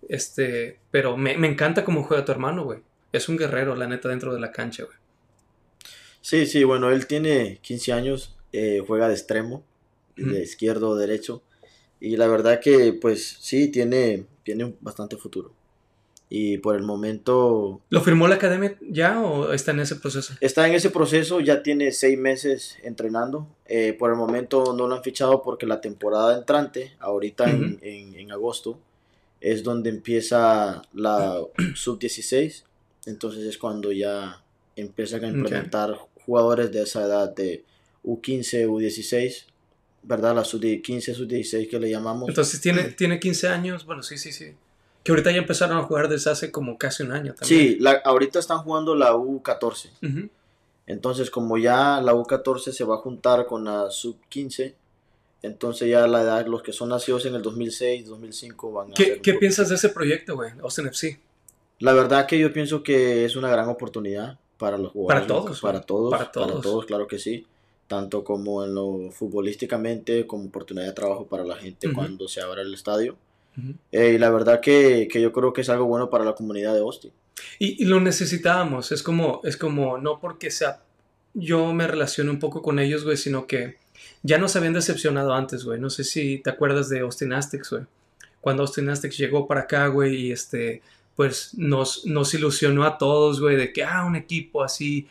Este, 0.09 0.79
pero 0.91 1.17
me, 1.17 1.39
me 1.39 1.49
encanta 1.49 1.85
cómo 1.85 2.03
juega 2.03 2.27
tu 2.27 2.33
hermano, 2.33 2.65
güey. 2.65 2.81
Es 3.13 3.31
un 3.31 3.39
guerrero, 3.39 3.75
la 3.75 3.87
neta, 3.87 4.11
dentro 4.11 4.35
de 4.35 4.41
la 4.41 4.53
cancha, 4.53 4.85
güey. 4.85 4.97
Sí, 6.21 6.45
sí, 6.45 6.65
bueno, 6.65 6.91
él 6.91 7.07
tiene 7.07 7.59
15 7.63 7.93
años, 7.93 8.37
eh, 8.53 8.83
juega 8.87 9.09
de 9.09 9.15
extremo, 9.15 9.65
de 10.17 10.43
izquierdo 10.43 10.91
o 10.91 10.97
derecho, 10.97 11.43
y 12.05 12.17
la 12.17 12.27
verdad 12.27 12.59
que 12.61 12.93
pues 12.93 13.37
sí, 13.41 13.69
tiene, 13.69 14.27
tiene 14.43 14.75
bastante 14.81 15.17
futuro. 15.17 15.53
Y 16.35 16.57
por 16.59 16.75
el 16.77 16.83
momento 16.83 17.81
¿Lo 17.91 18.01
firmó 18.01 18.27
la 18.27 18.37
academia 18.37 18.77
ya 18.81 19.21
o 19.21 19.53
está 19.53 19.71
en 19.73 19.81
ese 19.81 19.97
proceso? 19.97 20.33
está 20.41 20.67
en 20.67 20.73
ese 20.75 20.89
proceso, 20.89 21.41
ya 21.41 21.63
tiene 21.63 21.93
seis 21.93 22.19
meses 22.19 22.79
entrenando. 22.83 23.47
eh, 23.67 23.93
por 23.99 24.11
el 24.11 24.17
momento 24.17 24.75
no 24.77 24.89
lo 24.89 24.95
han 24.97 25.03
fichado 25.03 25.43
porque 25.43 25.67
la 25.67 25.81
temporada 25.83 26.37
entrante, 26.37 26.93
ahorita 27.01 27.51
en, 27.51 27.75
Ujú. 27.75 27.79
en- 27.83 28.15
en 28.17 28.33
agosto, 28.33 28.79
es 29.43 29.63
donde 29.63 29.91
empieza 29.91 30.83
la 30.95 31.39
sub-16. 31.75 32.65
Entonces 33.07 33.45
es 33.45 33.59
cuando 33.59 33.93
ya 33.93 34.43
empiezan 34.77 35.25
a 35.25 35.29
implementar 35.29 35.99
jugadores 36.25 36.73
de 36.73 36.83
esa 36.83 37.03
edad 37.05 37.35
de 37.35 37.63
U15, 38.05 38.67
U16, 38.69 39.45
¿verdad? 40.03 40.35
La 40.35 40.45
sub-15, 40.45 41.15
sub-16 41.15 41.69
que 41.69 41.79
le 41.79 41.91
llamamos. 41.91 42.29
Entonces 42.29 42.61
tiene, 42.61 42.83
tiene 42.97 43.19
15 43.21 43.49
años, 43.49 43.85
bueno, 43.87 44.03
sí, 44.03 44.19
sí, 44.19 44.33
sí. 44.33 44.55
Que 45.05 45.11
ahorita 45.13 45.33
ya 45.33 45.39
empezaron 45.39 45.79
a 45.79 45.83
jugar 45.83 46.09
desde 46.09 46.31
hace 46.31 46.51
como 46.53 46.79
casi 46.79 47.03
un 47.03 47.13
año 47.13 47.35
también. 47.35 47.61
sí, 47.61 47.77
la, 47.81 48.01
ahorita 48.05 48.39
están 48.39 48.59
jugando 48.59 48.95
la 48.95 49.15
U14. 49.15 49.91
Ujú. 50.03 50.29
Entonces, 50.87 51.31
como 51.31 51.59
ya 51.59 52.01
la 52.01 52.15
U14 52.15 52.71
se 52.73 52.85
va 52.85 52.97
a 52.97 52.99
juntar 52.99 53.47
con 53.47 53.65
la 53.65 53.91
sub-15, 53.91 54.75
entonces 55.43 55.89
ya 55.89 56.07
la 56.07 56.23
edad, 56.23 56.47
los 56.47 56.63
que 56.63 56.73
son 56.73 56.91
nacidos 56.91 57.27
en 57.27 57.35
el 57.35 57.43
2006, 57.43 58.07
2005 58.07 58.73
van 58.73 58.91
a 58.91 58.95
¿Qué, 58.95 59.21
qué 59.21 59.35
piensas 59.35 59.69
de 59.69 59.75
ese 59.75 59.89
proyecto, 59.89 60.37
güey? 60.37 60.53
Austin 60.63 60.87
FC. 60.87 61.19
La 61.81 61.93
verdad 61.93 62.27
que 62.27 62.39
yo 62.39 62.53
pienso 62.53 62.85
que 62.85 63.25
es 63.25 63.35
una 63.35 63.49
gran 63.51 63.69
oportunidad 63.69 64.39
para 64.57 64.79
los 64.79 64.93
jugadores. 64.93 65.27
Para 65.27 65.41
todos, 65.41 65.61
Para 65.61 65.81
todos, 65.81 66.11
Para 66.13 66.31
para 66.31 66.47
todos. 66.47 66.63
todos, 66.63 66.87
claro 66.87 67.09
que 67.09 67.19
sí. 67.19 67.45
Tanto 67.93 68.25
como 68.25 68.65
en 68.65 68.75
lo 68.75 69.11
futbolísticamente, 69.11 70.27
como 70.27 70.47
oportunidad 70.47 70.87
de 70.87 70.95
trabajo 70.95 71.27
para 71.27 71.45
la 71.45 71.57
gente 71.57 71.89
Ujú. 71.89 71.97
cuando 71.97 72.27
se 72.27 72.41
abra 72.41 72.63
el 72.63 72.73
estadio. 72.73 73.19
Ujú. 73.59 73.75
Eh, 73.93 74.13
y 74.15 74.19
la 74.19 74.31
verdad 74.31 74.61
que, 74.61 75.09
que 75.13 75.21
yo 75.21 75.31
creo 75.31 75.53
que 75.53 75.61
es 75.61 75.69
algo 75.69 75.85
bueno 75.85 76.09
para 76.09 76.25
la 76.25 76.35
comunidad 76.35 76.73
de 76.73 76.81
Austin. 76.81 77.13
Y, 77.59 77.83
y 77.83 77.85
lo 77.85 78.01
necesitábamos. 78.01 78.93
Es 78.93 79.03
como, 79.03 79.43
es 79.45 79.59
como, 79.59 79.99
no 79.99 80.21
porque 80.21 80.51
sea. 80.51 80.81
Yo 81.35 81.75
me 81.75 81.87
relaciono 81.87 82.31
un 82.31 82.39
poco 82.39 82.63
con 82.63 82.79
ellos, 82.79 83.05
güey, 83.05 83.19
sino 83.19 83.47
que 83.47 83.77
ya 84.23 84.39
nos 84.39 84.57
habían 84.57 84.73
decepcionado 84.73 85.35
antes, 85.35 85.63
güey. 85.63 85.79
No 85.79 85.91
sé 85.91 86.03
si 86.05 86.39
te 86.39 86.49
acuerdas 86.49 86.89
de 86.89 87.01
Austin 87.01 87.35
Aztecs, 87.35 87.73
güey. 87.73 87.83
Cuando 88.41 88.63
Austin 88.63 88.89
Aztecs 88.89 89.19
llegó 89.19 89.47
para 89.47 89.61
acá, 89.61 89.89
güey, 89.89 90.15
y 90.15 90.33
este, 90.33 90.81
pues 91.15 91.51
nos, 91.59 92.07
nos 92.07 92.33
ilusionó 92.33 92.85
a 92.85 92.97
todos, 92.97 93.39
güey, 93.39 93.57
de 93.57 93.71
que, 93.71 93.85
ah, 93.85 94.07
un 94.07 94.17
equipo 94.17 94.63
así, 94.63 95.09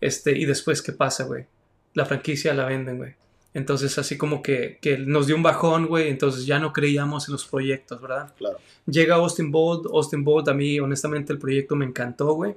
este, 0.00 0.36
y 0.36 0.46
después, 0.46 0.82
¿qué 0.82 0.90
pasa, 0.90 1.22
güey? 1.22 1.46
La 1.94 2.04
franquicia 2.04 2.52
la 2.54 2.66
venden, 2.66 2.98
güey. 2.98 3.14
Entonces, 3.54 3.96
así 3.98 4.18
como 4.18 4.42
que, 4.42 4.78
que 4.82 4.98
nos 4.98 5.28
dio 5.28 5.36
un 5.36 5.44
bajón, 5.44 5.86
güey, 5.86 6.08
entonces 6.08 6.44
ya 6.44 6.58
no 6.58 6.72
creíamos 6.72 7.28
en 7.28 7.32
los 7.32 7.44
proyectos, 7.46 8.00
¿verdad? 8.02 8.34
Claro. 8.36 8.58
Llega 8.86 9.14
Austin 9.14 9.52
Bolt, 9.52 9.86
Austin 9.86 10.24
Bolt, 10.24 10.48
a 10.48 10.54
mí 10.54 10.80
honestamente 10.80 11.32
el 11.32 11.38
proyecto 11.38 11.76
me 11.76 11.84
encantó, 11.84 12.34
güey. 12.34 12.56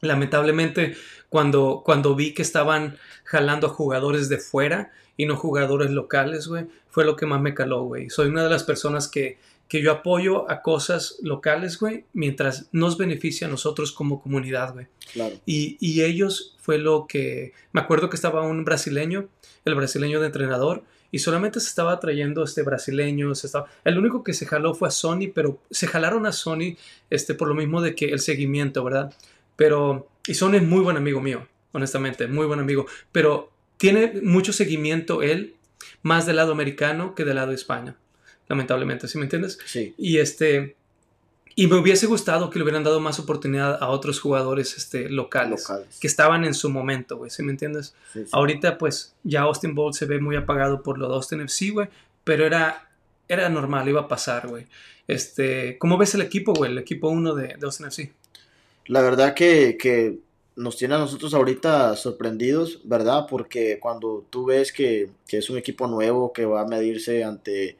Lamentablemente, 0.00 0.96
cuando, 1.28 1.82
cuando 1.84 2.14
vi 2.14 2.32
que 2.32 2.42
estaban 2.42 2.96
jalando 3.24 3.66
a 3.66 3.70
jugadores 3.70 4.30
de 4.30 4.38
fuera 4.38 4.92
y 5.16 5.26
no 5.26 5.36
jugadores 5.36 5.90
locales, 5.90 6.48
güey, 6.48 6.66
fue 6.88 7.04
lo 7.04 7.16
que 7.16 7.26
más 7.26 7.40
me 7.42 7.54
caló, 7.54 7.82
güey. 7.84 8.08
Soy 8.08 8.28
una 8.28 8.44
de 8.44 8.50
las 8.50 8.64
personas 8.64 9.08
que, 9.08 9.38
que 9.68 9.82
yo 9.82 9.90
apoyo 9.92 10.50
a 10.50 10.62
cosas 10.62 11.16
locales, 11.22 11.78
güey, 11.78 12.04
mientras 12.12 12.68
nos 12.72 12.98
beneficia 12.98 13.46
a 13.46 13.50
nosotros 13.50 13.92
como 13.92 14.22
comunidad, 14.22 14.72
güey. 14.74 14.86
Claro. 15.12 15.36
Y, 15.46 15.76
y 15.80 16.02
ellos 16.02 16.56
fue 16.60 16.78
lo 16.78 17.06
que... 17.06 17.52
Me 17.72 17.80
acuerdo 17.80 18.10
que 18.10 18.16
estaba 18.16 18.42
un 18.42 18.64
brasileño, 18.64 19.28
el 19.64 19.74
brasileño 19.74 20.20
de 20.20 20.26
entrenador, 20.26 20.84
y 21.10 21.20
solamente 21.20 21.60
se 21.60 21.68
estaba 21.68 21.98
trayendo 22.00 22.44
este 22.44 22.62
brasileño. 22.62 23.34
Se 23.34 23.46
estaba, 23.46 23.66
el 23.84 23.98
único 23.98 24.22
que 24.22 24.34
se 24.34 24.46
jaló 24.46 24.74
fue 24.74 24.88
a 24.88 24.90
Sony, 24.90 25.30
pero 25.34 25.60
se 25.70 25.86
jalaron 25.86 26.26
a 26.26 26.32
Sony 26.32 26.76
este, 27.10 27.34
por 27.34 27.48
lo 27.48 27.54
mismo 27.54 27.80
de 27.80 27.94
que 27.94 28.06
el 28.06 28.20
seguimiento, 28.20 28.84
¿verdad? 28.84 29.14
Pero... 29.56 30.08
Y 30.26 30.34
Sony 30.34 30.54
es 30.54 30.62
muy 30.62 30.80
buen 30.80 30.96
amigo 30.96 31.20
mío, 31.20 31.46
honestamente, 31.72 32.26
muy 32.26 32.46
buen 32.46 32.60
amigo. 32.60 32.86
Pero 33.12 33.50
tiene 33.76 34.20
mucho 34.22 34.52
seguimiento 34.52 35.22
él, 35.22 35.56
más 36.02 36.26
del 36.26 36.36
lado 36.36 36.52
americano 36.52 37.14
que 37.14 37.24
del 37.24 37.36
lado 37.36 37.48
de 37.48 37.56
España. 37.56 37.96
Lamentablemente, 38.48 39.08
¿sí 39.08 39.18
me 39.18 39.24
entiendes? 39.24 39.58
Sí. 39.66 39.94
Y 39.96 40.18
este. 40.18 40.76
Y 41.56 41.68
me 41.68 41.76
hubiese 41.76 42.06
gustado 42.06 42.50
que 42.50 42.58
le 42.58 42.64
hubieran 42.64 42.82
dado 42.82 42.98
más 42.98 43.20
oportunidad 43.20 43.80
a 43.80 43.88
otros 43.88 44.18
jugadores 44.18 44.76
este, 44.76 45.08
locales, 45.08 45.62
Locales. 45.62 46.00
que 46.00 46.08
estaban 46.08 46.44
en 46.44 46.52
su 46.52 46.68
momento, 46.68 47.16
güey, 47.16 47.30
¿sí 47.30 47.44
me 47.44 47.52
entiendes? 47.52 47.94
Sí, 48.12 48.24
sí. 48.24 48.30
Ahorita, 48.32 48.76
pues, 48.76 49.14
ya 49.22 49.42
Austin 49.42 49.72
Bolt 49.72 49.94
se 49.94 50.06
ve 50.06 50.18
muy 50.18 50.34
apagado 50.34 50.82
por 50.82 50.98
lo 50.98 51.08
de 51.08 51.14
Austin 51.14 51.42
FC, 51.42 51.70
güey, 51.70 51.88
pero 52.24 52.44
era, 52.44 52.88
era 53.28 53.48
normal, 53.50 53.88
iba 53.88 54.00
a 54.00 54.08
pasar, 54.08 54.48
güey. 54.48 54.66
Este, 55.06 55.78
¿cómo 55.78 55.96
ves 55.96 56.16
el 56.16 56.22
equipo, 56.22 56.54
güey? 56.54 56.72
El 56.72 56.78
equipo 56.78 57.08
1 57.08 57.34
de, 57.36 57.46
de 57.46 57.66
Austin 57.66 57.86
FC. 57.86 58.12
La 58.86 59.02
verdad 59.02 59.34
que, 59.34 59.76
que 59.78 60.18
nos 60.56 60.76
tiene 60.76 60.94
a 60.94 60.98
nosotros 60.98 61.34
ahorita 61.34 61.96
sorprendidos, 61.96 62.80
¿verdad? 62.84 63.26
Porque 63.28 63.78
cuando 63.80 64.24
tú 64.30 64.46
ves 64.46 64.72
que, 64.72 65.10
que 65.26 65.38
es 65.38 65.50
un 65.50 65.58
equipo 65.58 65.86
nuevo 65.86 66.32
que 66.32 66.44
va 66.46 66.62
a 66.62 66.66
medirse 66.66 67.24
ante 67.24 67.76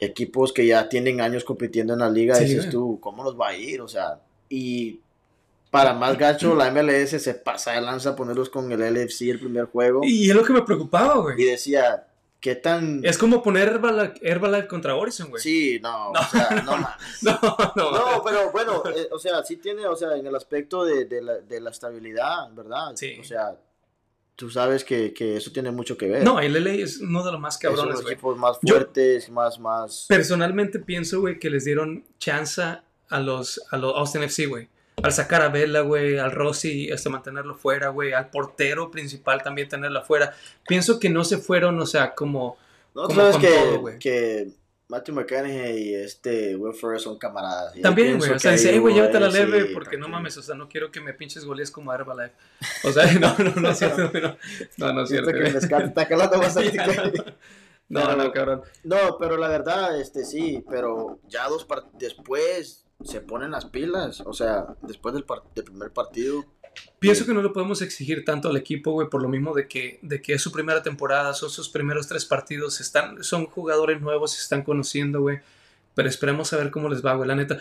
equipos 0.00 0.52
que 0.52 0.66
ya 0.66 0.88
tienen 0.88 1.20
años 1.20 1.44
compitiendo 1.44 1.92
en 1.92 2.00
la 2.00 2.10
liga, 2.10 2.34
Sí, 2.34 2.44
dices 2.44 2.70
tú, 2.70 2.98
¿cómo 3.00 3.22
nos 3.22 3.38
va 3.38 3.48
a 3.48 3.56
ir? 3.56 3.80
O 3.80 3.88
sea, 3.88 4.20
y 4.48 5.00
para 5.70 5.94
más 5.94 6.18
gacho, 6.18 6.54
la 6.54 6.70
MLS 6.70 7.10
se 7.22 7.34
pasa 7.34 7.72
de 7.72 7.80
lanza 7.80 8.10
a 8.10 8.16
ponerlos 8.16 8.50
con 8.50 8.72
el 8.72 8.80
LFC 8.80 9.22
el 9.30 9.38
primer 9.38 9.66
juego. 9.66 10.00
Y, 10.02 10.26
Y 10.26 10.30
es 10.30 10.36
lo 10.36 10.42
que 10.42 10.52
me 10.52 10.62
preocupaba, 10.62 11.16
güey. 11.20 11.36
decía, 11.44 12.06
¿qué 12.40 12.56
tan...? 12.56 13.04
Es 13.04 13.18
como 13.18 13.42
poner 13.42 13.68
Herbalife, 13.68 14.14
Herbalife 14.22 14.66
contra 14.66 14.96
Horizon, 14.96 15.30
güey. 15.30 15.40
Sí, 15.42 15.78
no, 15.80 16.12
No, 16.12 16.20
o 16.20 16.24
sea, 16.24 16.62
no 16.64 16.72
mames. 16.76 17.22
No, 17.22 17.38
no, 17.76 17.90
No, 17.92 18.24
pero 18.24 18.50
bueno, 18.50 18.82
eh, 18.96 19.08
o 19.12 19.18
sea, 19.18 19.44
sí 19.44 19.58
tiene, 19.58 19.86
o 19.86 19.94
sea, 19.94 20.16
en 20.16 20.26
el 20.26 20.34
aspecto 20.34 20.84
de, 20.84 21.04
de 21.04 21.22
la, 21.22 21.34
de 21.34 21.60
la 21.60 21.70
estabilidad, 21.70 22.50
¿verdad? 22.52 22.92
Sí. 22.96 23.18
O 23.20 23.24
sea, 23.24 23.56
tú 24.40 24.48
sabes 24.48 24.84
que, 24.84 25.12
que 25.12 25.36
eso 25.36 25.52
tiene 25.52 25.70
mucho 25.70 25.98
que 25.98 26.08
ver. 26.08 26.24
No, 26.24 26.40
el 26.40 26.54
LA 26.64 26.70
es 26.82 26.98
uno 27.00 27.22
de 27.22 27.30
los 27.30 27.38
más 27.38 27.56
Es 27.56 27.64
uno 27.64 27.72
de 27.72 27.76
cabrones, 27.76 28.02
los 28.02 28.10
equipos 28.10 28.38
más 28.38 28.56
Yo- 28.62 28.74
fuertes, 28.74 29.28
más, 29.30 29.60
más... 29.60 30.06
Personalmente 30.08 30.78
pienso, 30.78 31.20
güey, 31.20 31.38
que 31.38 31.50
les 31.50 31.66
dieron 31.66 32.06
chance 32.18 32.62
a 32.62 33.20
los, 33.20 33.60
a 33.70 33.76
los 33.76 33.94
Austin 33.94 34.22
FC, 34.22 34.46
güey. 34.46 34.70
Al 35.02 35.12
sacar 35.12 35.42
a 35.42 35.50
Vela, 35.50 35.82
güey, 35.82 36.16
al 36.16 36.32
Rossi, 36.32 36.88
este, 36.88 37.10
mantenerlo 37.10 37.54
fuera, 37.54 37.90
güey, 37.90 38.14
al 38.14 38.30
portero 38.30 38.90
principal 38.90 39.42
también 39.42 39.68
tenerlo 39.68 39.98
afuera. 39.98 40.34
Pienso 40.66 40.98
que 40.98 41.10
no 41.10 41.22
se 41.22 41.36
fueron, 41.36 41.78
o 41.78 41.84
sea, 41.84 42.14
como... 42.14 42.56
No, 42.94 43.02
tú 43.02 43.08
como 43.08 43.20
sabes 43.20 43.32
con 43.34 43.42
que, 43.42 43.48
todo, 43.48 43.98
que 44.00 44.48
Matthew 44.90 45.14
McConaughey 45.14 45.78
y 45.90 45.94
este 45.94 46.54
Will 46.56 46.74
Ferrell 46.74 47.00
son 47.00 47.16
camaradas. 47.18 47.76
y 47.76 47.80
También, 47.80 48.18
güey, 48.18 48.32
o 48.32 48.38
sea, 48.38 48.52
dice, 48.52 48.78
güey, 48.78 48.92
hubo 48.94 49.00
llévatela 49.00 49.28
ese, 49.28 49.46
leve, 49.46 49.70
porque 49.72 49.96
no 49.96 50.08
mames, 50.08 50.36
o 50.36 50.42
sea, 50.42 50.54
no 50.54 50.68
quiero 50.68 50.90
que 50.90 51.00
me 51.00 51.14
pinches 51.14 51.44
goles 51.44 51.70
como 51.70 51.94
Herbalife. 51.94 52.34
O 52.84 52.92
sea, 52.92 53.04
no, 53.20 53.34
no, 53.38 53.54
no 53.54 53.70
es 53.70 53.78
cierto, 53.78 54.10
no, 54.12 54.36
no, 54.78 54.92
no 54.92 55.02
es 55.04 55.08
cierto. 55.08 55.30
Que 55.32 55.44
está 55.46 56.06
calando 56.08 56.38
bastante. 56.38 56.76
No. 57.88 58.04
No, 58.04 58.16
no, 58.16 58.32
cabrón. 58.32 58.62
No, 58.84 59.16
pero 59.18 59.36
la 59.36 59.48
verdad, 59.48 59.98
este 60.00 60.24
sí, 60.24 60.64
pero 60.70 61.18
ya 61.28 61.48
dos 61.48 61.66
después 61.98 62.84
se 63.02 63.20
ponen 63.20 63.50
las 63.50 63.64
pilas, 63.66 64.20
o 64.26 64.32
sea, 64.32 64.76
después 64.82 65.14
del, 65.14 65.24
par- 65.24 65.42
del 65.54 65.64
primer 65.64 65.90
partido 65.92 66.44
Pienso 66.98 67.24
que 67.24 67.32
no 67.32 67.42
le 67.42 67.48
podemos 67.48 67.80
exigir 67.80 68.26
tanto 68.26 68.50
al 68.50 68.56
equipo, 68.58 68.92
güey, 68.92 69.08
por 69.08 69.22
lo 69.22 69.28
mismo 69.28 69.54
de 69.54 69.66
que, 69.66 69.98
de 70.02 70.20
que 70.20 70.34
es 70.34 70.42
su 70.42 70.52
primera 70.52 70.82
temporada, 70.82 71.32
son 71.32 71.48
sus 71.48 71.70
primeros 71.70 72.06
tres 72.06 72.26
partidos, 72.26 72.80
están, 72.80 73.24
son 73.24 73.46
jugadores 73.46 74.02
nuevos, 74.02 74.32
se 74.32 74.42
están 74.42 74.62
conociendo, 74.62 75.22
güey. 75.22 75.38
Pero 75.94 76.08
esperemos 76.08 76.52
a 76.52 76.58
ver 76.58 76.70
cómo 76.70 76.90
les 76.90 77.04
va, 77.04 77.14
güey, 77.14 77.26
la 77.26 77.36
neta. 77.36 77.58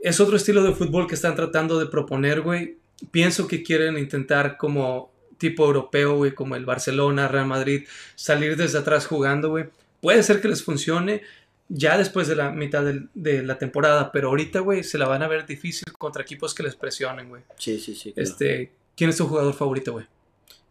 Es 0.00 0.20
otro 0.20 0.36
estilo 0.36 0.62
de 0.62 0.72
fútbol 0.72 1.08
que 1.08 1.16
están 1.16 1.34
tratando 1.34 1.80
de 1.80 1.86
proponer, 1.86 2.42
güey. 2.42 2.76
Pienso 3.10 3.48
que 3.48 3.64
quieren 3.64 3.98
intentar 3.98 4.56
como 4.56 5.10
tipo 5.38 5.66
europeo, 5.66 6.16
güey, 6.16 6.32
como 6.32 6.54
el 6.54 6.64
Barcelona, 6.64 7.28
Real 7.28 7.46
Madrid, 7.46 7.86
salir 8.14 8.56
desde 8.56 8.78
atrás 8.78 9.06
jugando, 9.06 9.50
güey. 9.50 9.66
Puede 10.00 10.22
ser 10.22 10.40
que 10.40 10.48
les 10.48 10.62
funcione 10.62 11.22
ya 11.68 11.98
después 11.98 12.28
de 12.28 12.36
la 12.36 12.50
mitad 12.50 12.84
del- 12.84 13.08
de, 13.14 13.42
la 13.42 13.58
temporada, 13.58 14.12
pero 14.12 14.28
ahorita, 14.28 14.60
güey, 14.60 14.84
se 14.84 14.98
la 14.98 15.06
van 15.08 15.22
a 15.22 15.28
ver 15.28 15.46
difícil 15.46 15.92
contra 15.92 16.22
equipos 16.22 16.54
que 16.54 16.62
les 16.62 16.76
presionen, 16.76 17.28
güey. 17.28 17.42
Sí, 17.58 17.78
sí, 17.80 17.94
sí. 17.94 18.12
claro. 18.12 18.28
Este, 18.28 18.72
¿quién 18.96 19.10
es 19.10 19.16
tu 19.16 19.26
jugador 19.26 19.54
favorito, 19.54 19.92
güey? 19.92 20.06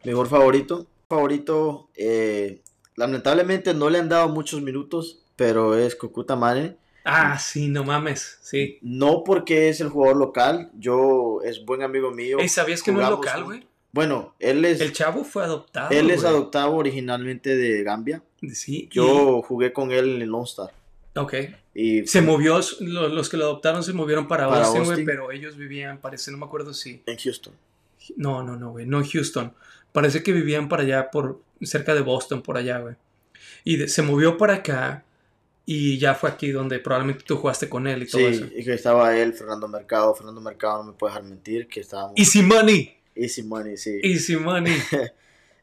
Mejor 0.03 0.27
favorito. 0.27 0.87
Favorito, 1.09 1.89
eh, 1.95 2.61
lamentablemente 2.95 3.73
no 3.73 3.89
le 3.89 3.99
han 3.99 4.09
dado 4.09 4.29
muchos 4.29 4.61
minutos, 4.61 5.19
pero 5.35 5.75
es 5.77 5.95
Kokuta 5.95 6.35
Mane. 6.35 6.77
Ah, 7.03 7.37
sí, 7.37 7.67
no 7.67 7.83
mames, 7.83 8.39
sí. 8.41 8.79
No 8.81 9.23
porque 9.23 9.69
es 9.69 9.79
el 9.81 9.89
jugador 9.89 10.17
local, 10.17 10.71
yo 10.79 11.41
es 11.43 11.63
buen 11.63 11.83
amigo 11.83 12.09
mío. 12.11 12.39
Ey, 12.39 12.49
¿sabías 12.49 12.81
que 12.81 12.91
no 12.91 12.99
es 12.99 13.05
Jugamos 13.05 13.25
local, 13.25 13.43
güey? 13.43 13.67
Bueno, 13.91 14.33
él 14.39 14.65
es, 14.65 14.81
El 14.81 14.91
chavo 14.91 15.23
fue 15.23 15.43
adoptado. 15.43 15.89
él 15.91 16.09
es 16.09 16.23
adoptado 16.25 16.73
originalmente 16.75 17.55
de 17.55 17.83
Gambia. 17.83 18.23
Sí. 18.53 18.89
Yo 18.91 19.41
jugué 19.43 19.71
con 19.71 19.91
él 19.91 20.15
en 20.15 20.21
el 20.23 20.29
Lone 20.29 20.45
Star. 20.45 20.71
Ok. 21.15 21.33
Y 21.73 22.05
Se 22.07 22.21
movió, 22.21 22.59
lo- 22.79 23.09
los 23.09 23.29
que 23.29 23.37
lo 23.37 23.45
adoptaron 23.45 23.83
se 23.83 23.93
movieron 23.93 24.27
para, 24.27 24.47
Para 24.47 24.65
Austin, 24.65 24.83
güey, 24.85 25.03
pero 25.05 25.31
ellos 25.31 25.57
vivían, 25.57 25.99
parece, 25.99 26.31
no 26.31 26.37
me 26.37 26.45
acuerdo 26.45 26.73
si. 26.73 27.01
en 27.05 27.17
Houston. 27.17 27.53
No, 28.15 28.43
no, 28.43 28.55
no, 28.55 28.71
güey, 28.71 28.85
no 28.85 29.03
Houston. 29.03 29.53
Parece 29.91 30.21
que 30.23 30.31
vivían 30.31 30.69
para 30.69 30.83
allá, 30.83 31.09
por 31.11 31.41
cerca 31.61 31.93
de 31.95 32.01
Boston, 32.01 32.41
por 32.41 32.57
allá, 32.57 32.79
güey. 32.79 32.95
Y 33.63 33.77
de- 33.77 33.87
se 33.87 34.01
movió 34.01 34.37
para 34.37 34.55
acá 34.55 35.03
y 35.65 35.97
ya 35.97 36.13
fue 36.13 36.29
aquí 36.29 36.51
donde 36.51 36.77
probablemente 36.79 37.23
tú 37.25 37.37
jugaste 37.37 37.67
con 37.67 37.87
él 37.87 38.03
y 38.03 38.07
todo 38.07 38.21
eso. 38.27 38.45
Sí, 38.45 38.53
y 38.57 38.63
que 38.63 38.73
estaba 38.73 39.17
él, 39.17 39.33
Fernando 39.33 39.67
Mercado. 39.67 40.13
Fernando 40.13 40.39
Mercado 40.41 40.83
no 40.83 40.91
me 40.91 40.97
puede 40.97 41.13
dejar 41.13 41.27
mentir, 41.27 41.67
que 41.67 41.79
estábamos... 41.79 42.13
Easy 42.17 42.41
money, 42.43 42.93
Easy 43.15 43.41
money, 43.43 43.75
sí. 43.77 43.99
easy 44.03 44.35
money. 44.37 44.73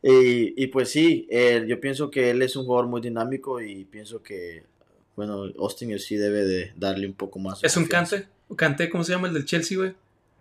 Y, 0.04 0.60
y 0.60 0.66
pues 0.66 0.90
sí, 0.90 1.28
eh, 1.30 1.64
yo 1.68 1.80
pienso 1.80 2.10
que 2.10 2.30
él 2.30 2.42
es 2.42 2.56
un 2.56 2.64
jugador 2.66 2.88
muy 2.88 3.00
dinámico 3.00 3.60
y 3.60 3.84
pienso 3.84 4.20
que, 4.20 4.64
bueno, 5.16 5.44
Austin 5.58 5.98
sí 5.98 6.16
debe 6.16 6.44
de 6.44 6.72
darle 6.76 7.06
un 7.06 7.14
poco 7.14 7.38
más. 7.38 7.62
¿Es 7.62 7.76
un 7.76 7.86
cante? 7.86 8.26
¿Cante? 8.56 8.90
¿Cómo 8.90 9.04
se 9.04 9.12
llama 9.12 9.28
el 9.28 9.34
del 9.34 9.44
Chelsea, 9.44 9.76
güey? 9.78 9.94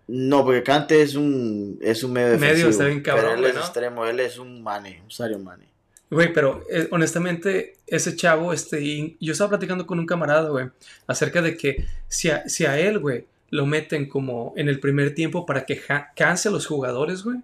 No, 0.08 0.44
porque 0.44 0.64
Cante 0.64 1.02
es 1.02 1.16
un, 1.16 1.80
es 1.82 2.04
un 2.04 2.12
medio 2.12 2.38
Medio, 2.38 2.40
defensivo. 2.40 2.70
está 2.70 2.86
bien 2.86 3.02
cabrón, 3.02 3.26
pero 3.36 3.40
él 3.40 3.46
es 3.46 3.56
¿no? 3.56 3.62
extremo, 3.62 4.06
él 4.06 4.20
es 4.20 4.38
un 4.38 4.62
mane, 4.62 5.00
un 5.04 5.12
Sario 5.12 5.40
Mane. 5.40 5.72
Güey, 6.10 6.34
pero 6.34 6.66
eh, 6.70 6.90
honestamente, 6.92 7.78
ese 7.88 8.18
chavo, 8.18 8.52
este, 8.52 8.82
y 8.82 9.16
yo 9.22 9.32
estaba 9.32 9.52
platicando 9.52 9.88
con 9.88 10.00
un 10.00 10.06
camarada, 10.06 10.50
güey, 10.50 10.68
acerca 11.08 11.42
de 11.42 11.56
que 11.56 11.86
si 12.10 12.30
a, 12.30 12.48
si 12.50 12.66
a 12.66 12.78
él, 12.78 13.00
güey, 13.00 13.26
lo 13.50 13.66
meten 13.66 14.10
como 14.10 14.54
en 14.58 14.68
el 14.68 14.82
primer 14.82 15.16
tiempo 15.16 15.46
para 15.46 15.66
que 15.66 15.82
canse 16.16 16.50
a 16.50 16.52
los 16.52 16.66
jugadores, 16.66 17.24
güey, 17.24 17.38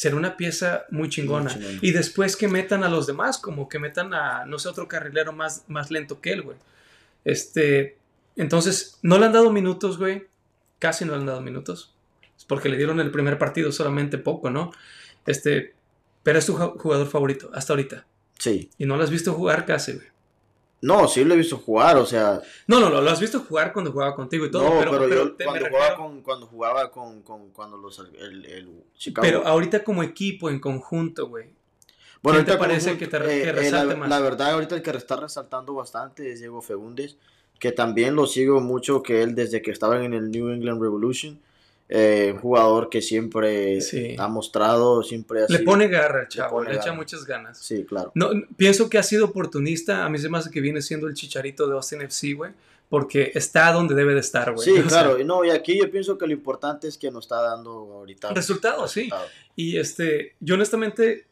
será 0.00 0.16
una 0.16 0.38
pieza 0.38 0.86
muy 0.90 1.10
chingona. 1.10 1.50
Muy 1.52 1.60
chingona. 1.62 1.78
Y 1.82 1.90
después 1.92 2.34
que 2.34 2.48
metan 2.48 2.84
a 2.84 2.88
los 2.88 3.06
demás, 3.06 3.36
como 3.36 3.68
que 3.68 3.78
metan 3.78 4.14
a, 4.14 4.46
no 4.46 4.58
sé, 4.58 4.70
otro 4.70 4.88
carrilero 4.88 5.34
más, 5.34 5.64
más 5.68 5.90
lento 5.90 6.22
que 6.22 6.32
él, 6.32 6.40
güey. 6.40 6.56
Este, 7.24 7.98
entonces, 8.36 8.98
no 9.02 9.18
le 9.18 9.26
han 9.26 9.32
dado 9.34 9.52
minutos, 9.52 9.98
güey, 9.98 10.26
casi 10.78 11.04
no 11.04 11.12
le 11.12 11.18
han 11.18 11.26
dado 11.26 11.42
minutos, 11.42 11.94
Es 12.34 12.46
porque 12.46 12.70
le 12.70 12.78
dieron 12.78 12.98
el 12.98 13.10
primer 13.10 13.36
partido 13.36 13.72
solamente 13.72 14.16
poco, 14.16 14.48
¿no? 14.48 14.72
Este, 15.26 15.74
pero 16.22 16.38
es 16.38 16.46
tu 16.46 16.56
ju- 16.56 16.78
jugador 16.78 17.06
favorito 17.06 17.50
hasta 17.52 17.74
ahorita. 17.74 18.06
Sí. 18.38 18.70
Y 18.78 18.86
no 18.86 18.96
lo 18.96 19.04
has 19.04 19.10
visto 19.10 19.34
jugar 19.34 19.66
casi, 19.66 19.92
güey. 19.92 20.06
No, 20.82 21.06
sí 21.08 21.24
lo 21.24 21.34
he 21.34 21.36
visto 21.36 21.58
jugar, 21.58 21.96
o 21.98 22.06
sea, 22.06 22.40
No, 22.66 22.80
no, 22.80 22.88
lo, 22.88 23.00
lo 23.02 23.10
has 23.10 23.20
visto 23.20 23.40
jugar 23.40 23.72
cuando 23.72 23.92
jugaba 23.92 24.14
contigo 24.14 24.46
y 24.46 24.50
todo. 24.50 24.62
no, 24.64 24.78
pero, 24.78 24.90
pero, 24.92 25.08
pero 25.08 25.24
yo 25.24 25.36
cuando 25.36 25.52
refiero- 25.52 25.70
jugaba 25.76 25.96
con, 25.96 26.22
cuando 26.22 26.46
jugaba 26.46 26.90
con, 26.90 27.22
con 27.22 27.50
cuando 27.50 27.76
los, 27.76 27.98
el, 28.18 28.44
el 28.46 28.84
Chicago. 28.96 29.26
pero 29.26 29.46
ahorita 29.46 29.84
como 29.84 30.02
equipo, 30.02 30.48
en 30.48 30.58
conjunto, 30.58 31.28
güey. 31.28 31.50
Bueno, 32.22 32.38
¿Quién 32.38 32.46
te 32.54 32.58
parece 32.58 32.90
conjunto, 32.90 33.18
que 33.18 33.18
te- 33.18 33.24
que 33.26 33.48
eh, 33.48 33.52
resalte 33.52 33.94
la, 33.94 34.00
más? 34.00 34.08
la 34.08 34.20
verdad, 34.20 34.50
ahorita 34.52 34.74
el 34.74 34.82
que 34.82 34.90
está 34.90 35.16
resaltando 35.16 35.74
bastante 35.74 36.32
es 36.32 36.40
Diego 36.40 36.62
Fegundes, 36.62 37.16
que 37.58 37.72
también 37.72 38.14
lo 38.14 38.26
sigo 38.26 38.60
mucho, 38.60 39.02
que 39.02 39.22
él 39.22 39.34
desde 39.34 39.60
que 39.60 39.70
estaba 39.70 40.02
en 40.02 40.14
el 40.14 40.30
New 40.30 40.48
England 40.50 40.80
Revolution, 40.82 41.40
eh, 41.92 42.30
un 42.34 42.38
jugador 42.40 42.88
que 42.88 43.02
siempre 43.02 43.80
Sí. 43.80 44.14
ha 44.16 44.28
mostrado, 44.28 45.02
siempre 45.02 45.40
ha 45.40 45.46
Le 45.48 45.58
sido- 45.58 45.64
pone 45.64 45.88
garra, 45.88 46.22
el 46.22 46.28
chavo, 46.28 46.62
le 46.62 46.76
echa 46.76 46.92
muchas 46.92 47.24
ganas. 47.26 47.58
Sí, 47.58 47.84
claro. 47.84 48.12
No, 48.14 48.30
pienso 48.56 48.88
que 48.88 48.96
ha 48.98 49.02
sido 49.02 49.24
oportunista. 49.26 50.04
A 50.04 50.08
mí 50.08 50.16
se 50.18 50.28
me 50.28 50.38
hace 50.38 50.50
que 50.50 50.60
viene 50.60 50.80
siendo 50.82 51.08
el 51.08 51.14
chicharito 51.14 51.66
de 51.66 51.74
Austin 51.74 52.02
FC, 52.02 52.34
güey. 52.34 52.52
Porque 52.88 53.30
está 53.34 53.72
donde 53.72 53.94
debe 53.94 54.14
de 54.14 54.20
estar, 54.20 54.52
güey. 54.52 54.64
Sí, 54.64 54.70
O 54.78 54.88
sea, 54.88 55.02
claro. 55.02 55.18
Y 55.20 55.24
no, 55.24 55.44
y 55.44 55.50
aquí 55.50 55.78
yo 55.78 55.90
pienso 55.90 56.16
que 56.18 56.26
lo 56.26 56.32
importante 56.32 56.86
es 56.88 56.96
que 56.96 57.10
nos 57.10 57.24
está 57.24 57.40
dando 57.42 57.70
ahorita 57.70 58.32
Resultados, 58.34 58.90
sí. 58.92 59.08
Y 59.56 59.76
este, 59.76 60.34
yo 60.40 60.54
honestamente, 60.54 61.26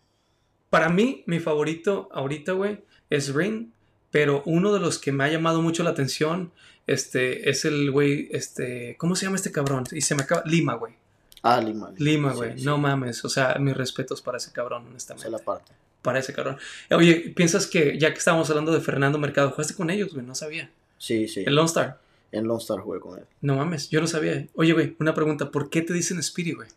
para 0.70 0.88
mí, 0.88 1.22
mi 1.26 1.38
favorito 1.40 2.08
ahorita, 2.12 2.52
güey, 2.52 2.78
es 3.10 3.32
Ring. 3.34 3.70
Pero 4.10 4.42
uno 4.46 4.72
de 4.72 4.80
los 4.80 4.98
que 4.98 5.12
me 5.12 5.24
ha 5.24 5.28
llamado 5.28 5.60
mucho 5.62 5.82
la 5.82 5.90
atención, 5.90 6.50
este, 6.86 7.50
es 7.50 7.64
el 7.64 7.90
güey, 7.90 8.28
este, 8.32 8.96
¿cómo 8.98 9.14
se 9.14 9.26
llama 9.26 9.36
este 9.36 9.52
cabrón? 9.52 9.84
Y 9.92 10.00
se 10.00 10.14
me 10.14 10.22
acaba, 10.22 10.42
Lima, 10.46 10.74
güey. 10.74 10.94
Ah, 11.42 11.60
Lima. 11.60 11.92
Lima, 11.98 12.32
güey. 12.32 12.58
sí, 12.58 12.64
No 12.64 12.78
mames. 12.78 13.24
O 13.24 13.28
sea, 13.28 13.56
mis 13.60 13.76
respetos 13.76 14.22
para 14.22 14.38
ese 14.38 14.52
cabrón, 14.52 14.86
honestamente. 14.88 15.26
es 15.26 15.32
la 15.32 15.38
parte. 15.38 15.72
Para 16.02 16.18
ese 16.18 16.32
cabrón. 16.32 16.56
Oye, 16.90 17.32
¿piensas 17.36 17.66
que 17.66 17.98
ya 17.98 18.12
que 18.12 18.18
estábamos 18.18 18.48
hablando 18.50 18.72
de 18.72 18.80
Fernando 18.80 19.18
Mercado, 19.18 19.50
jugaste 19.50 19.74
con 19.74 19.90
ellos, 19.90 20.12
güey? 20.14 20.24
No 20.24 20.34
sabía. 20.34 20.70
Sí, 20.96 21.28
sí. 21.28 21.44
El 21.46 21.54
Lone 21.54 21.66
Star. 21.66 22.00
En 22.32 22.46
Lone 22.46 22.60
Star 22.60 22.80
jugué 22.80 23.00
con 23.00 23.18
él. 23.18 23.24
No 23.40 23.56
mames, 23.56 23.88
yo 23.88 24.00
no 24.00 24.06
sabía. 24.06 24.46
Oye, 24.54 24.72
güey, 24.72 24.96
una 24.98 25.14
pregunta. 25.14 25.50
¿Por 25.50 25.70
qué 25.70 25.82
te 25.82 25.92
dicen 25.92 26.22
Speedy, 26.22 26.52
güey? 26.52 26.68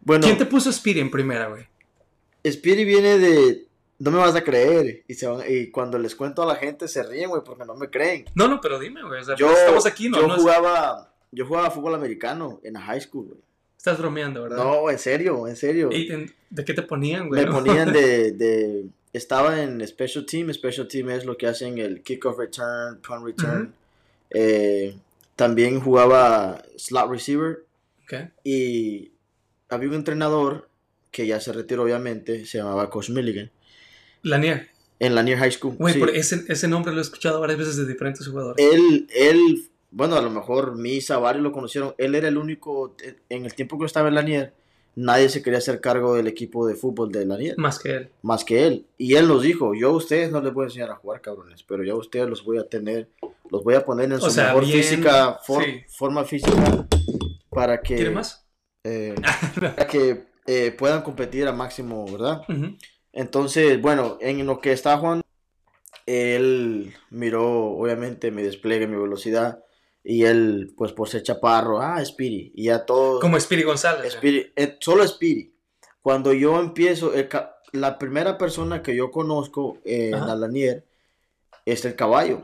Bueno, 0.00 0.26
¿Quién 0.26 0.36
te 0.38 0.46
puso 0.46 0.72
Speedy 0.72 1.00
en 1.00 1.10
primera, 1.10 1.48
güey? 1.48 1.66
Speedy 2.46 2.84
viene 2.84 3.18
de. 3.18 3.66
No 4.04 4.10
me 4.10 4.18
vas 4.18 4.34
a 4.34 4.44
creer. 4.44 5.02
Y, 5.08 5.14
se 5.14 5.26
van- 5.26 5.44
y 5.48 5.70
cuando 5.70 5.98
les 5.98 6.14
cuento 6.14 6.42
a 6.42 6.46
la 6.46 6.56
gente 6.56 6.88
se 6.88 7.02
ríen, 7.02 7.30
güey, 7.30 7.42
porque 7.44 7.64
no 7.64 7.74
me 7.74 7.88
creen. 7.90 8.26
No, 8.34 8.48
no, 8.48 8.60
pero 8.60 8.78
dime, 8.78 9.02
güey. 9.02 9.20
O 9.20 9.24
sea, 9.24 9.34
Yo, 9.36 9.50
estamos 9.52 9.86
aquí, 9.86 10.08
¿no? 10.08 10.20
yo 10.20 10.28
No 10.28 10.36
es- 10.36 10.42
jugaba. 10.42 11.10
Yo 11.32 11.46
jugaba 11.46 11.70
fútbol 11.70 11.94
americano 11.94 12.60
en 12.62 12.74
la 12.74 12.80
high 12.82 13.00
school, 13.00 13.26
güey. 13.28 13.40
Estás 13.76 13.98
bromeando, 13.98 14.42
¿verdad? 14.42 14.56
No, 14.58 14.88
en 14.90 14.98
serio, 14.98 15.46
en 15.48 15.56
serio. 15.56 15.88
¿Y 15.92 16.10
en- 16.12 16.32
¿De 16.50 16.64
qué 16.64 16.74
te 16.74 16.82
ponían, 16.82 17.28
güey? 17.28 17.44
Me 17.44 17.50
ponían 17.50 17.92
de, 17.92 18.32
de- 18.32 18.86
Estaba 19.12 19.62
en 19.62 19.86
Special 19.86 20.26
Team. 20.26 20.52
Special 20.52 20.86
Team 20.88 21.10
es 21.10 21.24
lo 21.24 21.36
que 21.36 21.46
hacen 21.46 21.78
el 21.78 22.02
kickoff 22.02 22.38
return, 22.38 23.00
punt 23.00 23.24
return. 23.24 23.74
Eh, 24.30 24.96
también 25.36 25.80
jugaba 25.80 26.62
slot 26.76 27.10
receiver. 27.10 27.64
Ok. 28.04 28.30
Y 28.44 29.12
había 29.68 29.88
un 29.88 29.94
entrenador 29.94 30.68
que 31.10 31.26
ya 31.26 31.40
se 31.40 31.52
retiró, 31.52 31.84
obviamente. 31.84 32.44
Se 32.46 32.58
llamaba 32.58 32.90
Coach 32.90 33.10
Milligan. 33.10 33.50
Lanier. 34.24 34.68
En 35.00 35.14
la 35.14 35.22
Near 35.22 35.38
High 35.38 35.52
School. 35.52 35.76
Güey, 35.76 35.94
sí. 35.94 36.00
por 36.00 36.10
ese, 36.10 36.44
ese 36.48 36.68
nombre 36.68 36.92
lo 36.92 36.98
he 36.98 37.02
escuchado 37.02 37.40
varias 37.40 37.58
veces 37.58 37.76
de 37.76 37.86
diferentes 37.86 38.26
jugadores. 38.26 38.64
Él, 38.72 39.06
él, 39.14 39.68
bueno, 39.90 40.16
a 40.16 40.22
lo 40.22 40.30
mejor 40.30 40.76
Misa, 40.76 41.18
varios 41.18 41.42
lo 41.42 41.52
conocieron. 41.52 41.94
Él 41.98 42.14
era 42.14 42.28
el 42.28 42.36
único, 42.38 42.96
en 43.28 43.44
el 43.44 43.54
tiempo 43.54 43.78
que 43.78 43.86
estaba 43.86 44.08
en 44.08 44.14
Lanier, 44.14 44.54
nadie 44.96 45.28
se 45.28 45.42
quería 45.42 45.58
hacer 45.58 45.80
cargo 45.80 46.14
del 46.14 46.28
equipo 46.28 46.66
de 46.66 46.76
fútbol 46.76 47.10
de 47.10 47.26
Lanier, 47.26 47.54
Más 47.58 47.80
que 47.80 47.90
él. 47.96 48.08
más 48.22 48.44
que 48.44 48.66
él. 48.66 48.86
Y 48.96 49.14
él 49.16 49.26
nos 49.26 49.42
dijo, 49.42 49.74
yo 49.74 49.90
a 49.90 49.96
ustedes 49.96 50.30
no 50.30 50.40
les 50.40 50.52
voy 50.54 50.62
a 50.64 50.66
enseñar 50.68 50.90
a 50.90 50.94
jugar, 50.96 51.20
cabrones, 51.20 51.62
pero 51.64 51.82
yo 51.82 51.94
a 51.94 51.98
ustedes 51.98 52.28
los 52.28 52.44
voy 52.44 52.58
a 52.58 52.68
tener, 52.68 53.08
los 53.50 53.64
voy 53.64 53.74
a 53.74 53.84
poner 53.84 54.06
en 54.06 54.12
O 54.12 54.20
su 54.20 54.30
sea, 54.30 54.46
mejor 54.48 54.64
bien, 54.66 54.78
física, 54.78 55.38
for- 55.44 55.64
sí. 55.64 55.80
forma 55.88 56.24
física, 56.24 56.86
para 57.50 57.80
que, 57.80 57.96
¿Quiere 57.96 58.10
más? 58.10 58.46
eh, 58.84 59.14
para 59.60 59.86
que 59.88 60.22
eh, 60.46 60.70
puedan 60.78 61.02
competir 61.02 61.46
a 61.48 61.52
máximo, 61.52 62.06
¿verdad? 62.10 62.42
Entonces, 63.14 63.80
bueno, 63.80 64.18
en 64.20 64.44
lo 64.44 64.60
que 64.60 64.72
estaba 64.72 64.98
jugando, 64.98 65.24
él 66.04 66.92
miró 67.10 67.66
obviamente 67.76 68.30
mi 68.30 68.42
despliegue, 68.42 68.86
mi 68.88 68.96
velocidad, 68.96 69.62
y 70.02 70.24
él, 70.24 70.74
pues 70.76 70.92
por 70.92 71.08
ser 71.08 71.22
chaparro, 71.22 71.80
ah, 71.80 72.04
Speedy, 72.04 72.52
y 72.54 72.64
ya 72.64 72.84
todos, 72.84 73.20
Como 73.20 73.38
Speedy 73.40 73.62
González. 73.62 74.00
güey. 74.00 74.10
Speedy, 74.42 74.52
eh, 74.56 74.76
solo 74.80 75.06
Speedy. 75.06 75.54
Cuando 76.02 76.32
yo 76.34 76.60
empiezo, 76.60 77.14
el 77.14 77.28
la 77.72 77.98
primera 77.98 78.36
persona 78.38 78.82
que 78.82 78.94
yo 78.94 79.10
conozco 79.10 79.78
en 79.84 80.14
Ajá. 80.14 80.26
la 80.26 80.36
Lanier 80.36 80.84
es 81.64 81.84
el 81.84 81.96
caballo, 81.96 82.42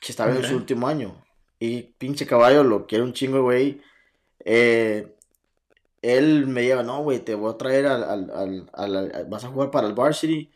que 0.00 0.10
estaba 0.10 0.34
en 0.34 0.42
su 0.44 0.56
último 0.56 0.88
año, 0.88 1.22
y 1.60 1.82
pinche 1.82 2.26
caballo 2.26 2.64
lo 2.64 2.86
quiere 2.86 3.04
un 3.04 3.12
chingo, 3.12 3.42
güey. 3.42 3.80
Eh, 4.44 5.14
él 6.02 6.46
me 6.46 6.64
lleva, 6.64 6.82
no, 6.82 7.02
güey, 7.02 7.20
te 7.20 7.34
voy 7.34 7.52
a 7.52 7.56
traer 7.56 7.86
al, 7.86 8.02
al, 8.04 8.68
al- 8.72 9.26
vas 9.28 9.44
a 9.44 9.48
jugar 9.48 9.70
para 9.70 9.86
el 9.86 9.94
varsity 9.94 10.50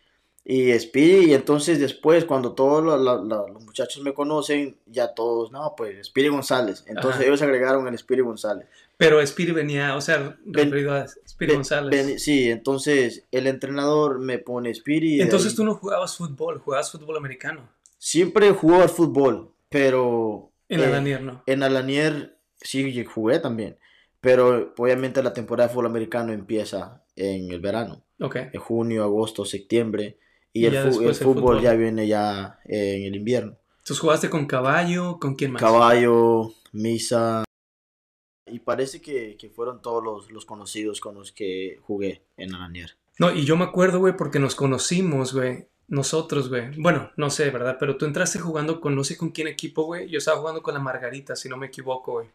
y 0.45 0.79
Speedy, 0.79 1.31
y 1.31 1.35
entonces 1.35 1.81
después 1.81 2.25
cuando 2.25 2.53
todos 2.53 2.85
lo- 2.85 2.97
lo- 2.97 3.25
lo- 3.25 3.49
los 3.49 3.65
muchachos 3.65 4.03
me 4.03 4.15
conocen, 4.15 4.77
ya 4.87 5.13
todos, 5.15 5.51
no, 5.51 5.75
pues 5.77 6.07
Speedy 6.07 6.29
González, 6.29 6.85
entonces 6.87 7.15
Ajá. 7.21 7.25
ellos 7.25 7.43
agregaron 7.43 7.89
el 7.89 7.99
Speedy 7.99 8.23
González. 8.23 8.67
Pero 8.99 9.25
Spiri 9.27 9.53
venía, 9.53 9.95
o 9.95 10.01
sea, 10.01 10.39
referido 10.47 10.93
a 10.95 11.07
Ven- 11.39 11.55
González. 11.57 12.23
sí, 12.23 12.49
entonces 12.51 13.25
el 13.31 13.47
entrenador 13.47 14.21
me 14.21 14.39
pone 14.39 14.73
Spiri. 14.73 15.15
y 15.15 15.17
de 15.19 15.25
Entonces 15.25 15.51
ahí- 15.51 15.57
tú 15.57 15.65
no 15.65 15.75
jugabas 15.75 16.17
fútbol, 16.17 16.59
jugabas 16.61 16.91
fútbol 16.93 17.17
americano. 17.19 17.69
Siempre 17.99 18.51
jugó 18.53 18.83
al 18.83 18.89
fútbol, 18.89 19.51
pero... 19.69 20.51
En 20.69 20.81
eh, 20.81 20.85
la 20.85 20.91
Lanier 20.93 21.23
no. 21.23 21.43
En 21.47 21.63
Alanier 21.63 22.39
sí 22.61 23.05
jugué 23.05 23.39
también, 23.39 23.77
pero 24.21 24.73
obviamente 24.77 25.23
la 25.23 25.33
temporada 25.33 25.69
de 25.69 25.75
fútbol 25.75 25.87
americano 25.87 26.33
empieza 26.33 27.05
en 27.17 27.51
el 27.51 27.61
verano, 27.61 28.05
Ok. 28.21 28.37
en 28.53 28.61
junio, 28.61 29.05
agosto, 29.05 29.45
septiembre, 29.45 30.19
y, 30.53 30.63
Y 30.63 30.67
el, 30.67 30.93
fútbol. 31.15 31.61
ya 31.61 31.75
viene 31.75 32.07
ya 32.07 32.59
en 32.65 33.05
el 33.05 33.15
invierno. 33.17 33.57
Entonces 33.79 34.01
jugaste 34.01 34.31
con 34.31 34.47
Caballo, 34.47 35.19
¿con 35.21 35.35
quién 35.35 35.53
más? 35.53 35.61
Caballo, 35.63 36.53
Misa, 36.73 37.45
y 38.47 38.61
parece 38.61 39.01
que, 39.01 39.37
que 39.37 39.51
fueron 39.51 39.83
todos 39.83 40.03
los, 40.03 40.31
los 40.31 40.47
conocidos 40.47 41.01
con 41.01 41.15
los 41.15 41.33
que 41.33 41.79
jugué 41.83 42.23
en 42.37 42.55
Alanier. 42.55 42.97
No, 43.19 43.33
y 43.33 43.45
yo 43.45 43.57
me 43.57 43.65
acuerdo, 43.65 43.99
güey, 43.99 44.17
porque 44.17 44.39
nos 44.39 44.55
conocimos, 44.55 45.35
güey. 45.35 45.67
Nosotros, 45.89 46.49
güey. 46.49 46.71
Bueno, 46.79 47.11
no 47.17 47.31
sé, 47.31 47.51
¿verdad? 47.51 47.77
Pero 47.79 47.97
tú 47.97 48.07
entraste 48.07 48.39
jugando 48.41 48.81
con 48.81 48.95
no 48.97 49.05
sé 49.05 49.17
con 49.17 49.31
quién 49.31 49.47
equipo, 49.49 49.85
güey. 49.85 50.09
Yo 50.09 50.19
estaba 50.19 50.39
jugando 50.39 50.63
con 50.63 50.75
la 50.75 50.81
Margarita, 50.81 51.37
si 51.37 51.49
no 51.49 51.57
me 51.57 51.67
equivoco, 51.67 52.13
güey. 52.13 52.29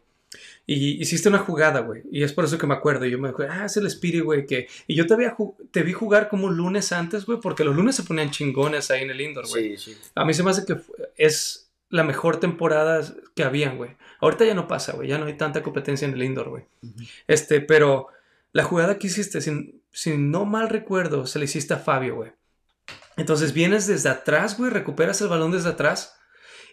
Y 0.66 1.02
hiciste 1.02 1.28
una 1.28 1.38
jugada, 1.38 1.80
güey. 1.80 2.02
Y 2.10 2.22
es 2.22 2.32
por 2.32 2.44
eso 2.44 2.58
que 2.58 2.66
me 2.66 2.74
acuerdo. 2.74 3.04
Y 3.04 3.10
yo 3.10 3.18
me 3.18 3.28
acuerdo, 3.28 3.52
ah, 3.54 3.66
es 3.66 3.76
el 3.76 3.86
Spirit, 3.86 4.22
güey. 4.22 4.46
Que... 4.46 4.68
Y 4.86 4.94
yo 4.94 5.06
te, 5.06 5.14
había 5.14 5.36
te 5.70 5.82
vi 5.82 5.92
jugar 5.92 6.28
como 6.28 6.46
un 6.46 6.56
lunes 6.56 6.92
antes, 6.92 7.26
güey, 7.26 7.40
porque 7.40 7.64
los 7.64 7.74
lunes 7.76 7.96
se 7.96 8.04
ponían 8.04 8.30
chingones 8.30 8.90
ahí 8.90 9.02
en 9.02 9.10
el 9.10 9.20
indoor, 9.20 9.48
güey. 9.48 9.76
Sí, 9.76 9.92
sí. 9.92 10.00
A 10.14 10.24
mí 10.24 10.34
se 10.34 10.42
me 10.42 10.50
hace 10.50 10.64
que 10.64 10.76
es 11.16 11.70
la 11.88 12.04
mejor 12.04 12.40
temporada 12.40 13.02
que 13.34 13.44
habían, 13.44 13.76
güey. 13.76 13.96
Ahorita 14.20 14.44
ya 14.44 14.54
no 14.54 14.68
pasa, 14.68 14.92
güey. 14.92 15.08
Ya 15.08 15.18
no 15.18 15.26
hay 15.26 15.36
tanta 15.36 15.62
competencia 15.62 16.06
en 16.06 16.14
el 16.14 16.22
indoor, 16.22 16.48
güey. 16.48 16.64
Este, 17.26 17.60
pero 17.60 18.08
la 18.52 18.64
jugada 18.64 18.98
que 18.98 19.08
hiciste, 19.08 19.40
si, 19.40 19.82
si 19.90 20.16
no 20.16 20.44
mal 20.44 20.68
recuerdo, 20.68 21.26
se 21.26 21.38
la 21.38 21.44
hiciste 21.44 21.74
a 21.74 21.78
Fabio, 21.78 22.16
güey. 22.16 22.32
Entonces 23.16 23.52
vienes 23.52 23.86
desde 23.86 24.08
atrás, 24.08 24.56
güey, 24.56 24.70
recuperas 24.70 25.20
el 25.20 25.28
balón 25.28 25.52
desde 25.52 25.68
atrás 25.68 26.18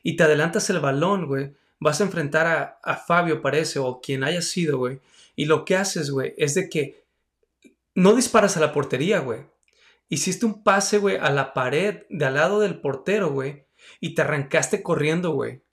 y 0.03 0.15
te 0.15 0.23
adelantas 0.23 0.69
el 0.69 0.79
balón, 0.79 1.25
güey. 1.25 1.53
Vas 1.79 2.01
a 2.01 2.03
enfrentar 2.03 2.47
a, 2.47 2.79
a 2.83 2.97
Fabio, 2.97 3.41
parece, 3.41 3.79
o 3.79 4.01
quien 4.01 4.23
haya 4.23 4.41
sido, 4.41 4.77
güey. 4.77 4.99
Y 5.35 5.45
lo 5.45 5.65
que 5.65 5.75
haces, 5.75 6.11
güey, 6.11 6.33
es 6.37 6.55
de 6.55 6.69
que 6.69 7.05
no 7.95 8.15
disparas 8.15 8.57
a 8.57 8.59
la 8.59 8.73
portería, 8.73 9.19
güey. 9.19 9.45
Hiciste 10.09 10.45
un 10.45 10.63
pase, 10.63 10.97
güey, 10.97 11.17
a 11.17 11.29
la 11.29 11.53
pared 11.53 12.03
de 12.09 12.25
al 12.25 12.33
lado 12.33 12.59
del 12.59 12.81
portero, 12.81 13.29
güey. 13.29 13.65
Y 13.99 14.15
te 14.15 14.21
arrancaste 14.21 14.83
corriendo, 14.83 15.31
güey. 15.31 15.63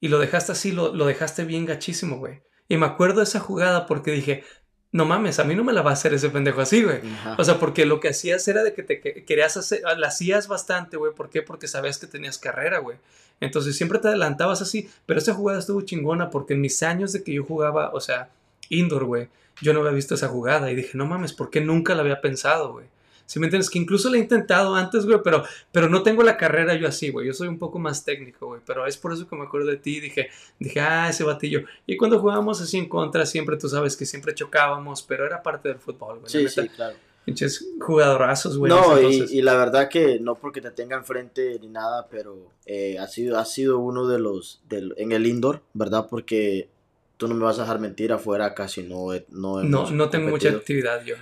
Y 0.00 0.08
lo 0.08 0.18
dejaste 0.18 0.52
así, 0.52 0.72
lo, 0.72 0.94
lo 0.94 1.06
dejaste 1.06 1.44
bien 1.44 1.66
gachísimo, 1.66 2.18
güey. 2.18 2.42
Y 2.68 2.76
me 2.76 2.86
acuerdo 2.86 3.16
de 3.16 3.24
esa 3.24 3.40
jugada 3.40 3.86
porque 3.86 4.12
dije, 4.12 4.44
no 4.92 5.04
mames, 5.04 5.38
a 5.38 5.44
mí 5.44 5.54
no 5.54 5.64
me 5.64 5.72
la 5.72 5.82
va 5.82 5.90
a 5.90 5.92
hacer 5.94 6.14
ese 6.14 6.30
pendejo 6.30 6.60
así, 6.60 6.82
güey. 6.82 7.00
Ajá. 7.12 7.36
O 7.38 7.44
sea, 7.44 7.58
porque 7.58 7.84
lo 7.84 8.00
que 8.00 8.08
hacías 8.08 8.46
era 8.48 8.62
de 8.62 8.72
que 8.72 8.82
te 8.82 9.00
que- 9.00 9.24
querías 9.24 9.56
hacer, 9.56 9.82
la 9.98 10.08
hacías 10.08 10.48
bastante, 10.48 10.96
güey. 10.96 11.12
¿Por 11.14 11.28
qué? 11.28 11.42
Porque 11.42 11.68
sabías 11.68 11.98
que 11.98 12.06
tenías 12.06 12.38
carrera, 12.38 12.78
güey. 12.78 12.96
Entonces 13.40 13.76
siempre 13.76 13.98
te 13.98 14.08
adelantabas 14.08 14.62
así, 14.62 14.88
pero 15.06 15.18
esa 15.20 15.34
jugada 15.34 15.58
estuvo 15.60 15.80
chingona 15.82 16.30
porque 16.30 16.54
en 16.54 16.60
mis 16.60 16.82
años 16.82 17.12
de 17.12 17.22
que 17.22 17.32
yo 17.34 17.44
jugaba, 17.44 17.90
o 17.92 18.00
sea, 18.00 18.30
indoor, 18.70 19.04
güey, 19.04 19.28
yo 19.60 19.72
no 19.72 19.80
había 19.80 19.92
visto 19.92 20.14
esa 20.14 20.28
jugada 20.28 20.70
y 20.70 20.74
dije, 20.74 20.96
no 20.96 21.06
mames, 21.06 21.32
¿por 21.32 21.50
qué 21.50 21.60
nunca 21.60 21.94
la 21.94 22.00
había 22.02 22.20
pensado, 22.20 22.72
güey? 22.72 22.86
Si 23.28 23.38
me 23.38 23.46
entiendes, 23.46 23.68
que 23.68 23.78
incluso 23.78 24.08
la 24.08 24.16
he 24.16 24.20
intentado 24.20 24.74
antes, 24.74 25.04
güey, 25.04 25.20
pero, 25.22 25.44
pero 25.70 25.90
no 25.90 26.02
tengo 26.02 26.22
la 26.22 26.38
carrera 26.38 26.74
yo 26.76 26.88
así, 26.88 27.10
güey. 27.10 27.26
Yo 27.26 27.34
soy 27.34 27.46
un 27.46 27.58
poco 27.58 27.78
más 27.78 28.02
técnico, 28.02 28.46
güey. 28.46 28.62
Pero 28.64 28.86
es 28.86 28.96
por 28.96 29.12
eso 29.12 29.28
que 29.28 29.36
me 29.36 29.42
acuerdo 29.42 29.68
de 29.68 29.76
ti. 29.76 30.00
Dije, 30.00 30.30
dije, 30.58 30.80
ah, 30.80 31.10
ese 31.10 31.24
batillo. 31.24 31.60
Y 31.86 31.98
cuando 31.98 32.18
jugábamos 32.20 32.62
así 32.62 32.78
en 32.78 32.88
contra, 32.88 33.26
siempre 33.26 33.58
tú 33.58 33.68
sabes 33.68 33.98
que 33.98 34.06
siempre 34.06 34.34
chocábamos, 34.34 35.02
pero 35.02 35.26
era 35.26 35.42
parte 35.42 35.68
del 35.68 35.78
fútbol, 35.78 36.20
güey. 36.20 36.30
Sí, 36.30 36.38
neta. 36.38 36.62
sí, 36.62 36.68
claro. 36.70 36.96
Pinches 37.26 37.68
jugadorazos, 37.78 38.56
güey. 38.56 38.72
No, 38.72 38.98
y, 38.98 39.26
y 39.30 39.42
la 39.42 39.56
verdad 39.56 39.90
que 39.90 40.18
no 40.18 40.36
porque 40.36 40.62
te 40.62 40.70
tenga 40.70 40.96
enfrente 40.96 41.58
ni 41.60 41.68
nada, 41.68 42.08
pero 42.10 42.50
eh, 42.64 42.98
ha 42.98 43.08
sido 43.08 43.38
ha 43.38 43.44
sido 43.44 43.78
uno 43.78 44.08
de 44.08 44.20
los 44.20 44.62
del, 44.70 44.94
en 44.96 45.12
el 45.12 45.26
indoor, 45.26 45.60
¿verdad? 45.74 46.06
Porque 46.08 46.70
tú 47.18 47.28
no 47.28 47.34
me 47.34 47.44
vas 47.44 47.58
a 47.58 47.62
dejar 47.64 47.78
mentir 47.78 48.10
afuera 48.10 48.54
casi 48.54 48.84
no 48.84 49.08
no 49.28 49.62
No, 49.62 49.90
no 49.90 50.08
tengo 50.08 50.30
mucha 50.30 50.48
actividad 50.48 51.04
yo. 51.04 51.16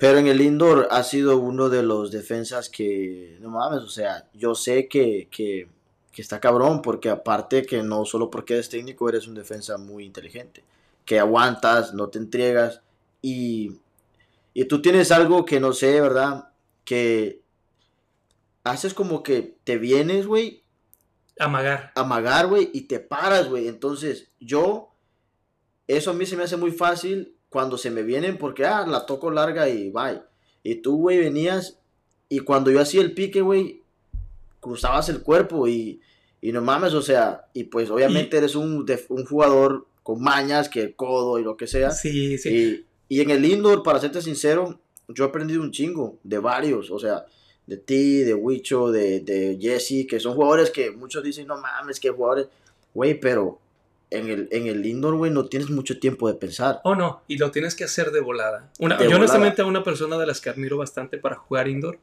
Pero 0.00 0.18
en 0.18 0.26
el 0.26 0.40
indoor 0.40 0.88
ha 0.90 1.04
sido 1.04 1.38
uno 1.38 1.68
de 1.68 1.82
los 1.84 2.10
defensas 2.10 2.68
que 2.68 3.36
no 3.40 3.50
mames, 3.50 3.82
o 3.82 3.88
sea, 3.88 4.26
yo 4.34 4.54
sé 4.54 4.88
que, 4.88 5.28
que, 5.30 5.68
que 6.10 6.22
está 6.22 6.40
cabrón 6.40 6.82
porque 6.82 7.10
aparte 7.10 7.64
que 7.66 7.82
no 7.82 8.04
solo 8.06 8.30
porque 8.30 8.54
eres 8.54 8.70
técnico 8.70 9.08
eres 9.08 9.28
un 9.28 9.34
defensa 9.34 9.76
muy 9.78 10.04
inteligente, 10.04 10.64
que 11.04 11.20
aguantas, 11.20 11.94
no 11.94 12.08
te 12.08 12.18
entregas 12.18 12.80
y 13.20 13.76
y 14.54 14.64
tú 14.64 14.82
tienes 14.82 15.12
algo 15.12 15.44
que 15.44 15.60
no 15.60 15.72
sé, 15.72 16.00
¿verdad? 16.00 16.48
Que 16.84 17.40
haces 18.64 18.94
como 18.94 19.22
que 19.22 19.56
te 19.64 19.78
vienes, 19.78 20.26
güey, 20.26 20.64
Amagar. 21.38 21.92
a 21.94 22.00
amagar, 22.00 22.48
güey, 22.48 22.70
y 22.72 22.82
te 22.82 23.00
paras, 23.00 23.48
güey. 23.48 23.68
Entonces, 23.68 24.28
yo, 24.40 24.92
eso 25.86 26.10
a 26.10 26.14
mí 26.14 26.26
se 26.26 26.36
me 26.36 26.42
hace 26.44 26.56
muy 26.56 26.72
fácil 26.72 27.34
cuando 27.50 27.76
se 27.76 27.90
me 27.90 28.02
vienen 28.02 28.38
porque, 28.38 28.64
ah, 28.64 28.86
la 28.86 29.04
toco 29.04 29.30
larga 29.30 29.68
y 29.68 29.90
bye. 29.90 30.22
Y 30.62 30.76
tú, 30.76 30.96
güey, 30.96 31.18
venías 31.18 31.78
y 32.28 32.38
cuando 32.40 32.70
yo 32.70 32.80
hacía 32.80 33.02
el 33.02 33.12
pique, 33.12 33.42
güey, 33.42 33.82
cruzabas 34.60 35.08
el 35.08 35.20
cuerpo 35.22 35.66
y, 35.66 36.00
y 36.40 36.52
no 36.52 36.62
mames, 36.62 36.94
o 36.94 37.02
sea, 37.02 37.48
y 37.52 37.64
pues 37.64 37.90
obviamente 37.90 38.36
eres 38.36 38.54
un, 38.54 38.86
un 39.08 39.24
jugador 39.26 39.86
con 40.02 40.22
mañas, 40.22 40.68
que 40.68 40.80
el 40.80 40.94
codo 40.94 41.38
y 41.38 41.42
lo 41.42 41.56
que 41.56 41.66
sea. 41.66 41.90
Sí, 41.90 42.38
sí. 42.38 42.86
Y, 43.08 43.16
y 43.16 43.20
en 43.20 43.30
el 43.30 43.44
indoor, 43.44 43.82
para 43.82 43.98
serte 43.98 44.22
sincero, 44.22 44.80
yo 45.08 45.24
he 45.24 45.28
aprendido 45.28 45.60
un 45.60 45.72
chingo 45.72 46.18
de 46.22 46.38
varios, 46.38 46.90
o 46.90 46.98
sea, 46.98 47.26
de 47.66 47.76
ti, 47.76 48.18
de 48.18 48.34
Wicho, 48.34 48.90
de, 48.90 49.20
de 49.20 49.58
Jesse, 49.60 50.06
que 50.08 50.20
son 50.20 50.34
jugadores 50.34 50.70
que 50.70 50.92
muchos 50.92 51.24
dicen, 51.24 51.48
no 51.48 51.60
mames, 51.60 51.98
que 51.98 52.10
jugadores, 52.10 52.46
güey, 52.94 53.18
pero 53.18 53.58
en 54.10 54.28
el, 54.28 54.48
en 54.50 54.66
el 54.66 54.84
indoor, 54.86 55.16
güey, 55.16 55.30
no 55.30 55.46
tienes 55.46 55.70
mucho 55.70 55.98
tiempo 55.98 56.28
de 56.28 56.34
pensar. 56.34 56.80
Oh, 56.84 56.94
no, 56.94 57.22
y 57.28 57.36
lo 57.38 57.50
tienes 57.50 57.74
que 57.74 57.84
hacer 57.84 58.10
de 58.10 58.20
volada. 58.20 58.70
Una, 58.78 58.96
De 58.96 59.04
yo 59.04 59.10
volada. 59.10 59.24
honestamente 59.24 59.62
a 59.62 59.66
una 59.66 59.82
persona 59.84 60.18
de 60.18 60.26
las 60.26 60.40
que 60.40 60.50
admiro 60.50 60.76
bastante 60.76 61.18
para 61.18 61.36
jugar 61.36 61.68
indoor, 61.68 61.98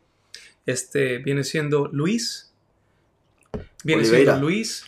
este, 0.66 1.18
viene 1.20 1.44
siendo 1.44 1.88
Luis. 1.88 2.52
Viene 3.84 4.02
Oliveira. 4.02 4.34
siendo 4.34 4.48
Luis, 4.50 4.86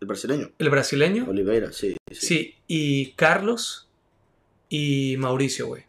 El 0.00 0.06
brasileño, 0.06 0.50
el 0.58 0.70
brasileño. 0.70 1.26
Oliveira, 1.28 1.72
sí. 1.72 1.96
Sí, 2.10 2.56
y 2.66 3.12
Carlos 3.12 3.88
y 4.68 5.16
Mauricio, 5.18 5.66
güey. 5.66 5.84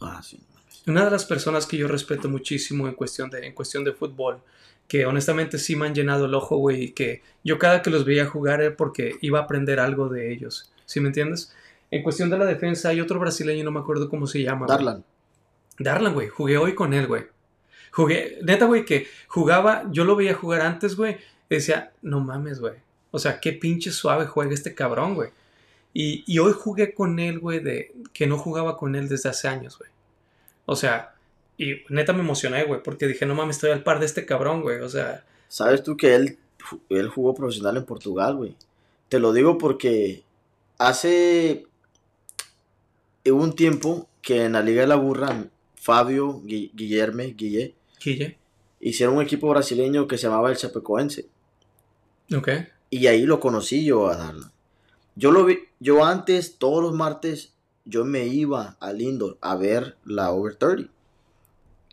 Ah, 0.00 0.22
sí. 0.22 0.40
Una 0.86 1.04
de 1.04 1.10
las 1.10 1.24
personas 1.26 1.66
que 1.66 1.76
yo 1.76 1.86
respeto 1.88 2.28
muchísimo 2.28 2.88
en 2.88 2.94
cuestión 2.94 3.28
de, 3.30 3.46
en 3.46 3.52
cuestión 3.52 3.84
de 3.84 3.92
fútbol, 3.92 4.40
que 4.88 5.04
honestamente 5.04 5.58
sí 5.58 5.76
me 5.76 5.86
han 5.86 5.94
llenado 5.94 6.24
el 6.24 6.34
ojo, 6.34 6.56
güey, 6.56 6.84
y 6.84 6.92
que 6.92 7.22
yo 7.44 7.58
cada 7.58 7.82
que 7.82 7.90
los 7.90 8.06
veía 8.06 8.26
jugar 8.26 8.62
era 8.62 8.74
porque 8.74 9.16
iba 9.20 9.38
a 9.38 9.42
aprender 9.42 9.78
algo 9.78 10.08
de 10.08 10.32
ellos. 10.32 10.72
¿Sí 10.86 10.98
me 11.00 11.08
entiendes? 11.08 11.54
En 11.90 12.02
cuestión 12.02 12.30
de 12.30 12.38
la 12.38 12.46
defensa, 12.46 12.88
hay 12.88 13.00
otro 13.00 13.20
brasileño, 13.20 13.64
no 13.64 13.70
me 13.70 13.80
acuerdo 13.80 14.08
cómo 14.08 14.26
se 14.26 14.42
llama. 14.42 14.66
Darlan. 14.66 15.04
Darlan, 15.78 16.14
güey. 16.14 16.28
Jugué 16.28 16.56
hoy 16.56 16.74
con 16.74 16.94
él, 16.94 17.06
güey. 17.06 17.26
Jugué, 17.92 18.38
neta, 18.42 18.64
güey, 18.64 18.84
que 18.86 19.06
jugaba, 19.28 19.84
yo 19.90 20.04
lo 20.04 20.16
veía 20.16 20.34
jugar 20.34 20.62
antes, 20.62 20.96
güey. 20.96 21.18
y 21.50 21.54
Decía, 21.54 21.92
no 22.00 22.20
mames, 22.20 22.58
güey. 22.58 22.74
O 23.10 23.18
sea, 23.18 23.40
qué 23.40 23.52
pinche 23.52 23.90
suave 23.90 24.26
juega 24.26 24.54
este 24.54 24.74
cabrón, 24.74 25.14
güey. 25.14 25.30
Y, 25.92 26.24
y 26.26 26.38
hoy 26.38 26.52
jugué 26.52 26.94
con 26.94 27.18
él, 27.18 27.38
güey, 27.38 27.60
de 27.60 27.94
que 28.14 28.26
no 28.26 28.38
jugaba 28.38 28.76
con 28.76 28.94
él 28.94 29.08
desde 29.08 29.28
hace 29.28 29.48
años, 29.48 29.78
güey. 29.78 29.90
O 30.64 30.76
sea, 30.76 31.14
y 31.58 31.82
neta 31.90 32.12
me 32.12 32.20
emocioné, 32.20 32.64
güey, 32.64 32.82
porque 32.82 33.06
dije, 33.06 33.26
no 33.26 33.34
mames, 33.34 33.56
estoy 33.56 33.70
al 33.72 33.82
par 33.82 33.98
de 34.00 34.06
este 34.06 34.24
cabrón, 34.24 34.62
güey. 34.62 34.80
O 34.80 34.88
sea, 34.88 35.24
¿Sabes 35.48 35.82
tú 35.82 35.96
que 35.96 36.14
él, 36.14 36.38
él 36.88 37.08
jugó 37.08 37.34
profesional 37.34 37.76
en 37.76 37.84
Portugal, 37.84 38.36
güey? 38.36 38.54
Te 39.08 39.18
lo 39.18 39.32
digo 39.32 39.58
porque 39.58 40.22
hace 40.78 41.66
un 43.26 43.54
tiempo 43.54 44.08
que 44.22 44.44
en 44.44 44.52
la 44.52 44.62
Liga 44.62 44.82
de 44.82 44.86
la 44.88 44.96
Burra, 44.96 45.46
Fabio, 45.76 46.40
Gui- 46.44 46.70
Guillerme, 46.74 47.34
Guille, 47.36 47.74
hicieron 48.80 49.16
un 49.16 49.22
equipo 49.22 49.48
brasileño 49.48 50.06
que 50.06 50.16
se 50.18 50.26
llamaba 50.26 50.50
el 50.50 50.56
Chapecoense. 50.56 51.26
Ok. 52.34 52.48
Y 52.90 53.06
ahí 53.06 53.22
lo 53.24 53.40
conocí 53.40 53.84
yo 53.84 54.08
a 54.08 54.16
Darlan. 54.16 54.50
Yo 55.16 55.32
lo 55.32 55.44
vi, 55.44 55.58
yo 55.80 56.04
antes, 56.04 56.56
todos 56.58 56.82
los 56.82 56.92
martes, 56.94 57.52
yo 57.84 58.04
me 58.04 58.26
iba 58.26 58.76
al 58.80 59.00
indoor 59.02 59.36
a 59.40 59.56
ver 59.56 59.96
la 60.04 60.30
Over 60.30 60.54
30. 60.56 60.90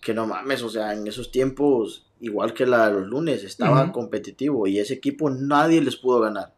Que 0.06 0.14
no 0.14 0.28
mames, 0.28 0.62
o 0.62 0.70
sea, 0.70 0.94
en 0.94 1.08
esos 1.08 1.32
tiempos, 1.32 2.06
igual 2.20 2.54
que 2.54 2.68
la 2.68 2.90
de 2.90 2.94
los 3.00 3.08
lunes, 3.08 3.44
estaba 3.44 3.92
competitivo 3.92 4.68
y 4.68 4.78
ese 4.78 4.94
equipo 4.94 5.32
nadie 5.32 5.82
les 5.82 5.96
pudo 5.96 6.20
ganar. 6.20 6.54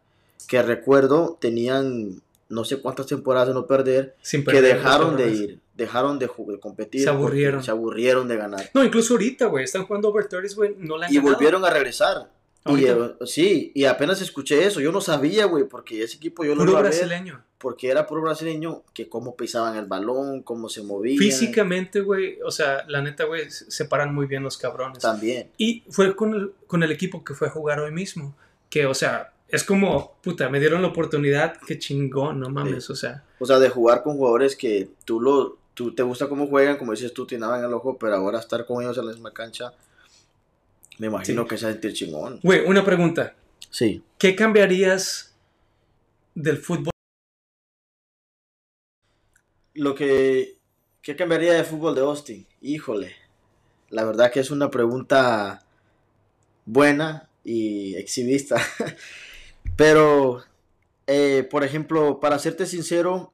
Que 0.49 0.61
recuerdo, 0.61 1.37
tenían 1.39 2.21
no 2.49 2.65
sé 2.65 2.81
cuántas 2.81 3.07
temporadas 3.07 3.47
de 3.47 3.53
no 3.53 3.65
perder, 3.65 4.17
Sin 4.21 4.43
que 4.43 4.61
dejaron 4.61 5.15
de 5.15 5.29
ir, 5.31 5.59
dejaron 5.75 6.19
de, 6.19 6.27
de 6.27 6.59
competir. 6.59 7.03
Se 7.03 7.09
aburrieron. 7.09 7.63
Se 7.63 7.71
aburrieron 7.71 8.27
de 8.27 8.35
ganar. 8.35 8.69
No, 8.73 8.83
incluso 8.83 9.13
ahorita, 9.13 9.45
güey, 9.45 9.63
están 9.63 9.85
jugando 9.85 10.09
over 10.09 10.27
30, 10.27 10.53
güey, 10.53 10.75
no 10.77 10.97
la 10.97 11.05
han 11.05 11.13
Y 11.13 11.15
ganado. 11.15 11.33
volvieron 11.33 11.63
a 11.63 11.69
regresar. 11.69 12.29
Y, 12.65 12.83
eh, 12.83 12.97
sí, 13.25 13.71
y 13.73 13.85
apenas 13.85 14.21
escuché 14.21 14.65
eso. 14.65 14.81
Yo 14.81 14.91
no 14.91 14.99
sabía, 14.99 15.45
güey, 15.45 15.63
porque 15.63 16.03
ese 16.03 16.17
equipo 16.17 16.43
yo 16.43 16.53
lo 16.53 16.59
Puro 16.65 16.71
iba 16.71 16.79
a 16.81 16.83
ver. 16.83 16.93
Porque 17.57 17.89
era 17.89 18.05
puro 18.05 18.21
brasileño, 18.21 18.83
que 18.93 19.09
cómo 19.09 19.35
pisaban 19.35 19.77
el 19.77 19.85
balón, 19.85 20.43
cómo 20.43 20.69
se 20.69 20.83
movían. 20.83 21.17
Físicamente, 21.17 22.01
güey, 22.01 22.39
o 22.43 22.51
sea, 22.51 22.85
la 22.87 23.01
neta, 23.01 23.23
güey, 23.25 23.49
se 23.49 23.85
paran 23.85 24.13
muy 24.13 24.27
bien 24.27 24.43
los 24.43 24.57
cabrones. 24.57 24.99
También. 24.99 25.49
Y 25.57 25.83
fue 25.89 26.15
con 26.15 26.33
el, 26.35 26.53
con 26.67 26.83
el 26.83 26.91
equipo 26.91 27.23
que 27.23 27.33
fue 27.33 27.47
a 27.47 27.51
jugar 27.51 27.79
hoy 27.79 27.91
mismo. 27.91 28.35
Que, 28.69 28.85
o 28.85 28.93
sea, 28.93 29.33
es 29.47 29.63
como, 29.63 30.17
puta, 30.21 30.49
me 30.49 30.59
dieron 30.59 30.81
la 30.81 30.89
oportunidad, 30.89 31.57
qué 31.65 31.79
chingón, 31.79 32.39
no 32.39 32.49
mames, 32.49 32.89
o 32.89 32.95
sea. 32.95 33.23
O 33.39 33.45
sea, 33.45 33.57
de 33.59 33.69
jugar 33.69 34.03
con 34.03 34.17
jugadores 34.17 34.55
que 34.55 34.89
tú 35.05 35.19
lo, 35.19 35.57
tú 35.73 35.95
te 35.95 36.03
gusta 36.03 36.27
cómo 36.29 36.47
juegan, 36.47 36.77
como 36.77 36.91
dices 36.91 37.13
tú, 37.13 37.25
te 37.25 37.37
nadan 37.39 37.63
el 37.63 37.73
ojo, 37.73 37.97
pero 37.97 38.15
ahora 38.15 38.39
estar 38.39 38.65
con 38.65 38.83
ellos 38.83 38.97
en 38.97 39.05
la 39.07 39.11
misma 39.13 39.31
cancha, 39.33 39.73
me 40.99 41.07
imagino 41.07 41.43
Sí. 41.43 41.47
que 41.49 41.57
se 41.57 41.71
sentir 41.71 41.93
chingón. 41.93 42.39
Güey, 42.43 42.65
una 42.67 42.83
pregunta. 42.83 43.33
Sí. 43.69 44.03
¿Qué 44.17 44.35
cambiarías 44.35 45.33
del 46.35 46.57
fútbol? 46.57 46.91
Lo 49.77 49.93
que, 49.93 50.57
¿qué 51.03 51.15
cambiaría 51.15 51.53
de 51.53 51.63
fútbol 51.63 51.93
de 51.93 52.01
Austin? 52.01 52.47
Híjole, 52.61 53.15
la 53.91 54.05
verdad 54.05 54.31
que 54.31 54.39
es 54.39 54.49
una 54.49 54.71
pregunta 54.71 55.67
buena 56.65 57.29
y 57.43 57.95
exhibista. 57.95 58.59
Pero, 59.75 60.41
eh, 61.05 61.47
por 61.47 61.63
ejemplo, 61.63 62.19
para 62.19 62.39
serte 62.39 62.65
sincero, 62.65 63.33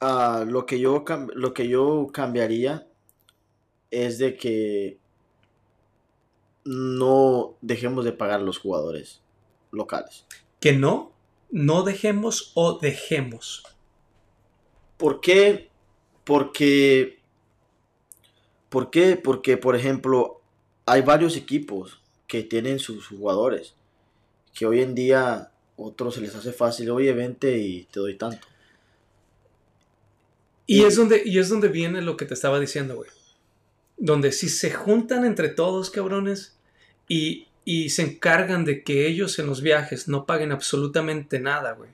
ah, 0.00 0.44
lo, 0.44 0.66
que 0.66 0.80
yo, 0.80 1.04
lo 1.34 1.54
que 1.54 1.68
yo 1.68 2.08
cambiaría 2.12 2.88
es 3.92 4.18
de 4.18 4.36
que 4.36 4.98
no 6.64 7.54
dejemos 7.60 8.04
de 8.04 8.10
pagar 8.10 8.40
a 8.40 8.42
los 8.42 8.58
jugadores 8.58 9.22
locales. 9.70 10.26
Que 10.58 10.72
no, 10.72 11.12
no 11.52 11.84
dejemos 11.84 12.50
o 12.56 12.80
dejemos. 12.80 13.62
¿Por 14.98 15.20
qué? 15.20 15.70
Porque, 16.24 17.20
¿por 18.68 18.90
qué? 18.90 19.16
Porque, 19.16 19.56
por 19.56 19.74
ejemplo, 19.74 20.42
hay 20.84 21.02
varios 21.02 21.36
equipos 21.36 22.02
que 22.26 22.42
tienen 22.42 22.78
sus 22.78 23.06
jugadores, 23.06 23.74
que 24.52 24.66
hoy 24.66 24.82
en 24.82 24.94
día 24.94 25.52
otros 25.76 26.16
se 26.16 26.20
les 26.20 26.34
hace 26.34 26.52
fácil, 26.52 26.90
oye, 26.90 27.12
vente 27.12 27.56
y 27.58 27.84
te 27.84 28.00
doy 28.00 28.16
tanto. 28.16 28.46
Y 30.66 30.84
es 30.84 30.96
donde, 30.96 31.22
y 31.24 31.38
es 31.38 31.48
donde 31.48 31.68
viene 31.68 32.02
lo 32.02 32.16
que 32.16 32.26
te 32.26 32.34
estaba 32.34 32.60
diciendo, 32.60 32.96
güey. 32.96 33.10
Donde 33.96 34.32
si 34.32 34.50
se 34.50 34.70
juntan 34.70 35.24
entre 35.24 35.48
todos, 35.48 35.88
cabrones, 35.90 36.58
y, 37.08 37.46
y 37.64 37.88
se 37.88 38.02
encargan 38.02 38.64
de 38.64 38.82
que 38.84 39.06
ellos 39.06 39.38
en 39.38 39.46
los 39.46 39.62
viajes 39.62 40.08
no 40.08 40.26
paguen 40.26 40.52
absolutamente 40.52 41.40
nada, 41.40 41.72
güey. 41.72 41.90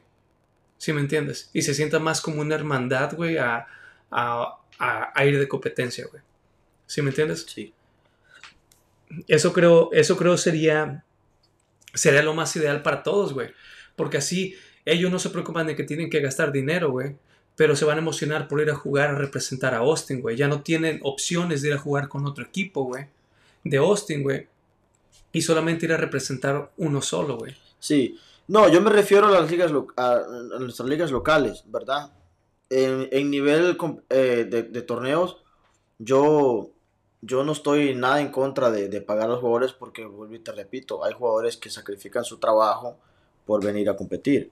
¿Sí 0.85 0.93
me 0.93 1.01
entiendes? 1.01 1.49
Y 1.55 1.62
se 1.62 1.72
sienta 1.72 1.99
más 1.99 2.20
como 2.20 2.43
una 2.43 2.57
hermandad, 2.57 3.14
güey, 3.14 3.39
a, 3.39 3.66
a, 4.11 4.59
a- 4.78 5.12
a 5.14 5.24
ir 5.24 5.39
de 5.39 5.49
competencia, 5.49 6.07
güey. 6.11 6.22
¿Sí 6.87 7.01
me 7.01 7.09
entiendes? 7.09 7.47
Sí. 7.49 7.72
Eso 9.28 9.55
creo, 9.55 9.91
eso 9.93 10.18
creo 10.18 10.37
sería, 10.37 11.03
sería 11.95 12.22
lo 12.22 12.35
más 12.35 12.55
ideal 12.57 12.82
para 12.82 13.03
todos, 13.03 13.32
güey. 13.32 13.49
Porque 13.97 14.18
así 14.18 14.57
ellos 14.85 15.11
no 15.11 15.18
se 15.18 15.30
preocupan 15.30 15.66
de 15.66 15.74
que 15.74 15.85
tienen 15.85 16.11
que 16.11 16.20
gastar 16.20 16.53
dinero, 16.53 16.91
güey. 16.91 17.16
Pero 17.57 17.76
se 17.76 17.87
van 17.87 17.97
a 17.97 18.03
emocionar 18.03 18.47
por 18.47 18.61
ir 18.61 18.68
a 18.68 18.74
jugar 18.74 19.09
a 19.09 19.14
representar 19.14 19.72
a 19.72 19.78
Austin, 19.78 20.20
güey. 20.20 20.37
Ya 20.37 20.49
no 20.49 20.61
tienen 20.61 21.01
opciones 21.03 21.62
de 21.62 21.68
ir 21.68 21.74
a 21.74 21.78
jugar 21.78 22.09
con 22.09 22.26
otro 22.26 22.45
equipo, 22.45 22.85
güey. 22.85 23.07
De 23.62 23.78
Austin, 23.78 24.22
güey. 24.22 24.49
Y 25.32 25.41
solamente 25.41 25.87
ir 25.87 25.95
a 25.95 25.97
representar 25.97 26.72
uno 26.76 27.01
solo, 27.01 27.39
güey. 27.39 27.57
Sí. 27.78 28.18
No, 28.47 28.68
yo 28.68 28.80
me 28.80 28.90
refiero 28.90 29.26
a 29.26 29.30
las 29.30 29.51
ligas, 29.51 29.72
a, 29.97 30.22
nuestras 30.61 30.88
ligas 30.88 31.11
locales, 31.11 31.64
¿verdad? 31.66 32.12
En, 32.68 33.30
nivel 33.30 33.76
eh, 34.11 34.47
de, 34.49 34.82
torneos, 34.82 35.42
yo, 35.99 36.70
yo 37.22 37.45
no 37.45 37.53
estoy 37.53 37.95
nada 37.95 38.20
en 38.20 38.30
contra 38.30 38.70
de, 38.70 38.88
de 38.88 39.01
pagar 39.01 39.26
a 39.26 39.32
los 39.32 39.40
jugadores 39.40 39.72
porque, 39.72 40.05
vuelvo 40.05 40.34
y 40.34 40.40
te 40.40 40.53
repito, 40.53 41.05
hay 41.05 41.14
jugadores 41.14 41.57
que 41.57 41.70
sacrifican 41.70 42.24
su 42.24 42.38
trabajo 42.38 42.99
por 43.47 43.64
venir 43.64 43.88
a 43.88 43.97
competir, 43.97 44.51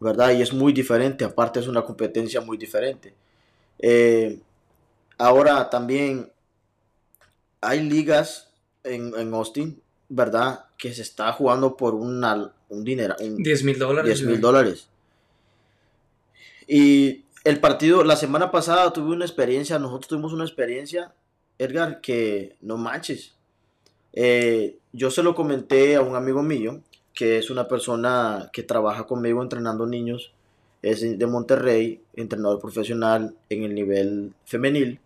¿verdad? 0.00 0.32
Y 0.32 0.42
es 0.42 0.52
muy 0.52 0.72
diferente, 0.72 1.24
aparte 1.24 1.60
es 1.60 1.68
una 1.68 1.82
competencia 1.82 2.40
muy 2.40 2.56
diferente. 2.56 3.14
Eh, 3.78 4.40
ahora 5.18 5.68
también 5.70 6.32
hay 7.60 7.80
ligas 7.80 8.50
en, 8.82 9.12
en 9.16 9.34
Austin, 9.34 9.82
¿verdad? 10.08 10.66
Que 10.78 10.94
se 10.94 11.02
está 11.02 11.32
jugando 11.32 11.76
por 11.76 11.94
una, 11.94 12.52
un 12.68 12.84
dinero, 12.84 13.14
un, 13.20 13.36
10 13.36 13.64
mil 13.64 13.78
dólares. 13.78 14.18
10 14.18 14.28
mil 14.30 14.40
dólares. 14.40 14.88
Y 16.66 17.24
el 17.44 17.60
partido, 17.60 18.04
la 18.04 18.16
semana 18.16 18.50
pasada 18.50 18.92
tuve 18.92 19.14
una 19.14 19.24
experiencia, 19.24 19.78
nosotros 19.78 20.08
tuvimos 20.08 20.32
una 20.32 20.44
experiencia, 20.44 21.12
Edgar, 21.58 22.00
que 22.00 22.56
no 22.60 22.76
manches. 22.76 23.34
Eh, 24.12 24.78
yo 24.92 25.10
se 25.10 25.22
lo 25.22 25.34
comenté 25.34 25.96
a 25.96 26.00
un 26.00 26.16
amigo 26.16 26.42
mío, 26.42 26.80
que 27.12 27.38
es 27.38 27.50
una 27.50 27.68
persona 27.68 28.50
que 28.52 28.62
trabaja 28.62 29.06
conmigo 29.06 29.42
entrenando 29.42 29.86
niños, 29.86 30.32
es 30.82 31.18
de 31.18 31.26
Monterrey, 31.26 32.00
entrenador 32.14 32.60
profesional 32.60 33.34
en 33.48 33.62
el 33.62 33.74
nivel 33.74 34.34
femenil. 34.44 35.00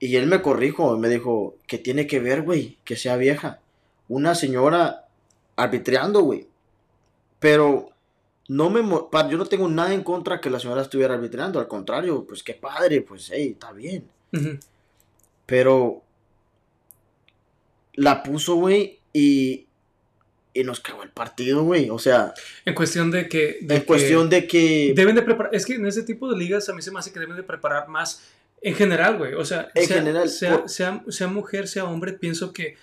Y 0.00 0.16
él 0.16 0.26
me 0.26 0.42
corrijo, 0.42 0.96
me 0.98 1.08
dijo, 1.08 1.56
¿qué 1.66 1.78
tiene 1.78 2.06
que 2.06 2.20
ver, 2.20 2.42
güey? 2.42 2.76
Que 2.84 2.96
sea 2.96 3.16
vieja. 3.16 3.60
Una 4.08 4.34
señora 4.34 5.03
arbitreando, 5.56 6.20
güey. 6.22 6.46
Pero 7.38 7.90
no 8.48 8.70
me 8.70 8.80
yo 8.82 9.38
no 9.38 9.46
tengo 9.46 9.68
nada 9.68 9.94
en 9.94 10.02
contra 10.02 10.40
que 10.40 10.50
la 10.50 10.60
señora 10.60 10.82
estuviera 10.82 11.14
arbitrando, 11.14 11.58
al 11.60 11.68
contrario, 11.68 12.24
pues 12.26 12.42
qué 12.42 12.54
padre, 12.54 13.00
pues 13.02 13.30
hey, 13.32 13.50
está 13.52 13.72
bien. 13.72 14.08
Pero 15.46 16.02
la 17.94 18.22
puso, 18.22 18.56
güey, 18.56 18.98
y, 19.12 19.66
y 20.52 20.64
nos 20.64 20.80
cagó 20.80 21.02
el 21.02 21.10
partido, 21.10 21.62
güey. 21.64 21.90
O 21.90 21.98
sea, 21.98 22.34
En 22.64 22.74
cuestión 22.74 23.10
de 23.10 23.28
que... 23.28 23.58
de 23.62 23.74
en 23.76 23.80
que 23.82 23.86
cuestión 23.86 24.28
de 24.30 24.46
que 24.46 24.92
Deben 24.96 25.14
de 25.14 25.22
preparar... 25.22 25.54
Es 25.54 25.64
que 25.66 25.74
en 25.74 25.86
ese 25.86 26.02
tipo 26.02 26.28
de 26.30 26.36
ligas 26.36 26.68
a 26.68 26.74
mí 26.74 26.82
se 26.82 26.90
me 26.90 26.98
hace 26.98 27.12
que 27.12 27.20
deben 27.20 27.36
de 27.36 27.42
preparar 27.42 27.88
más 27.88 28.22
en 28.62 28.74
general, 28.74 29.18
güey. 29.18 29.34
O 29.34 29.44
sea, 29.44 29.70
En 29.74 29.86
sea, 29.86 29.98
general, 29.98 30.28
sea, 30.28 30.58
por- 30.60 30.68
sea, 30.68 31.04
sea 31.08 31.28
mujer, 31.28 31.68
sea 31.68 31.84
hombre, 31.84 32.14
pienso 32.14 32.52
que 32.52 32.76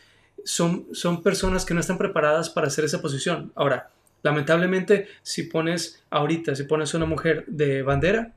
son, 0.45 0.87
son 0.93 1.21
personas 1.23 1.65
que 1.65 1.73
no 1.73 1.79
están 1.79 1.97
preparadas 1.97 2.49
para 2.49 2.67
hacer 2.67 2.85
esa 2.85 3.01
posición. 3.01 3.51
Ahora, 3.55 3.89
lamentablemente, 4.23 5.07
si 5.23 5.43
pones 5.43 6.03
ahorita, 6.09 6.55
si 6.55 6.63
pones 6.63 6.93
una 6.93 7.05
mujer 7.05 7.45
de 7.47 7.81
bandera, 7.81 8.33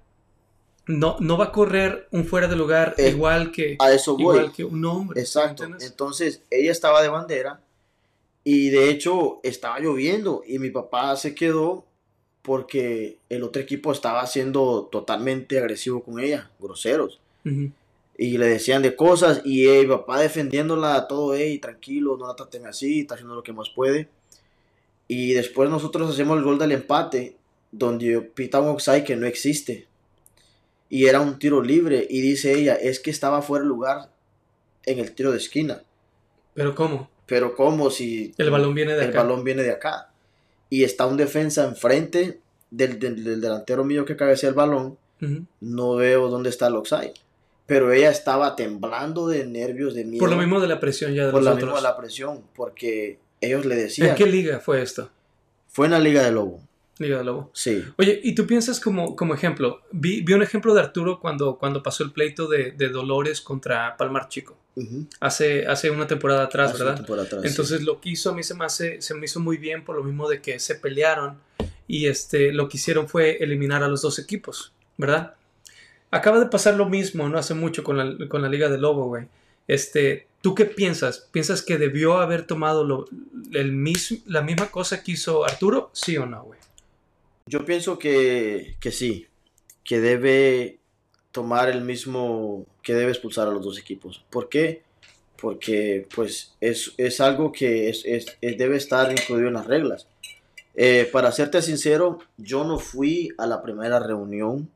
no, 0.87 1.17
no 1.21 1.39
va 1.39 1.47
a 1.47 1.53
correr 1.53 2.09
un 2.11 2.25
fuera 2.27 2.47
de 2.47 2.57
lugar 2.57 2.95
Eh, 2.99 3.09
igual 3.11 3.51
que 3.53 3.77
a 3.79 3.93
eso 3.93 4.13
voy. 4.15 4.23
igual 4.37 4.53
que 4.53 4.65
un 4.65 4.85
hombre. 4.85 5.21
Exacto. 5.21 5.65
Entonces, 5.81 6.43
ella 6.51 6.73
estaba 6.73 7.01
de 7.03 7.09
bandera 7.09 7.61
y 8.45 8.69
de 8.69 8.91
hecho 8.91 9.41
estaba 9.43 9.79
lloviendo 9.81 10.43
y 10.47 10.59
mi 10.59 10.71
papá 10.71 11.17
se 11.17 11.35
quedó 11.35 11.87
porque 12.43 13.17
el 13.31 13.43
otro 13.43 13.63
equipo 13.63 13.91
estaba 13.93 14.27
siendo 14.27 14.89
totalmente 14.93 15.59
agresivo 15.59 16.03
con 16.03 16.21
ella, 16.21 16.51
groseros. 16.61 17.19
Ujú. 17.47 17.71
Y 18.17 18.39
le 18.39 18.47
decían 18.47 18.83
de 18.83 18.95
cosas 18.95 19.43
y 19.45 19.67
mi 19.67 19.87
papá 19.87 20.21
defendiéndola, 20.21 21.09
todo, 21.09 21.35
hey, 21.35 21.59
tranquilo, 21.59 22.17
no 22.17 22.29
la 22.29 22.37
traten 22.37 22.67
así, 22.67 23.01
está 23.01 23.15
haciendo 23.15 23.35
lo 23.35 23.43
que 23.43 23.53
más 23.53 23.71
puede. 23.71 24.09
Y 25.09 25.33
después 25.33 25.69
nosotros 25.69 26.11
hacemos 26.11 26.39
el 26.39 26.45
gol 26.45 26.59
del 26.59 26.73
empate, 26.73 27.37
donde 27.73 28.21
pita 28.21 28.61
un 28.61 28.69
offside 28.69 29.03
que 29.05 29.17
no 29.17 29.27
existe. 29.27 29.89
Y 30.89 31.07
era 31.07 31.21
un 31.21 31.39
tiro 31.41 31.61
libre. 31.61 32.07
Y 32.09 32.21
dice 32.21 32.55
ella, 32.57 32.75
es 32.77 33.01
que 33.01 33.11
estaba 33.11 33.43
fuera 33.43 33.65
de 33.65 33.69
lugar 33.69 34.11
en 34.87 35.01
el 35.01 35.13
tiro 35.13 35.33
de 35.33 35.39
esquina. 35.39 35.83
Pero 36.55 36.75
¿cómo? 36.75 37.11
Pero 37.27 37.57
como 37.57 37.91
si 37.91 38.33
El 38.39 38.51
balón 38.51 38.75
viene 38.75 38.95
de 38.95 39.05
el 39.05 39.11
acá. 39.11 39.23
balón 39.25 39.43
viene 39.43 39.63
de 39.65 39.73
acá. 39.73 40.11
Y 40.71 40.85
está 40.85 41.07
un 41.07 41.17
defensa 41.17 41.65
enfrente 41.65 42.41
del, 42.71 42.99
del- 43.01 43.25
del 43.25 43.41
delantero 43.41 43.85
mío 43.85 44.05
que 44.05 44.15
cabecea 44.17 44.51
el 44.51 44.55
balón. 44.55 44.97
No 45.61 45.97
veo 45.97 46.29
dónde 46.29 46.51
está 46.51 46.69
el 46.69 46.77
offside. 46.77 47.15
Pero 47.67 47.93
ella 47.93 48.11
estaba 48.11 48.57
temblando 48.57 49.27
de 49.27 49.47
nervios, 49.47 49.95
de 49.95 50.05
miedo. 50.05 50.21
Por 50.21 50.31
lo 50.31 50.37
mismo 50.37 50.61
de 50.61 50.69
la 50.69 50.81
presión 50.81 51.15
ya 51.15 51.27
de 51.27 51.33
por 51.33 51.43
la 51.43 51.51
nosotros. 51.53 51.75
misma 51.75 51.89
la 51.89 51.97
presión. 51.97 52.43
Porque 52.55 53.19
ellos 53.41 53.65
le 53.65 53.75
¿En 53.77 53.81
decían. 53.81 54.15
qué 54.17 54.27
liga 54.27 54.61
fue 54.61 54.83
esto? 54.83 55.11
Fue 55.69 55.87
en 55.87 55.93
la 55.93 55.99
Liga 55.99 56.23
de 56.23 56.31
Lobo. 56.31 56.61
Liga 56.99 57.19
de 57.19 57.25
Lobo. 57.25 57.51
Sí. 57.55 57.83
Oye, 57.99 58.21
y 58.23 58.35
tú 58.35 58.47
piensas 58.47 58.79
como, 58.79 59.17
como 59.17 59.35
ejemplo, 59.35 59.81
vi, 59.91 60.21
vi 60.21 60.33
un 60.35 60.43
ejemplo 60.43 60.73
de 60.75 60.81
Arturo 60.81 61.19
cuando, 61.21 61.59
cuando 61.59 61.83
pasó 61.83 62.05
el 62.05 62.13
pleito 62.13 62.47
de, 62.47 62.71
de 62.73 62.89
Dolores 62.91 63.41
contra 63.41 63.97
Palmar 63.97 64.29
Chico, 64.29 64.57
hace, 65.21 65.67
hace 65.67 65.91
una 65.91 66.07
temporada 66.07 66.45
atrás, 66.45 66.71
Hace 66.75 66.79
¿verdad? 66.85 66.95
tiempo 66.97 67.15
atrás, 67.15 67.43
sí. 67.43 67.49
Entonces 67.49 67.83
lo 67.83 68.01
que 68.01 68.11
hizo 68.11 68.31
a 68.31 68.35
mí 68.35 68.43
se 68.45 68.55
me, 68.55 68.65
hace, 68.65 69.01
se 69.03 69.15
me 69.15 69.25
hizo 69.25 69.41
muy 69.41 69.57
bien 69.57 69.85
por 69.85 69.97
lo 69.97 70.05
mismo 70.05 70.29
de 70.29 70.41
que 70.41 70.59
se 70.61 70.77
pelearon 70.77 71.39
y 71.89 72.07
este, 72.07 72.53
lo 72.53 72.69
que 72.69 72.77
hicieron 72.77 73.09
fue 73.09 73.39
eliminar 73.43 73.83
a 73.83 73.89
los 73.89 74.03
dos 74.03 74.19
equipos, 74.21 74.73
¿verdad? 74.97 75.35
Acaba 76.15 76.39
de 76.39 76.47
pasar 76.47 76.75
lo 76.77 76.87
mismo, 76.89 77.29
no 77.29 77.39
hace 77.39 77.55
mucho 77.55 77.83
con 77.83 77.97
la, 77.99 78.29
con 78.29 78.41
la 78.43 78.49
Liga 78.49 78.69
de 78.69 78.79
Lobo, 78.79 79.07
güey. 79.07 79.27
Este, 79.67 80.27
¿Tú 80.43 80.55
qué 80.55 80.65
piensas? 80.67 81.29
¿Piensas 81.33 81.63
que 81.63 81.79
debió 81.79 82.19
haber 82.19 82.47
tomado 82.47 82.85
lo- 82.85 83.07
el 83.53 83.73
mis- 83.73 84.23
la 84.27 84.43
misma 84.43 84.67
cosa 84.71 85.03
que 85.03 85.13
hizo 85.13 85.45
Arturo? 85.45 85.91
¿Sí 85.93 86.17
o 86.19 86.27
no, 86.27 86.45
güey? 86.45 86.61
Yo 87.47 87.65
pienso 87.65 87.99
que, 87.99 88.77
que 88.79 88.93
sí, 88.93 89.27
que 89.83 90.01
debe 90.01 90.79
tomar 91.33 91.69
el 91.69 91.81
mismo, 91.81 92.65
que 92.83 92.95
debe 92.95 93.11
expulsar 93.13 93.49
a 93.49 93.51
los 93.51 93.65
dos 93.65 93.79
equipos. 93.79 94.23
¿Por 94.31 94.49
qué? 94.49 94.83
Porque 95.41 96.07
pues 96.15 96.55
es, 96.61 96.93
es 96.97 97.21
algo 97.21 97.51
que 97.53 97.89
es, 97.89 98.03
es, 98.05 98.27
debe 98.41 98.77
estar 98.77 99.11
incluido 99.11 99.49
en 99.49 99.55
las 99.55 99.67
reglas. 99.67 100.07
Eh, 100.75 101.09
para 101.13 101.33
serte 101.33 101.61
sincero, 101.63 102.19
yo 102.37 102.65
no 102.65 102.79
fui 102.79 103.31
a 103.39 103.47
la 103.47 103.63
primera 103.63 103.99
reunión 103.99 104.69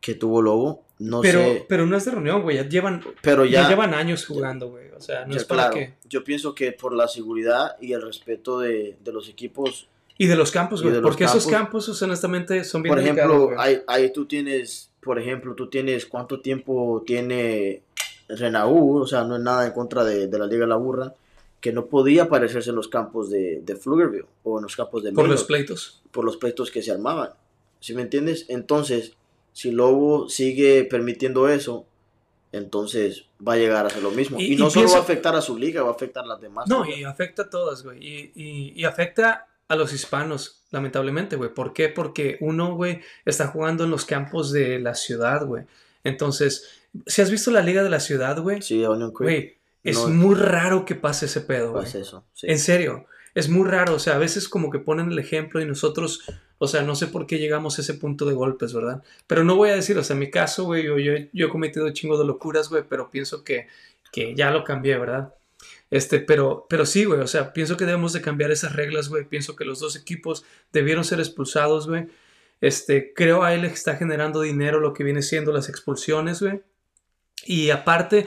que 0.00 0.14
tuvo 0.14 0.42
Lobo. 0.42 0.84
No 0.98 1.22
pero, 1.22 1.40
sé. 1.40 1.66
pero 1.68 1.86
no 1.86 1.96
es 1.96 2.04
de 2.04 2.10
reunión, 2.10 2.42
güey. 2.42 2.56
Ya 2.56 2.68
llevan, 2.68 3.02
Pero 3.22 3.46
ya, 3.46 3.62
ya, 3.62 3.68
llevan 3.70 3.94
años 3.94 4.26
jugando, 4.26 4.68
güey. 4.68 4.90
O 4.90 5.00
sea, 5.00 5.24
no 5.24 5.32
ya, 5.32 5.38
es 5.38 5.44
para 5.44 5.70
claro, 5.70 5.74
qué. 5.74 5.94
Yo 6.08 6.24
pienso 6.24 6.54
que 6.54 6.72
por 6.72 6.94
la 6.94 7.08
seguridad 7.08 7.76
y 7.80 7.92
el 7.94 8.02
respeto 8.02 8.60
de, 8.60 8.98
de 9.02 9.12
los 9.12 9.28
equipos, 9.30 9.88
Y 10.18 10.26
de 10.26 10.36
los 10.36 10.50
campos, 10.50 10.82
güey. 10.82 11.00
Porque 11.00 11.24
esos 11.24 11.44
campos. 11.46 11.86
campos, 11.86 11.88
o 11.88 11.94
sea, 11.94 12.06
honestamente, 12.06 12.64
son 12.64 12.82
bien 12.82 12.94
por 12.94 13.02
ejemplo, 13.02 13.50
ahí, 13.58 13.80
ahí 13.86 14.12
tú 14.12 14.26
tienes, 14.26 14.90
por 15.00 15.18
ejemplo, 15.18 15.54
tú 15.54 15.70
tienes 15.70 16.04
cuánto 16.04 16.40
tiempo 16.40 17.02
tiene 17.06 17.82
Renaú, 18.28 18.98
o 18.98 19.06
sea, 19.06 19.24
no 19.24 19.36
es 19.36 19.42
nada 19.42 19.66
en 19.66 19.72
contra 19.72 20.04
de, 20.04 20.26
de 20.26 20.38
la 20.38 20.46
Liga 20.46 20.60
de 20.62 20.66
la 20.68 20.76
Burra, 20.76 21.14
que 21.62 21.72
no 21.72 21.86
podía 21.86 22.24
aparecerse 22.24 22.70
en 22.70 22.76
los 22.76 22.88
campos 22.88 23.30
de, 23.30 23.62
de 23.64 23.74
Pflugerville 23.74 24.26
o 24.42 24.58
en 24.58 24.64
los 24.64 24.76
campos 24.76 25.02
de 25.02 25.12
Por 25.12 25.24
Milo, 25.24 25.34
los 25.34 25.44
pleitos. 25.44 26.02
por 26.10 26.26
los 26.26 26.36
pleitos 26.36 26.70
que 26.70 26.82
se 26.82 26.90
armaban. 26.90 27.30
¿Sí 27.80 27.94
me 27.94 28.02
entiendes? 28.02 28.44
Entonces, 28.48 29.14
si 29.60 29.70
Lobo 29.72 30.28
sigue 30.30 30.84
permitiendo 30.84 31.48
eso, 31.48 31.86
entonces 32.52 33.26
va 33.46 33.54
a 33.54 33.56
llegar 33.56 33.84
a 33.84 33.88
hacer 33.88 34.02
lo 34.02 34.10
mismo. 34.10 34.40
Y- 34.40 34.54
Y, 34.54 34.56
no 34.56 34.68
y 34.68 34.70
solo 34.70 34.90
va 34.90 34.96
a 34.98 35.00
afectar 35.00 35.34
a 35.36 35.40
su 35.42 35.56
liga, 35.58 35.82
va 35.82 35.90
a 35.90 35.92
afectar 35.92 36.24
a 36.24 36.26
las 36.28 36.40
demás. 36.40 36.66
No, 36.68 36.84
ligas. 36.84 36.98
y 37.00 37.04
afecta 37.04 37.42
a 37.42 37.50
todas, 37.50 37.82
güey. 37.82 37.98
Y, 38.04 38.32
y- 38.34 38.72
y 38.74 38.84
afecta 38.84 39.46
a 39.68 39.76
los 39.76 39.92
hispanos, 39.92 40.62
lamentablemente, 40.70 41.36
güey. 41.36 41.52
¿Por 41.54 41.72
qué? 41.72 41.88
Porque 41.88 42.38
uno, 42.40 42.74
güey, 42.74 43.00
está 43.24 43.46
jugando 43.48 43.84
en 43.84 43.90
los 43.90 44.04
campos 44.04 44.50
de 44.50 44.80
la 44.80 44.94
ciudad, 44.94 45.46
güey. 45.46 45.64
Entonces, 46.02 46.68
si 47.06 47.22
has 47.22 47.30
visto 47.30 47.50
la 47.50 47.60
liga 47.62 47.82
de 47.84 47.90
la 47.90 48.00
ciudad, 48.00 48.40
güey, 48.40 48.62
Sí, 48.62 48.82
güey, 48.84 49.58
es 49.84 49.98
no- 49.98 50.08
muy 50.08 50.34
raro 50.34 50.84
que 50.84 50.94
pase 50.96 51.26
ese 51.26 51.42
pedo, 51.42 51.72
güey. 51.72 51.84
eso. 51.86 52.24
sí. 52.34 52.46
En 52.48 52.58
serio, 52.58 53.04
es 53.34 53.48
muy 53.48 53.68
raro. 53.68 53.94
O 53.94 53.98
sea, 53.98 54.16
a 54.16 54.18
veces 54.18 54.48
como 54.48 54.70
que 54.70 54.78
ponen 54.78 55.10
el 55.10 55.18
ejemplo 55.18 55.60
y 55.60 55.66
nosotros, 55.66 56.22
o 56.58 56.68
sea, 56.68 56.82
no 56.82 56.94
sé 56.94 57.06
por 57.06 57.26
qué 57.26 57.38
llegamos 57.38 57.78
a 57.78 57.82
ese 57.82 57.94
punto 57.94 58.24
de 58.26 58.34
golpes, 58.34 58.72
¿verdad? 58.72 59.02
Pero 59.26 59.44
no 59.44 59.56
voy 59.56 59.70
a 59.70 59.76
decir, 59.76 59.96
o 59.98 60.04
sea, 60.04 60.14
en 60.14 60.20
mi 60.20 60.30
caso, 60.30 60.64
güey, 60.64 60.84
yo, 60.84 60.98
yo, 60.98 61.12
yo 61.32 61.46
he 61.46 61.50
cometido 61.50 61.90
chingo 61.90 62.18
de 62.18 62.24
locuras, 62.24 62.68
güey, 62.68 62.84
pero 62.88 63.10
pienso 63.10 63.44
que, 63.44 63.66
que 64.12 64.34
ya 64.34 64.50
lo 64.50 64.64
cambié, 64.64 64.98
¿verdad? 64.98 65.34
Este, 65.90 66.20
pero, 66.20 66.66
pero 66.68 66.86
sí, 66.86 67.04
güey, 67.04 67.20
o 67.20 67.26
sea, 67.26 67.52
pienso 67.52 67.76
que 67.76 67.84
debemos 67.84 68.12
de 68.12 68.20
cambiar 68.22 68.50
esas 68.50 68.74
reglas, 68.74 69.08
güey. 69.08 69.24
Pienso 69.24 69.56
que 69.56 69.64
los 69.64 69.80
dos 69.80 69.96
equipos 69.96 70.44
debieron 70.72 71.04
ser 71.04 71.18
expulsados, 71.18 71.88
güey. 71.88 72.06
Este, 72.60 73.12
creo 73.14 73.42
a 73.42 73.54
él 73.54 73.64
está 73.64 73.96
generando 73.96 74.42
dinero 74.42 74.80
lo 74.80 74.92
que 74.92 75.04
viene 75.04 75.22
siendo 75.22 75.52
las 75.52 75.68
expulsiones, 75.68 76.40
güey. 76.40 76.62
Y 77.44 77.70
aparte, 77.70 78.26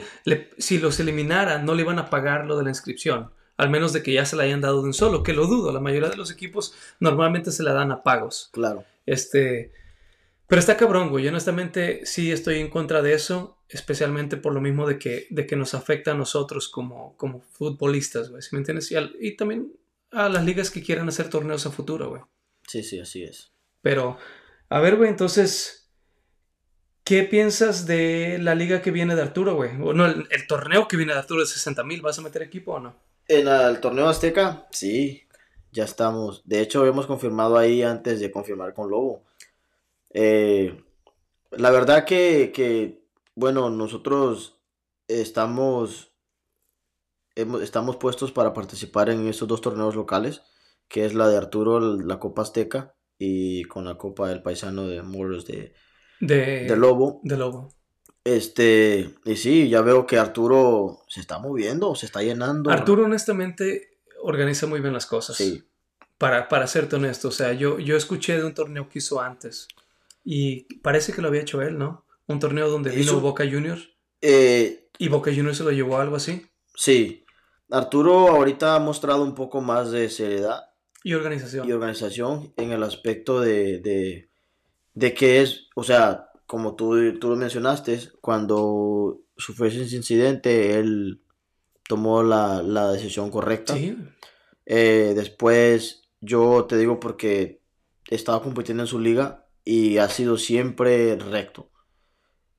si 0.58 0.78
los 0.78 0.98
eliminaran, 1.00 1.64
no 1.64 1.74
le 1.74 1.82
iban 1.82 1.98
a 1.98 2.10
pagar 2.10 2.46
lo 2.46 2.58
de 2.58 2.64
la 2.64 2.70
inscripción. 2.70 3.30
Al 3.56 3.70
menos 3.70 3.92
de 3.92 4.02
que 4.02 4.12
ya 4.12 4.24
se 4.26 4.34
la 4.36 4.42
hayan 4.44 4.60
dado 4.60 4.80
de 4.80 4.86
un 4.88 4.94
solo, 4.94 5.22
que 5.22 5.32
lo 5.32 5.46
dudo. 5.46 5.72
La 5.72 5.80
mayoría 5.80 6.08
de 6.08 6.16
los 6.16 6.30
equipos 6.30 6.74
normalmente 7.00 7.52
se 7.52 7.62
la 7.62 7.72
dan 7.72 7.92
a 7.92 8.02
pagos. 8.02 8.50
Claro. 8.52 8.84
Este. 9.06 9.72
Pero 10.48 10.58
está 10.60 10.76
cabrón, 10.76 11.10
güey. 11.10 11.24
Yo 11.24 11.30
honestamente 11.30 12.04
sí 12.04 12.32
estoy 12.32 12.58
en 12.58 12.68
contra 12.70 13.00
de 13.02 13.14
eso. 13.14 13.58
Especialmente 13.68 14.36
por 14.36 14.52
lo 14.52 14.60
mismo 14.60 14.86
de 14.86 14.98
que, 14.98 15.26
de 15.30 15.46
que 15.46 15.56
nos 15.56 15.74
afecta 15.74 16.10
a 16.12 16.14
nosotros 16.14 16.68
como, 16.68 17.16
como 17.16 17.40
futbolistas, 17.40 18.28
güey. 18.30 18.42
¿Sí 18.42 18.50
me 18.52 18.58
entiendes? 18.58 18.90
Y, 18.92 18.96
al- 18.96 19.16
y 19.18 19.36
también 19.36 19.72
a 20.12 20.28
las 20.28 20.44
ligas 20.44 20.70
que 20.70 20.82
quieran 20.82 21.08
hacer 21.08 21.28
torneos 21.30 21.64
a 21.66 21.70
futuro, 21.70 22.10
güey. 22.10 22.22
Sí, 22.68 22.82
sí, 22.82 23.00
así 23.00 23.24
es. 23.24 23.52
Pero, 23.82 24.16
a 24.68 24.80
ver, 24.80 24.96
güey, 24.96 25.08
entonces, 25.10 25.90
¿qué 27.04 27.22
piensas 27.24 27.86
de 27.86 28.38
la 28.40 28.54
liga 28.54 28.80
que 28.82 28.90
viene 28.90 29.14
de 29.16 29.22
Arturo, 29.22 29.54
güey? 29.56 29.70
O 29.82 29.92
no, 29.92 30.06
el, 30.06 30.26
el 30.30 30.46
torneo 30.46 30.86
que 30.86 30.96
viene 30.96 31.12
de 31.12 31.18
Arturo 31.18 31.40
de 31.40 31.46
60 31.46 31.82
mil, 31.84 32.00
¿vas 32.02 32.18
a 32.18 32.22
meter 32.22 32.42
equipo 32.42 32.74
o 32.74 32.80
no? 32.80 32.94
En 33.28 33.48
el 33.48 33.80
torneo 33.80 34.08
Azteca, 34.08 34.66
sí, 34.70 35.22
ya 35.72 35.84
estamos. 35.84 36.42
De 36.44 36.60
hecho, 36.60 36.80
habíamos 36.80 37.06
confirmado 37.06 37.56
ahí 37.56 37.82
antes 37.82 38.20
de 38.20 38.30
confirmar 38.30 38.74
con 38.74 38.90
Lobo. 38.90 39.24
Eh, 40.10 40.84
la 41.52 41.70
verdad 41.70 42.04
que, 42.06 42.52
que, 42.54 43.02
bueno, 43.36 43.70
nosotros 43.70 44.58
estamos, 45.08 46.12
hemos- 47.34 47.62
estamos 47.62 47.96
puestos 47.96 48.32
para 48.32 48.52
participar 48.52 49.10
en 49.10 49.26
estos 49.28 49.48
dos 49.48 49.60
torneos 49.60 49.94
locales, 49.94 50.42
que 50.88 51.04
es 51.04 51.14
la 51.14 51.28
de 51.28 51.36
Arturo, 51.36 51.80
la 51.80 52.18
Copa 52.18 52.42
Azteca, 52.42 52.94
y 53.18 53.64
con 53.64 53.84
la 53.84 53.96
Copa 53.96 54.28
del 54.28 54.42
Paisano 54.42 54.86
de 54.86 55.02
Moros 55.02 55.46
de, 55.46 55.74
De, 56.20 56.36
de 56.66 56.76
Lobo. 56.76 57.20
de 57.22 57.36
Lobo. 57.36 57.68
Este, 58.24 59.14
y 59.26 59.36
sí, 59.36 59.68
ya 59.68 59.82
veo 59.82 60.06
que 60.06 60.16
Arturo 60.18 61.02
se 61.08 61.20
está 61.20 61.38
moviendo, 61.38 61.94
se 61.94 62.06
está 62.06 62.22
llenando. 62.22 62.70
Arturo, 62.70 63.04
honestamente, 63.04 63.98
organiza 64.22 64.66
muy 64.66 64.80
bien 64.80 64.94
las 64.94 65.06
cosas. 65.06 65.36
Sí. 65.36 65.62
Para, 66.16 66.48
para 66.48 66.66
serte 66.66 66.96
honesto, 66.96 67.28
o 67.28 67.32
sea, 67.32 67.52
yo, 67.52 67.78
yo 67.78 67.96
escuché 67.96 68.36
de 68.38 68.44
un 68.44 68.54
torneo 68.54 68.88
que 68.88 69.00
hizo 69.00 69.20
antes. 69.20 69.68
Y 70.24 70.78
parece 70.78 71.12
que 71.12 71.20
lo 71.20 71.28
había 71.28 71.42
hecho 71.42 71.60
él, 71.60 71.76
¿no? 71.76 72.06
Un 72.26 72.38
torneo 72.40 72.70
donde 72.70 72.90
vino 72.90 73.12
Hizo- 73.12 73.20
Boca 73.20 73.44
Juniors. 73.44 73.90
Eh, 74.22 74.88
Y 74.98 75.08
Boca 75.08 75.30
Juniors 75.30 75.58
se 75.58 75.64
lo 75.64 75.70
llevó 75.72 75.98
a 75.98 76.02
algo 76.02 76.16
así. 76.16 76.46
Sí, 76.74 77.26
Arturo 77.70 78.28
ahorita 78.28 78.74
ha 78.74 78.78
mostrado 78.78 79.22
un 79.22 79.34
poco 79.34 79.60
más 79.60 79.90
de 79.90 80.08
seriedad 80.08 80.70
Y 81.02 81.12
organización. 81.12 81.68
y 81.68 81.72
organización 81.72 82.54
en 82.56 82.72
el 82.72 82.82
aspecto 82.84 83.40
de, 83.40 83.80
de, 83.80 84.30
de 84.94 85.12
que 85.14 85.42
es, 85.42 85.66
o 85.74 85.84
sea, 85.84 86.30
como 86.46 86.74
tú, 86.74 87.18
tú 87.18 87.30
lo 87.30 87.36
mencionaste, 87.36 88.00
cuando 88.20 89.22
sufrió 89.36 89.66
ese 89.66 89.96
incidente, 89.96 90.78
él 90.78 91.22
tomó 91.88 92.22
la, 92.22 92.62
la 92.62 92.92
decisión 92.92 93.30
correcta. 93.30 93.74
Sí. 93.74 93.96
Eh, 94.66 95.12
después, 95.14 96.08
yo 96.20 96.64
te 96.64 96.76
digo 96.76 97.00
porque 97.00 97.62
estaba 98.08 98.42
compitiendo 98.42 98.82
en 98.82 98.86
su 98.88 98.98
liga 98.98 99.46
y 99.64 99.98
ha 99.98 100.08
sido 100.08 100.36
siempre 100.36 101.16
recto. 101.16 101.70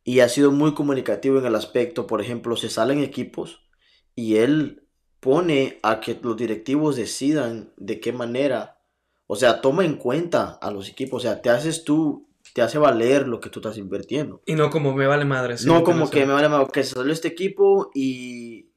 Y 0.04 0.20
ha 0.20 0.30
sido 0.30 0.52
muy 0.52 0.74
comunicativo 0.74 1.40
en 1.40 1.46
el 1.46 1.56
aspecto, 1.56 2.06
por 2.06 2.22
ejemplo, 2.22 2.56
se 2.56 2.70
salen 2.70 3.00
equipos 3.00 3.68
y 4.16 4.36
él 4.36 4.88
pone 5.20 5.80
a 5.82 6.00
que 6.00 6.20
los 6.22 6.38
directivos 6.38 6.96
decidan 6.96 7.74
de 7.78 8.00
qué 8.00 8.14
manera, 8.14 8.80
o 9.26 9.36
sea, 9.36 9.62
toma 9.62 9.84
en 9.84 9.96
cuenta 9.96 10.52
a 10.62 10.70
los 10.70 10.88
equipos, 10.88 11.24
o 11.24 11.28
sea, 11.28 11.42
te 11.42 11.50
haces 11.50 11.84
tú, 11.84 12.30
te 12.56 12.62
hace 12.62 12.78
valer 12.78 13.28
lo 13.28 13.42
que 13.42 13.50
tú 13.50 13.60
estás 13.60 13.78
invirtiendo. 13.78 14.42
Y 14.46 14.56
no 14.56 14.70
como 14.70 14.94
me 14.94 15.06
vale 15.08 15.26
madre. 15.26 15.58
no 15.66 15.84
como 15.84 16.10
que 16.10 16.26
me 16.26 16.32
vale 16.32 16.48
más 16.48 16.70
que 16.70 16.86
se 16.86 16.96
salió 16.96 17.12
este 17.12 17.28
equipo 17.28 17.92
y 17.94 18.72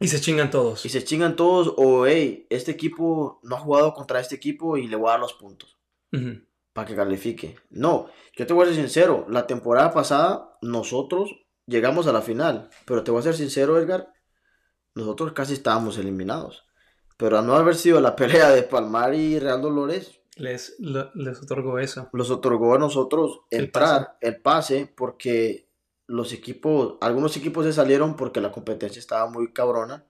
Y 0.00 0.08
se 0.08 0.20
chingan 0.20 0.50
todos. 0.50 0.84
y 0.84 0.88
se 0.88 1.04
chingan 1.04 1.36
todos, 1.36 1.72
o 1.76 2.04
hey, 2.04 2.48
este 2.50 2.72
equipo 2.72 3.38
no 3.44 3.54
ha 3.54 3.60
jugado 3.60 3.94
contra 3.94 4.18
este 4.18 4.34
equipo 4.34 4.76
y 4.76 4.88
le 4.88 4.96
voy 4.96 5.06
a 5.06 5.12
dar 5.12 5.20
los 5.20 5.34
puntos 5.34 5.78
para 6.72 6.88
que 6.88 6.96
califique. 6.96 7.54
No, 7.70 8.08
yo 8.36 8.44
te 8.44 8.54
voy 8.54 8.64
a 8.64 8.70
ser 8.70 8.80
sincero, 8.80 9.24
la 9.28 9.46
temporada 9.46 9.92
pasada 9.94 10.58
nosotros 10.60 11.30
llegamos 11.66 12.08
a 12.08 12.12
la 12.12 12.22
final, 12.22 12.70
pero 12.86 13.04
te 13.04 13.12
voy 13.12 13.20
a 13.20 13.22
ser 13.22 13.36
sincero, 13.36 13.78
Edgar, 13.78 14.12
nosotros 14.96 15.32
casi 15.32 15.52
estábamos 15.52 15.96
eliminados. 15.96 16.64
Pero 17.18 17.38
al 17.38 17.46
no 17.46 17.54
haber 17.54 17.76
sido 17.76 18.00
la 18.00 18.16
pelea 18.16 18.50
de 18.50 18.64
Palmar 18.64 19.14
y 19.14 19.38
Real 19.38 19.62
Dolores, 19.62 20.21
Les, 20.36 20.76
les 20.78 21.42
otorgó 21.42 21.78
eso. 21.78 22.08
los 22.12 22.30
otorgó 22.30 22.74
a 22.74 22.78
nosotros 22.78 23.42
El 23.50 23.64
entrar 23.64 24.16
el 24.20 24.40
pase 24.40 24.90
porque 24.94 25.68
los 26.06 26.32
equipos, 26.32 26.96
algunos 27.00 27.36
equipos 27.36 27.66
se 27.66 27.72
salieron 27.72 28.16
porque 28.16 28.40
la 28.40 28.50
competencia 28.50 28.98
estaba 28.98 29.28
muy 29.28 29.52
cabrona 29.52 30.06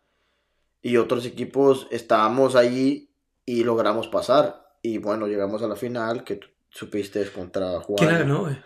y 0.80 0.96
otros 0.96 1.26
equipos 1.26 1.86
estábamos 1.90 2.54
allí 2.54 3.10
y 3.44 3.64
logramos 3.64 4.08
pasar 4.08 4.76
y 4.82 4.98
bueno, 4.98 5.26
llegamos 5.26 5.62
a 5.62 5.68
la 5.68 5.76
final 5.76 6.24
que 6.24 6.40
supiste 6.70 7.24
contra 7.30 7.80
Juan. 7.80 7.96
¿Quién 7.98 8.12
la 8.12 8.18
ganó? 8.18 8.56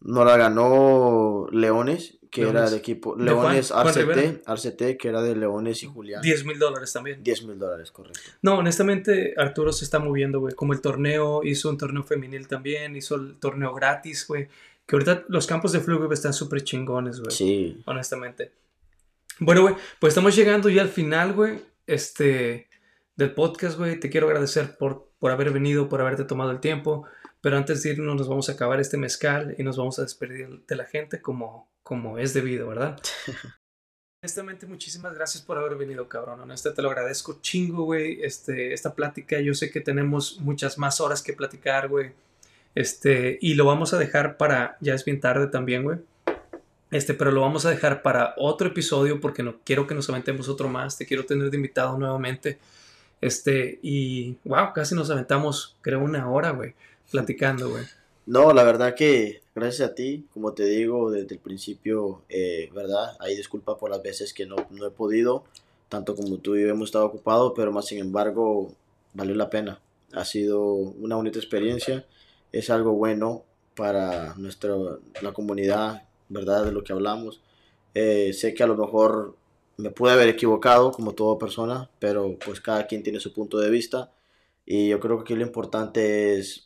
No 0.00 0.24
la 0.24 0.36
ganó 0.36 1.46
Leones, 1.50 2.18
que 2.30 2.42
era 2.48 2.66
el 2.68 2.74
equipo. 2.74 3.16
De 3.16 3.24
Leones 3.24 3.70
Juan- 3.70 3.82
Juan 3.82 3.94
Rivera. 3.94 4.20
RCT, 4.22 4.48
RCT, 4.48 4.96
que 4.98 5.08
era 5.08 5.22
de 5.22 5.36
Leones 5.36 5.82
y 5.82 5.86
Julián. 5.86 6.22
10 6.22 6.44
mil 6.44 6.58
dólares 6.58 6.92
también. 6.92 7.22
10 7.22 7.44
mil 7.44 7.58
dólares, 7.58 7.90
correcto. 7.90 8.20
No, 8.42 8.58
honestamente, 8.58 9.34
Arturo 9.36 9.72
se 9.72 9.84
está 9.84 9.98
moviendo, 9.98 10.40
güey. 10.40 10.54
Como 10.54 10.72
el 10.72 10.80
torneo, 10.80 11.42
hizo 11.44 11.68
un 11.70 11.78
torneo 11.78 12.02
femenil 12.02 12.48
también, 12.48 12.96
hizo 12.96 13.14
el 13.16 13.36
torneo 13.38 13.74
gratis, 13.74 14.26
güey. 14.26 14.48
Que 14.86 14.96
ahorita 14.96 15.24
los 15.28 15.46
campos 15.46 15.72
de 15.72 15.80
flujo 15.80 16.12
están 16.12 16.32
súper 16.32 16.62
chingones, 16.62 17.18
güey. 17.20 17.30
Sí, 17.34 17.82
honestamente. 17.86 18.52
Bueno, 19.40 19.62
güey, 19.62 19.74
pues 19.98 20.12
estamos 20.12 20.34
llegando 20.36 20.68
ya 20.68 20.82
al 20.82 20.88
final, 20.88 21.32
güey, 21.34 21.58
este, 21.86 22.68
del 23.16 23.32
podcast, 23.34 23.76
güey. 23.78 23.98
Te 24.00 24.08
quiero 24.10 24.26
agradecer 24.28 24.76
por, 24.78 25.08
por 25.18 25.30
haber 25.32 25.50
venido, 25.50 25.88
por 25.88 26.00
haberte 26.00 26.24
tomado 26.24 26.50
el 26.52 26.60
tiempo. 26.60 27.04
Pero 27.40 27.58
antes 27.58 27.82
de 27.82 27.90
irnos, 27.90 28.16
nos 28.16 28.28
vamos 28.28 28.48
a 28.48 28.52
acabar 28.52 28.80
este 28.80 28.96
mezcal 28.96 29.54
y 29.58 29.62
nos 29.62 29.76
vamos 29.76 29.98
a 29.98 30.02
despedir 30.02 30.64
de 30.66 30.76
la 30.76 30.84
gente 30.84 31.20
como, 31.20 31.68
como 31.86 32.18
es 32.18 32.34
debido, 32.34 32.66
¿verdad? 32.66 32.98
Honestamente, 34.20 34.66
muchísimas 34.66 35.14
gracias 35.14 35.44
por 35.44 35.56
haber 35.56 35.76
venido, 35.76 36.08
cabrón. 36.08 36.40
Honestamente, 36.40 36.74
te 36.74 36.82
lo 36.82 36.88
agradezco 36.88 37.38
chingo, 37.40 37.84
güey. 37.84 38.20
Este, 38.24 38.72
esta 38.72 38.92
plática, 38.92 39.38
yo 39.38 39.54
sé 39.54 39.70
que 39.70 39.80
tenemos 39.80 40.40
muchas 40.40 40.78
más 40.78 41.00
horas 41.00 41.22
que 41.22 41.32
platicar, 41.32 41.86
güey. 41.86 42.10
Este, 42.74 43.38
y 43.40 43.54
lo 43.54 43.66
vamos 43.66 43.94
a 43.94 43.98
dejar 43.98 44.36
para, 44.36 44.76
ya 44.80 44.94
es 44.94 45.04
bien 45.04 45.20
tarde 45.20 45.46
también, 45.46 45.84
güey. 45.84 45.98
Este, 46.90 47.14
pero 47.14 47.30
lo 47.30 47.42
vamos 47.42 47.66
a 47.66 47.70
dejar 47.70 48.02
para 48.02 48.34
otro 48.36 48.66
episodio 48.66 49.20
porque 49.20 49.44
no 49.44 49.60
quiero 49.62 49.86
que 49.86 49.94
nos 49.94 50.10
aventemos 50.10 50.48
otro 50.48 50.68
más. 50.68 50.98
Te 50.98 51.06
quiero 51.06 51.24
tener 51.24 51.50
de 51.50 51.56
invitado 51.56 51.96
nuevamente. 51.96 52.58
Este, 53.20 53.78
y 53.80 54.36
wow, 54.42 54.72
casi 54.74 54.96
nos 54.96 55.08
aventamos, 55.10 55.76
creo, 55.82 56.00
una 56.00 56.28
hora, 56.28 56.50
güey, 56.50 56.74
platicando, 57.12 57.70
güey. 57.70 57.84
No, 58.26 58.52
la 58.52 58.64
verdad 58.64 58.96
que 58.96 59.45
gracias 59.56 59.88
a 59.88 59.94
ti, 59.94 60.26
como 60.34 60.52
te 60.52 60.64
digo 60.66 61.10
desde 61.10 61.34
el 61.34 61.40
principio, 61.40 62.22
eh, 62.28 62.70
¿verdad? 62.74 63.16
Ahí 63.20 63.34
disculpa 63.34 63.78
por 63.78 63.90
las 63.90 64.02
veces 64.02 64.34
que 64.34 64.44
no, 64.44 64.56
no 64.70 64.86
he 64.86 64.90
podido, 64.90 65.44
tanto 65.88 66.14
como 66.14 66.36
tú 66.36 66.56
y 66.56 66.62
yo 66.62 66.68
hemos 66.68 66.90
estado 66.90 67.06
ocupados, 67.06 67.54
pero 67.56 67.72
más 67.72 67.86
sin 67.86 67.98
embargo, 67.98 68.74
valió 69.14 69.34
la 69.34 69.48
pena. 69.48 69.80
Ha 70.12 70.26
sido 70.26 70.72
una 70.74 71.16
bonita 71.16 71.38
experiencia, 71.38 72.04
es 72.52 72.68
algo 72.68 72.92
bueno 72.92 73.44
para 73.74 74.34
nuestra, 74.36 74.74
la 75.22 75.32
comunidad, 75.32 76.02
¿verdad? 76.28 76.66
De 76.66 76.72
lo 76.72 76.84
que 76.84 76.92
hablamos. 76.92 77.40
Eh, 77.94 78.34
sé 78.34 78.52
que 78.52 78.62
a 78.62 78.66
lo 78.66 78.76
mejor 78.76 79.36
me 79.78 79.90
pude 79.90 80.12
haber 80.12 80.28
equivocado 80.28 80.92
como 80.92 81.12
toda 81.12 81.38
persona, 81.38 81.90
pero 81.98 82.36
pues 82.44 82.60
cada 82.60 82.86
quien 82.86 83.02
tiene 83.02 83.20
su 83.20 83.32
punto 83.32 83.58
de 83.58 83.70
vista 83.70 84.12
y 84.66 84.88
yo 84.88 85.00
creo 85.00 85.16
que 85.18 85.22
aquí 85.22 85.34
lo 85.34 85.46
importante 85.46 86.38
es 86.38 86.65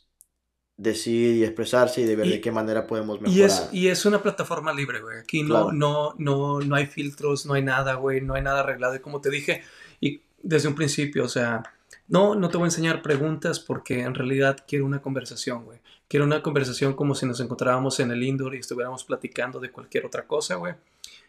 decir 0.81 1.35
y 1.35 1.43
expresarse 1.43 2.01
y 2.01 2.05
de 2.05 2.15
ver 2.15 2.27
de 2.27 2.41
qué 2.41 2.51
manera 2.51 2.87
podemos 2.87 3.21
mejorar. 3.21 3.37
Y 3.37 3.43
es, 3.43 3.69
y 3.71 3.87
es 3.87 4.05
una 4.05 4.21
plataforma 4.21 4.73
libre, 4.73 4.99
güey. 4.99 5.19
Aquí 5.19 5.43
no, 5.43 5.71
no, 5.71 6.15
no, 6.17 6.59
no 6.59 6.75
hay 6.75 6.87
filtros, 6.87 7.45
no 7.45 7.53
hay 7.53 7.61
nada, 7.61 7.93
güey, 7.95 8.21
no 8.21 8.33
hay 8.33 8.41
nada 8.41 8.61
arreglado. 8.61 8.95
Y 8.95 8.99
como 8.99 9.21
te 9.21 9.29
dije, 9.29 9.61
y 9.99 10.21
desde 10.41 10.67
un 10.67 10.75
principio, 10.75 11.25
o 11.25 11.29
sea, 11.29 11.61
no, 12.07 12.33
no 12.33 12.49
te 12.49 12.57
voy 12.57 12.65
a 12.65 12.67
enseñar 12.67 13.03
preguntas 13.03 13.59
porque 13.59 14.01
en 14.01 14.15
realidad 14.15 14.65
quiero 14.67 14.85
una 14.85 15.01
conversación, 15.01 15.65
güey. 15.65 15.79
Quiero 16.07 16.25
una 16.25 16.41
conversación 16.41 16.93
como 16.93 17.13
si 17.13 17.25
nos 17.25 17.39
encontrábamos 17.39 17.99
en 17.99 18.11
el 18.11 18.23
indoor 18.23 18.55
y 18.55 18.59
estuviéramos 18.59 19.03
platicando 19.03 19.59
de 19.59 19.71
cualquier 19.71 20.05
otra 20.05 20.25
cosa, 20.25 20.55
güey. 20.55 20.73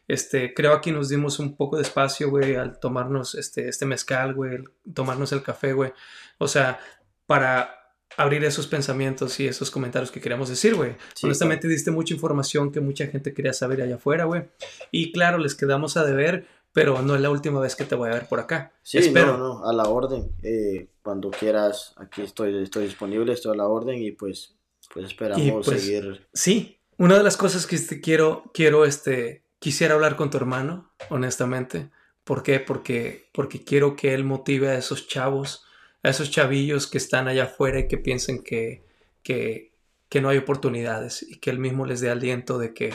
Este, 0.08 0.54
creo 0.54 0.72
aquí 0.72 0.92
nos 0.92 1.10
dimos 1.10 1.38
un 1.38 1.56
poco 1.56 1.76
de 1.76 1.82
espacio, 1.82 2.30
güey, 2.30 2.56
al 2.56 2.80
tomarnos 2.80 3.34
este, 3.34 3.68
este 3.68 3.84
mezcal, 3.84 4.34
güey, 4.34 4.64
tomarnos 4.92 5.30
el 5.32 5.42
café, 5.42 5.74
güey. 5.74 5.92
O 6.38 6.48
sea, 6.48 6.80
para 7.26 7.81
abrir 8.16 8.44
esos 8.44 8.66
pensamientos 8.66 9.38
y 9.40 9.46
esos 9.46 9.70
comentarios 9.70 10.10
que 10.10 10.20
queríamos 10.20 10.48
decir, 10.48 10.74
güey. 10.74 10.96
Honestamente 11.22 11.68
diste 11.68 11.90
mucha 11.90 12.14
información 12.14 12.72
que 12.72 12.80
mucha 12.80 13.06
gente 13.06 13.34
quería 13.34 13.52
saber 13.52 13.82
allá 13.82 13.96
afuera, 13.96 14.24
güey. 14.24 14.44
Y 14.90 15.12
claro, 15.12 15.38
les 15.38 15.54
quedamos 15.54 15.96
a 15.96 16.04
deber, 16.04 16.46
pero 16.72 17.02
no 17.02 17.14
es 17.14 17.20
la 17.20 17.30
última 17.30 17.60
vez 17.60 17.76
que 17.76 17.84
te 17.84 17.94
voy 17.94 18.10
a 18.10 18.14
ver 18.14 18.28
por 18.28 18.40
acá. 18.40 18.72
Sí, 18.82 18.98
Espero. 18.98 19.38
no, 19.38 19.60
no, 19.60 19.68
a 19.68 19.72
la 19.72 19.84
orden. 19.84 20.32
Eh, 20.42 20.88
cuando 21.02 21.30
quieras, 21.30 21.94
aquí 21.96 22.22
estoy, 22.22 22.62
estoy 22.62 22.84
disponible, 22.84 23.32
estoy 23.32 23.52
a 23.52 23.56
la 23.56 23.66
orden 23.66 24.02
y 24.02 24.12
pues, 24.12 24.54
pues 24.92 25.06
esperamos 25.06 25.66
pues, 25.66 25.82
seguir. 25.82 26.26
Sí, 26.32 26.78
una 26.98 27.16
de 27.16 27.22
las 27.22 27.36
cosas 27.36 27.66
que 27.66 27.76
este, 27.76 28.00
quiero, 28.00 28.44
quiero, 28.54 28.84
este, 28.84 29.44
quisiera 29.58 29.94
hablar 29.94 30.16
con 30.16 30.30
tu 30.30 30.36
hermano, 30.36 30.92
honestamente. 31.10 31.90
¿Por 32.24 32.42
qué? 32.42 32.60
Porque, 32.60 33.28
porque 33.32 33.64
quiero 33.64 33.96
que 33.96 34.14
él 34.14 34.24
motive 34.24 34.68
a 34.68 34.78
esos 34.78 35.08
chavos 35.08 35.64
a 36.02 36.10
esos 36.10 36.30
chavillos 36.30 36.86
que 36.86 36.98
están 36.98 37.28
allá 37.28 37.44
afuera 37.44 37.80
y 37.80 37.88
que 37.88 37.98
piensen 37.98 38.42
que, 38.42 38.82
que, 39.22 39.72
que 40.08 40.20
no 40.20 40.28
hay 40.28 40.38
oportunidades 40.38 41.22
y 41.22 41.38
que 41.38 41.50
él 41.50 41.58
mismo 41.58 41.86
les 41.86 42.00
dé 42.00 42.10
aliento 42.10 42.58
de 42.58 42.74
que, 42.74 42.92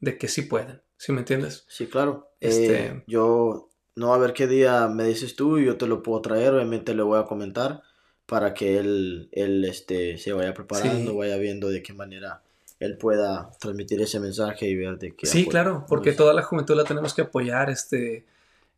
de 0.00 0.18
que 0.18 0.28
sí 0.28 0.42
pueden. 0.42 0.80
¿Sí 0.96 1.12
me 1.12 1.20
entiendes? 1.20 1.64
Sí, 1.68 1.86
claro. 1.86 2.30
Este... 2.40 2.86
Eh, 2.86 3.04
yo, 3.06 3.68
no, 3.94 4.14
a 4.14 4.18
ver 4.18 4.32
qué 4.32 4.46
día 4.46 4.88
me 4.88 5.04
dices 5.04 5.36
tú 5.36 5.58
y 5.58 5.66
yo 5.66 5.76
te 5.76 5.86
lo 5.86 6.02
puedo 6.02 6.20
traer, 6.22 6.54
obviamente 6.54 6.94
le 6.94 7.02
voy 7.02 7.18
a 7.20 7.24
comentar 7.24 7.82
para 8.26 8.52
que 8.54 8.78
él, 8.78 9.28
él 9.32 9.64
este, 9.64 10.18
se 10.18 10.32
vaya 10.32 10.52
preparando, 10.54 11.16
vaya 11.16 11.36
viendo 11.36 11.68
de 11.68 11.82
qué 11.82 11.92
manera 11.94 12.42
él 12.80 12.96
pueda 12.96 13.50
transmitir 13.58 14.00
ese 14.00 14.20
mensaje 14.20 14.66
y 14.66 14.76
ver 14.76 14.98
de 14.98 15.14
qué. 15.14 15.26
Sí, 15.26 15.46
claro, 15.46 15.84
porque 15.88 16.12
toda 16.12 16.32
la 16.32 16.42
juventud 16.42 16.76
la 16.76 16.84
tenemos 16.84 17.12
que 17.12 17.22
apoyar. 17.22 17.70
Este, 17.70 18.24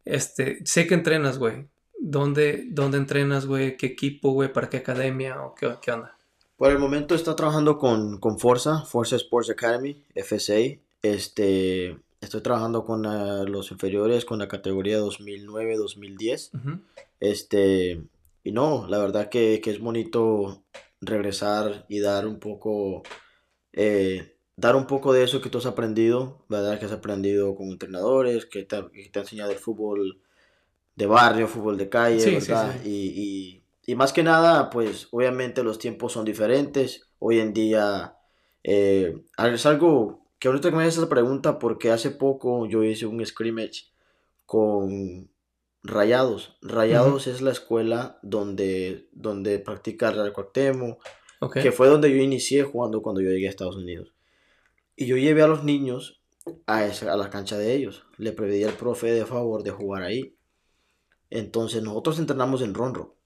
este, 0.05 0.65
sé 0.65 0.87
que 0.87 0.95
entrenas, 0.95 1.39
güey. 1.39 1.67
¿Dónde, 2.03 2.65
dónde 2.71 2.97
entrenas, 2.97 3.45
güey? 3.45 3.77
¿Qué 3.77 3.87
equipo, 3.87 4.33
güey? 4.33 4.51
¿Para 4.51 4.71
qué 4.71 4.79
academia? 4.79 5.43
¿O 5.43 5.55
qué, 5.55 5.77
qué, 5.83 5.93
onda? 5.93 6.17
Por 6.57 6.73
el 6.73 6.79
momento 6.79 7.15
está 7.15 7.37
trabajando 7.37 7.77
con, 7.77 8.19
con 8.19 8.39
Forza, 8.39 8.81
Forza 8.87 9.17
Sports 9.17 9.51
Academy, 9.51 10.03
FSA. 10.17 10.81
Este, 11.03 11.99
estoy 12.23 12.41
trabajando 12.41 12.87
con 12.87 13.05
ah, 13.05 13.45
los 13.47 13.71
inferiores, 13.71 14.25
con 14.25 14.39
la 14.39 14.49
categoría 14.49 14.99
2009-2010. 15.01 16.81
Este, 17.21 18.03
y 18.45 18.53
no, 18.53 18.87
la 18.89 18.97
verdad 18.97 19.29
que, 19.29 19.61
que, 19.63 19.71
es 19.71 19.79
bonito 19.79 20.65
regresar 21.03 21.85
y 21.91 22.01
dar 22.01 22.27
un 22.27 22.41
poco, 22.41 23.03
eh, 23.75 24.39
dar 24.57 24.75
un 24.75 24.87
poco 24.87 25.13
de 25.13 25.25
eso 25.25 25.43
que 25.43 25.51
tú 25.51 25.59
has 25.59 25.67
aprendido, 25.67 26.47
¿verdad? 26.49 26.79
Que 26.79 26.87
has 26.87 26.93
aprendido 26.93 27.55
con 27.57 27.69
entrenadores, 27.69 28.47
que 28.47 28.63
te, 28.63 28.91
que 28.91 29.11
te 29.11 29.19
ha 29.19 29.23
enseñado 29.23 29.51
el 29.51 29.59
fútbol 29.59 30.23
de 31.01 31.07
barrio, 31.07 31.49
fútbol 31.49 31.79
de 31.79 31.89
calle, 31.89 32.39
¿verdad? 32.39 32.77
Y, 32.85 33.63
más 33.97 34.13
que 34.13 34.23
nada, 34.23 34.71
pues 34.71 35.09
obviamente 35.11 35.65
los 35.65 35.79
tiempos 35.79 36.13
son 36.13 36.25
diferentes. 36.25 37.09
Hoy 37.19 37.41
en 37.41 37.53
día 37.53 38.15
eh, 38.63 39.21
es 39.37 39.67
algo 39.67 40.27
que 40.39 40.47
ahorita 40.47 40.71
que 40.71 40.77
me 40.77 40.85
haces 40.85 40.99
esa 40.99 41.09
pregunta 41.09 41.59
porque 41.59 41.91
hace 41.91 42.11
poco 42.13 42.67
yo 42.67 42.85
hice 42.85 43.07
un 43.07 43.25
scrimmage 43.27 43.91
con 44.47 45.29
Rayados. 45.83 46.57
Rayados 46.63 47.27
es 47.27 47.41
la 47.41 47.51
escuela 47.51 48.19
donde, 48.23 49.09
donde 49.11 49.59
practica 49.59 50.11
el 50.11 50.17
Real 50.17 50.33
Cuauhtémoc, 50.33 51.03
que 51.55 51.73
fue 51.73 51.89
donde 51.89 52.11
yo 52.11 52.23
inicié 52.23 52.63
jugando 52.63 53.03
cuando 53.03 53.23
yo 53.23 53.31
llegué 53.31 53.47
a 53.47 53.51
Estados 53.51 53.77
Unidos. 53.77 54.13
Y 54.95 55.07
yo 55.07 55.17
llevé 55.17 55.43
a 55.43 55.49
los 55.49 55.65
niños 55.65 56.21
a, 56.67 56.85
esa, 56.85 57.13
a 57.13 57.17
la 57.17 57.31
cancha 57.31 57.59
de 57.59 57.75
ellos. 57.75 58.05
Le 58.19 58.33
pedí 58.33 58.63
al 58.63 58.75
profe 58.75 59.11
de 59.11 59.27
favor 59.27 59.65
de 59.65 59.71
jugar 59.71 60.03
ahí. 60.03 60.37
Entonces 61.31 61.83
nosotros 61.83 62.19
entrenamos 62.19 62.61
en 62.63 62.75
Ronro. 62.75 63.17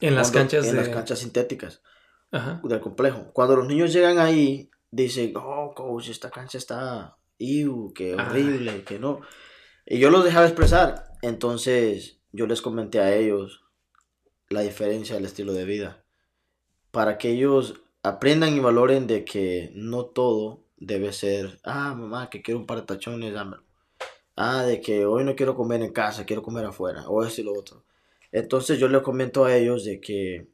En 0.00 0.14
las 0.14 0.30
canchas 0.30 0.66
En 0.66 0.76
las 0.76 0.90
canchas 0.90 1.18
sintéticas 1.18 1.82
del 2.30 2.80
complejo. 2.80 3.32
Cuando 3.32 3.56
los 3.56 3.66
niños 3.66 3.94
llegan 3.94 4.18
ahí, 4.18 4.70
dicen, 4.90 5.32
oh, 5.36 5.72
coach, 5.74 6.10
esta 6.10 6.30
cancha 6.30 6.58
está... 6.58 7.16
Iu, 7.38 7.92
qué 7.94 8.14
horrible, 8.14 8.82
que 8.84 8.98
no. 8.98 9.20
Y 9.86 9.98
yo 9.98 10.10
los 10.10 10.24
dejaba 10.24 10.46
expresar. 10.46 11.12
Entonces 11.22 12.20
yo 12.32 12.46
les 12.46 12.62
comenté 12.62 13.00
a 13.00 13.14
ellos 13.14 13.64
la 14.48 14.60
diferencia 14.60 15.16
del 15.16 15.24
estilo 15.24 15.52
de 15.52 15.64
vida. 15.64 16.04
Para 16.90 17.18
que 17.18 17.30
ellos 17.30 17.80
aprendan 18.02 18.54
y 18.54 18.60
valoren 18.60 19.06
de 19.06 19.24
que 19.24 19.70
no 19.74 20.06
todo 20.06 20.64
debe 20.76 21.12
ser, 21.12 21.58
ah, 21.64 21.94
mamá, 21.94 22.30
que 22.30 22.42
quiero 22.42 22.60
un 22.60 22.66
par 22.66 22.80
de 22.80 22.86
tachones, 22.86 23.32
dámelo 23.32 23.65
ah, 24.36 24.64
de 24.64 24.80
que 24.80 25.06
hoy 25.06 25.24
no 25.24 25.34
quiero 25.34 25.56
comer 25.56 25.82
en 25.82 25.92
casa, 25.92 26.24
quiero 26.24 26.42
comer 26.42 26.64
afuera, 26.64 27.08
o 27.08 27.24
esto 27.24 27.40
y 27.40 27.44
lo 27.44 27.52
otro. 27.52 27.84
Entonces 28.32 28.78
yo 28.78 28.88
les 28.88 29.02
comento 29.02 29.44
a 29.44 29.56
ellos 29.56 29.84
de 29.84 30.00
que, 30.00 30.48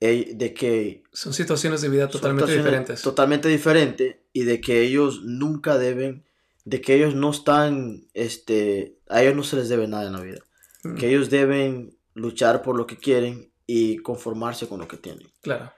de 0.00 0.54
que 0.54 1.02
son 1.12 1.32
situaciones 1.32 1.82
de 1.82 1.88
vida 1.88 2.08
totalmente 2.08 2.56
diferentes. 2.56 3.02
Totalmente 3.02 3.48
diferentes 3.48 4.16
y 4.32 4.44
de 4.44 4.60
que 4.60 4.82
ellos 4.82 5.22
nunca 5.22 5.78
deben, 5.78 6.24
de 6.64 6.80
que 6.80 6.94
ellos 6.94 7.14
no 7.14 7.30
están, 7.30 8.08
este, 8.14 8.98
a 9.08 9.22
ellos 9.22 9.36
no 9.36 9.42
se 9.44 9.56
les 9.56 9.68
debe 9.68 9.86
nada 9.86 10.06
en 10.06 10.12
la 10.12 10.20
vida. 10.20 10.40
Mm. 10.82 10.96
Que 10.96 11.08
ellos 11.08 11.30
deben 11.30 11.96
luchar 12.14 12.62
por 12.62 12.76
lo 12.76 12.86
que 12.86 12.96
quieren 12.96 13.52
y 13.66 13.98
conformarse 13.98 14.66
con 14.66 14.80
lo 14.80 14.88
que 14.88 14.96
tienen. 14.96 15.30
Claro 15.42 15.72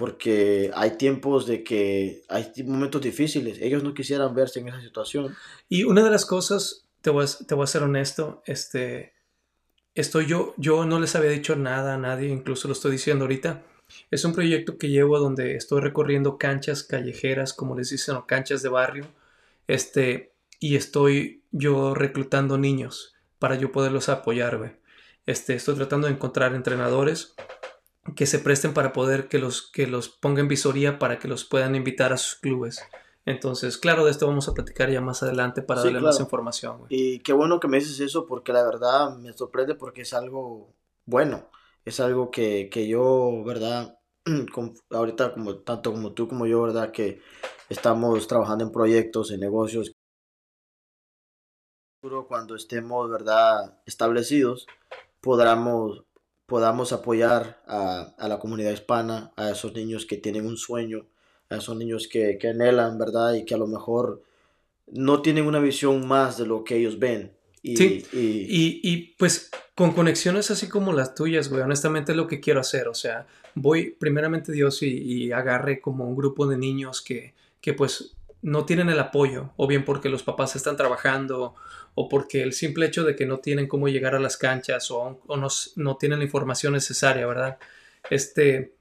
porque 0.00 0.70
hay 0.74 0.92
tiempos 0.96 1.46
de 1.46 1.62
que 1.62 2.22
hay 2.30 2.50
momentos 2.64 3.02
difíciles. 3.02 3.58
Ellos 3.60 3.84
no 3.84 3.92
quisieran 3.92 4.34
verse 4.34 4.58
en 4.58 4.68
esa 4.68 4.80
situación. 4.80 5.36
Y 5.68 5.84
una 5.84 6.02
de 6.02 6.08
las 6.08 6.24
cosas, 6.24 6.88
te 7.02 7.10
voy 7.10 7.26
a, 7.26 7.46
te 7.46 7.54
voy 7.54 7.64
a 7.64 7.66
ser 7.66 7.82
honesto, 7.82 8.42
este, 8.46 9.12
estoy 9.94 10.24
yo, 10.24 10.54
yo 10.56 10.86
no 10.86 10.98
les 11.00 11.16
había 11.16 11.28
dicho 11.28 11.54
nada 11.54 11.96
a 11.96 11.98
nadie, 11.98 12.30
incluso 12.30 12.66
lo 12.66 12.72
estoy 12.72 12.92
diciendo 12.92 13.24
ahorita. 13.24 13.62
Es 14.10 14.24
un 14.24 14.32
proyecto 14.32 14.78
que 14.78 14.88
llevo 14.88 15.18
donde 15.18 15.56
estoy 15.56 15.82
recorriendo 15.82 16.38
canchas 16.38 16.82
callejeras, 16.82 17.52
como 17.52 17.76
les 17.76 17.90
dicen, 17.90 18.16
o 18.16 18.26
canchas 18.26 18.62
de 18.62 18.70
barrio, 18.70 19.04
este, 19.66 20.32
y 20.60 20.76
estoy 20.76 21.44
yo 21.50 21.94
reclutando 21.94 22.56
niños 22.56 23.16
para 23.38 23.56
yo 23.56 23.70
poderlos 23.70 24.08
apoyar, 24.08 24.78
Este, 25.26 25.56
estoy 25.56 25.74
tratando 25.74 26.06
de 26.06 26.14
encontrar 26.14 26.54
entrenadores 26.54 27.34
que 28.14 28.26
se 28.26 28.38
presten 28.38 28.74
para 28.74 28.92
poder 28.92 29.28
que 29.28 29.38
los, 29.38 29.70
que 29.70 29.86
los 29.86 30.08
ponga 30.08 30.40
en 30.40 30.48
visoría 30.48 30.98
para 30.98 31.18
que 31.18 31.28
los 31.28 31.44
puedan 31.44 31.74
invitar 31.74 32.12
a 32.12 32.16
sus 32.16 32.38
clubes. 32.38 32.82
Entonces, 33.26 33.76
claro, 33.76 34.04
de 34.04 34.10
esto 34.10 34.26
vamos 34.26 34.48
a 34.48 34.54
platicar 34.54 34.90
ya 34.90 35.00
más 35.00 35.22
adelante 35.22 35.62
para 35.62 35.82
darle 35.82 36.00
más 36.00 36.20
información. 36.20 36.82
Y 36.88 37.20
qué 37.20 37.32
bueno 37.32 37.60
que 37.60 37.68
me 37.68 37.78
dices 37.78 38.00
eso 38.00 38.26
porque 38.26 38.52
la 38.52 38.64
verdad 38.64 39.16
me 39.16 39.32
sorprende 39.32 39.74
porque 39.74 40.02
es 40.02 40.14
algo 40.14 40.74
bueno, 41.04 41.48
es 41.84 42.00
algo 42.00 42.30
que, 42.30 42.68
que 42.70 42.88
yo, 42.88 43.42
¿verdad? 43.44 43.98
ahorita 44.90 45.34
como 45.34 45.58
tanto 45.58 45.92
como 45.92 46.12
tú 46.12 46.28
como 46.28 46.46
yo, 46.46 46.62
¿verdad? 46.62 46.92
Que 46.92 47.20
estamos 47.68 48.26
trabajando 48.26 48.64
en 48.64 48.72
proyectos, 48.72 49.30
en 49.30 49.40
negocios 49.40 49.92
cuando 52.26 52.54
estemos, 52.54 53.10
¿verdad?, 53.10 53.78
establecidos, 53.84 54.66
podamos, 55.20 56.04
podamos 56.50 56.92
apoyar 56.92 57.62
a, 57.68 58.12
a, 58.18 58.26
la 58.26 58.40
comunidad 58.40 58.72
hispana, 58.72 59.30
a 59.36 59.50
esos 59.50 59.72
niños 59.72 60.04
que 60.04 60.16
tienen 60.16 60.46
un 60.46 60.56
sueño, 60.56 61.06
a 61.48 61.58
esos 61.58 61.76
niños 61.76 62.08
que, 62.08 62.38
que 62.38 62.48
anhelan, 62.48 62.98
¿verdad?, 62.98 63.34
y 63.34 63.44
que 63.44 63.54
a 63.54 63.56
lo 63.56 63.68
mejor 63.68 64.20
no 64.88 65.22
tienen 65.22 65.46
una 65.46 65.60
visión 65.60 66.08
más 66.08 66.38
de 66.38 66.46
lo 66.46 66.64
que 66.64 66.76
ellos 66.76 66.98
ven. 66.98 67.30
Y, 67.62 67.76
sí, 67.76 68.04
y, 68.12 68.80
y, 68.82 69.14
pues 69.16 69.48
con 69.76 69.92
conexiones 69.92 70.50
así 70.50 70.68
como 70.68 70.92
las 70.92 71.14
tuyas, 71.14 71.50
güey, 71.50 71.62
honestamente 71.62 72.12
es 72.12 72.16
lo 72.16 72.26
que 72.26 72.40
quiero 72.40 72.58
hacer, 72.58 72.88
o 72.88 72.94
sea, 72.94 73.28
voy 73.54 73.90
primeramente 73.90 74.50
Dios 74.50 74.82
y, 74.82 74.88
y 74.88 75.32
agarre 75.32 75.80
como 75.80 76.08
un 76.08 76.16
grupo 76.16 76.48
de 76.48 76.58
niños 76.58 77.00
que, 77.00 77.34
que 77.60 77.74
pues 77.74 78.16
no 78.42 78.64
tienen 78.64 78.88
el 78.88 78.98
apoyo, 78.98 79.50
o 79.56 79.68
bien 79.68 79.84
porque 79.84 80.08
los 80.08 80.24
papás 80.24 80.56
están 80.56 80.76
trabajando, 80.76 81.54
o 81.94 82.08
porque 82.08 82.42
el 82.42 82.52
simple 82.52 82.86
hecho 82.86 83.04
de 83.04 83.16
que 83.16 83.26
no 83.26 83.38
tienen 83.38 83.68
cómo 83.68 83.88
llegar 83.88 84.14
a 84.14 84.20
las 84.20 84.36
canchas, 84.36 84.90
o, 84.90 85.20
o 85.26 85.36
no, 85.36 85.48
no, 85.76 85.96
tienen 85.96 86.18
la 86.18 86.24
información 86.24 86.72
necesaria, 86.72 87.26
¿verdad? 87.26 87.58
Este, 88.08 88.72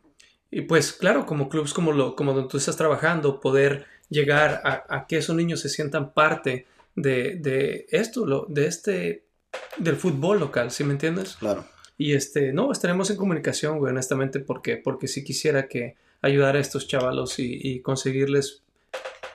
y 0.52 0.62
pues 0.62 0.94
claro, 0.94 1.26
como 1.26 1.50
clubs 1.50 1.74
como, 1.74 1.92
lo, 1.92 2.16
como 2.16 2.34
donde 2.34 2.50
tú 2.50 2.58
estás 2.58 2.78
trabajando, 2.78 3.40
poder 3.40 3.86
llegar 4.10 4.62
a, 4.64 5.06
que 5.08 5.18
esos 5.18 5.36
niños 5.36 5.60
se 5.60 5.70
sientan 5.70 6.14
parte 6.14 6.66
de, 6.96 7.36
de 7.36 7.88
esto, 7.92 8.26
lo, 8.26 8.46
de 8.50 8.66
este, 8.66 9.24
del 9.78 9.96
fútbol 9.96 10.40
local, 10.40 10.72
¿sí 10.72 10.84
me 10.84 10.94
entiendes? 10.94 11.36
Claro. 11.36 11.66
Y 11.98 12.14
este, 12.14 12.54
no, 12.54 12.72
estaremos 12.72 13.10
en 13.10 13.18
comunicación, 13.18 13.78
güey, 13.78 13.92
honestamente, 13.92 14.40
porque, 14.40 14.78
porque 14.78 15.08
sí 15.08 15.24
quisiera 15.24 15.68
que 15.68 15.96
ayudar 16.22 16.56
a 16.56 16.60
estos 16.60 16.88
chavalos 16.88 17.40
y, 17.40 17.60
y 17.62 17.82
conseguirles 17.82 18.64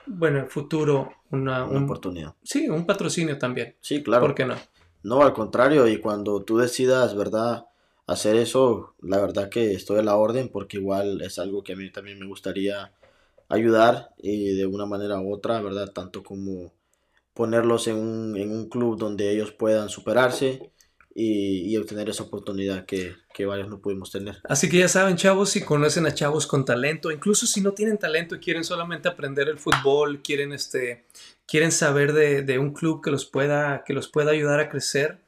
bueno, 0.07 0.39
en 0.39 0.49
futuro 0.49 1.11
una, 1.31 1.65
una 1.65 1.85
oportunidad. 1.85 2.35
Sí, 2.43 2.69
un 2.69 2.85
patrocinio 2.85 3.37
también. 3.37 3.75
Sí, 3.81 4.03
claro. 4.03 4.25
¿Por 4.25 4.35
qué 4.35 4.45
no? 4.45 4.55
No, 5.03 5.21
al 5.21 5.33
contrario, 5.33 5.87
y 5.87 5.99
cuando 5.99 6.43
tú 6.43 6.57
decidas, 6.57 7.15
¿verdad? 7.15 7.65
Hacer 8.07 8.35
eso, 8.35 8.95
la 9.01 9.19
verdad 9.19 9.49
que 9.49 9.73
estoy 9.73 9.99
a 9.99 10.03
la 10.03 10.15
orden 10.15 10.49
porque 10.49 10.77
igual 10.77 11.21
es 11.21 11.39
algo 11.39 11.63
que 11.63 11.73
a 11.73 11.75
mí 11.75 11.91
también 11.91 12.19
me 12.19 12.27
gustaría 12.27 12.91
ayudar 13.49 14.11
y 14.17 14.55
de 14.55 14.65
una 14.65 14.85
manera 14.85 15.19
u 15.19 15.33
otra, 15.33 15.61
¿verdad? 15.61 15.91
Tanto 15.91 16.23
como 16.23 16.71
ponerlos 17.33 17.87
en 17.87 17.97
un, 17.97 18.37
en 18.37 18.51
un 18.51 18.69
club 18.69 18.97
donde 18.97 19.31
ellos 19.31 19.51
puedan 19.51 19.89
superarse 19.89 20.71
y, 21.17 21.77
obtener 21.77 22.09
esa 22.09 22.23
oportunidad 22.23 22.85
que, 22.85 23.15
que, 23.33 23.45
varios 23.45 23.69
no 23.69 23.79
pudimos 23.79 24.11
tener. 24.11 24.41
Así 24.43 24.67
que 24.67 24.79
ya 24.79 24.89
saben, 24.89 25.15
chavos, 25.15 25.49
si 25.49 25.63
conocen 25.63 26.05
a 26.05 26.13
chavos 26.13 26.45
con 26.45 26.65
talento, 26.65 27.09
incluso 27.09 27.45
si 27.47 27.61
no 27.61 27.71
tienen 27.71 27.97
talento 27.97 28.35
y 28.35 28.39
quieren 28.39 28.65
solamente 28.65 29.07
aprender 29.07 29.47
el 29.47 29.57
fútbol, 29.57 30.21
quieren, 30.21 30.51
este, 30.51 31.05
quieren 31.47 31.71
saber 31.71 32.11
de, 32.11 32.41
de 32.41 32.59
un 32.59 32.73
club 32.73 33.01
que 33.01 33.11
los, 33.11 33.25
pueda, 33.25 33.85
que 33.85 33.93
los 33.93 34.09
pueda 34.09 34.31
ayudar 34.31 34.59
a 34.59 34.67
crecer, 34.67 35.19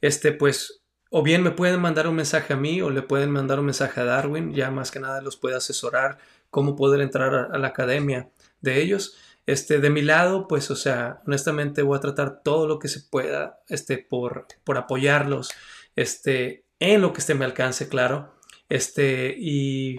este, 0.00 0.32
pues, 0.32 0.82
o 1.10 1.22
bien 1.22 1.44
me 1.44 1.52
pueden 1.52 1.80
mandar 1.80 2.08
un 2.08 2.16
mensaje 2.16 2.52
a 2.52 2.56
mí 2.56 2.82
o 2.82 2.90
le 2.90 3.02
pueden 3.02 3.30
mandar 3.30 3.60
un 3.60 3.66
mensaje 3.66 4.00
a 4.00 4.04
Darwin, 4.04 4.52
ya 4.52 4.72
más 4.72 4.90
que 4.90 4.98
nada 4.98 5.22
los 5.22 5.36
puede 5.36 5.54
asesorar 5.54 6.18
cómo 6.50 6.74
poder 6.74 7.00
entrar 7.00 7.50
a 7.52 7.58
la 7.58 7.68
academia 7.68 8.30
de 8.60 8.82
ellos. 8.82 9.16
Este, 9.50 9.80
de 9.80 9.90
mi 9.90 10.02
lado, 10.02 10.46
pues, 10.46 10.70
o 10.70 10.76
sea, 10.76 11.22
honestamente 11.26 11.82
voy 11.82 11.98
a 11.98 12.00
tratar 12.00 12.44
todo 12.44 12.68
lo 12.68 12.78
que 12.78 12.86
se 12.86 13.00
pueda, 13.00 13.58
este, 13.68 13.98
por, 13.98 14.46
por 14.62 14.78
apoyarlos, 14.78 15.50
este, 15.96 16.64
en 16.78 17.00
lo 17.00 17.12
que 17.12 17.18
esté 17.18 17.34
me 17.34 17.44
alcance, 17.44 17.88
claro, 17.88 18.32
este, 18.68 19.34
y 19.36 19.96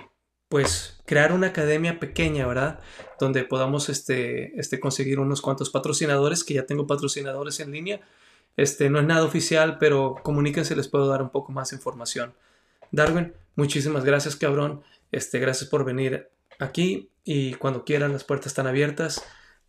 pues 0.47 1.01
crear 1.05 1.33
una 1.33 1.47
academia 1.47 1.99
pequeña, 1.99 2.47
¿verdad? 2.47 2.79
Donde 3.19 3.43
podamos, 3.43 3.89
este, 3.89 4.57
este, 4.57 4.79
conseguir 4.79 5.19
unos 5.19 5.41
cuantos 5.41 5.69
patrocinadores, 5.69 6.45
que 6.45 6.53
ya 6.53 6.65
tengo 6.65 6.87
patrocinadores 6.87 7.59
en 7.59 7.71
línea, 7.71 7.99
este, 8.55 8.89
no 8.89 8.99
es 9.01 9.05
nada 9.05 9.25
oficial, 9.25 9.79
pero 9.79 10.15
comuníquense, 10.23 10.77
les 10.77 10.87
puedo 10.87 11.09
dar 11.09 11.21
un 11.21 11.29
poco 11.29 11.51
más 11.51 11.73
información. 11.73 12.33
Darwin, 12.91 13.33
muchísimas 13.57 14.05
gracias, 14.05 14.37
cabrón, 14.37 14.81
este, 15.11 15.39
gracias 15.39 15.69
por 15.69 15.83
venir 15.83 16.29
aquí 16.57 17.09
y 17.25 17.55
cuando 17.55 17.83
quieran 17.83 18.13
las 18.13 18.23
puertas 18.23 18.47
están 18.47 18.67
abiertas. 18.67 19.21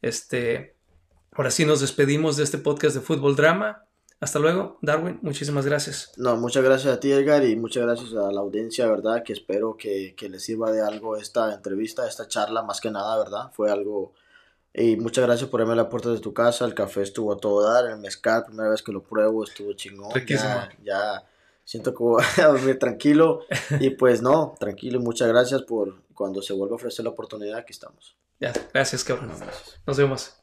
Este, 0.02 0.76
ahora 1.32 1.50
sí 1.50 1.64
nos 1.64 1.80
despedimos 1.80 2.36
de 2.36 2.44
este 2.44 2.58
podcast 2.58 2.94
de 2.94 3.00
Fútbol 3.00 3.36
Drama. 3.36 3.86
Hasta 4.20 4.38
luego, 4.38 4.78
Darwin, 4.82 5.18
muchísimas 5.22 5.66
gracias. 5.66 6.12
No, 6.16 6.36
muchas 6.36 6.62
gracias 6.62 6.94
a 6.94 7.00
ti, 7.00 7.10
Edgar, 7.10 7.44
y 7.44 7.56
muchas 7.56 7.84
gracias 7.84 8.12
a 8.12 8.30
la 8.30 8.40
audiencia, 8.40 8.86
¿verdad? 8.86 9.22
Que 9.24 9.32
espero 9.32 9.76
que, 9.76 10.14
que 10.16 10.28
les 10.28 10.44
sirva 10.44 10.70
de 10.70 10.80
algo 10.80 11.16
esta 11.16 11.52
entrevista, 11.54 12.06
esta 12.06 12.28
charla, 12.28 12.62
más 12.62 12.80
que 12.80 12.90
nada, 12.90 13.18
¿verdad? 13.18 13.50
Fue 13.52 13.70
algo... 13.70 14.12
Y 14.74 14.96
muchas 14.96 15.26
gracias 15.26 15.50
por 15.50 15.60
abrirme 15.60 15.82
la 15.82 15.88
puerta 15.88 16.10
de 16.10 16.20
tu 16.20 16.32
casa, 16.32 16.64
el 16.64 16.74
café 16.74 17.02
estuvo 17.02 17.32
a 17.32 17.36
todo 17.36 17.62
dar, 17.62 17.86
el 17.86 17.98
mezcal, 17.98 18.44
primera 18.44 18.70
vez 18.70 18.82
que 18.82 18.92
lo 18.92 19.02
pruebo, 19.02 19.44
estuvo 19.44 19.72
chingón. 19.74 20.12
Ya, 20.26 20.70
ya 20.82 21.24
siento 21.64 21.92
que 21.92 22.02
voy 22.02 22.22
a 22.38 22.46
dormir 22.46 22.78
tranquilo, 22.78 23.40
y 23.80 23.90
pues 23.90 24.22
no, 24.22 24.54
tranquilo, 24.58 24.98
muchas 25.00 25.28
gracias 25.28 25.62
por 25.62 26.02
cuando 26.14 26.40
se 26.42 26.54
vuelva 26.54 26.74
a 26.74 26.76
ofrecer 26.76 27.04
la 27.04 27.10
oportunidad, 27.10 27.58
aquí 27.58 27.72
estamos. 27.72 28.16
Ya, 28.42 28.52
gracias, 28.74 29.04
cabrón. 29.04 29.30
Nos 29.86 29.96
vemos. 29.96 30.41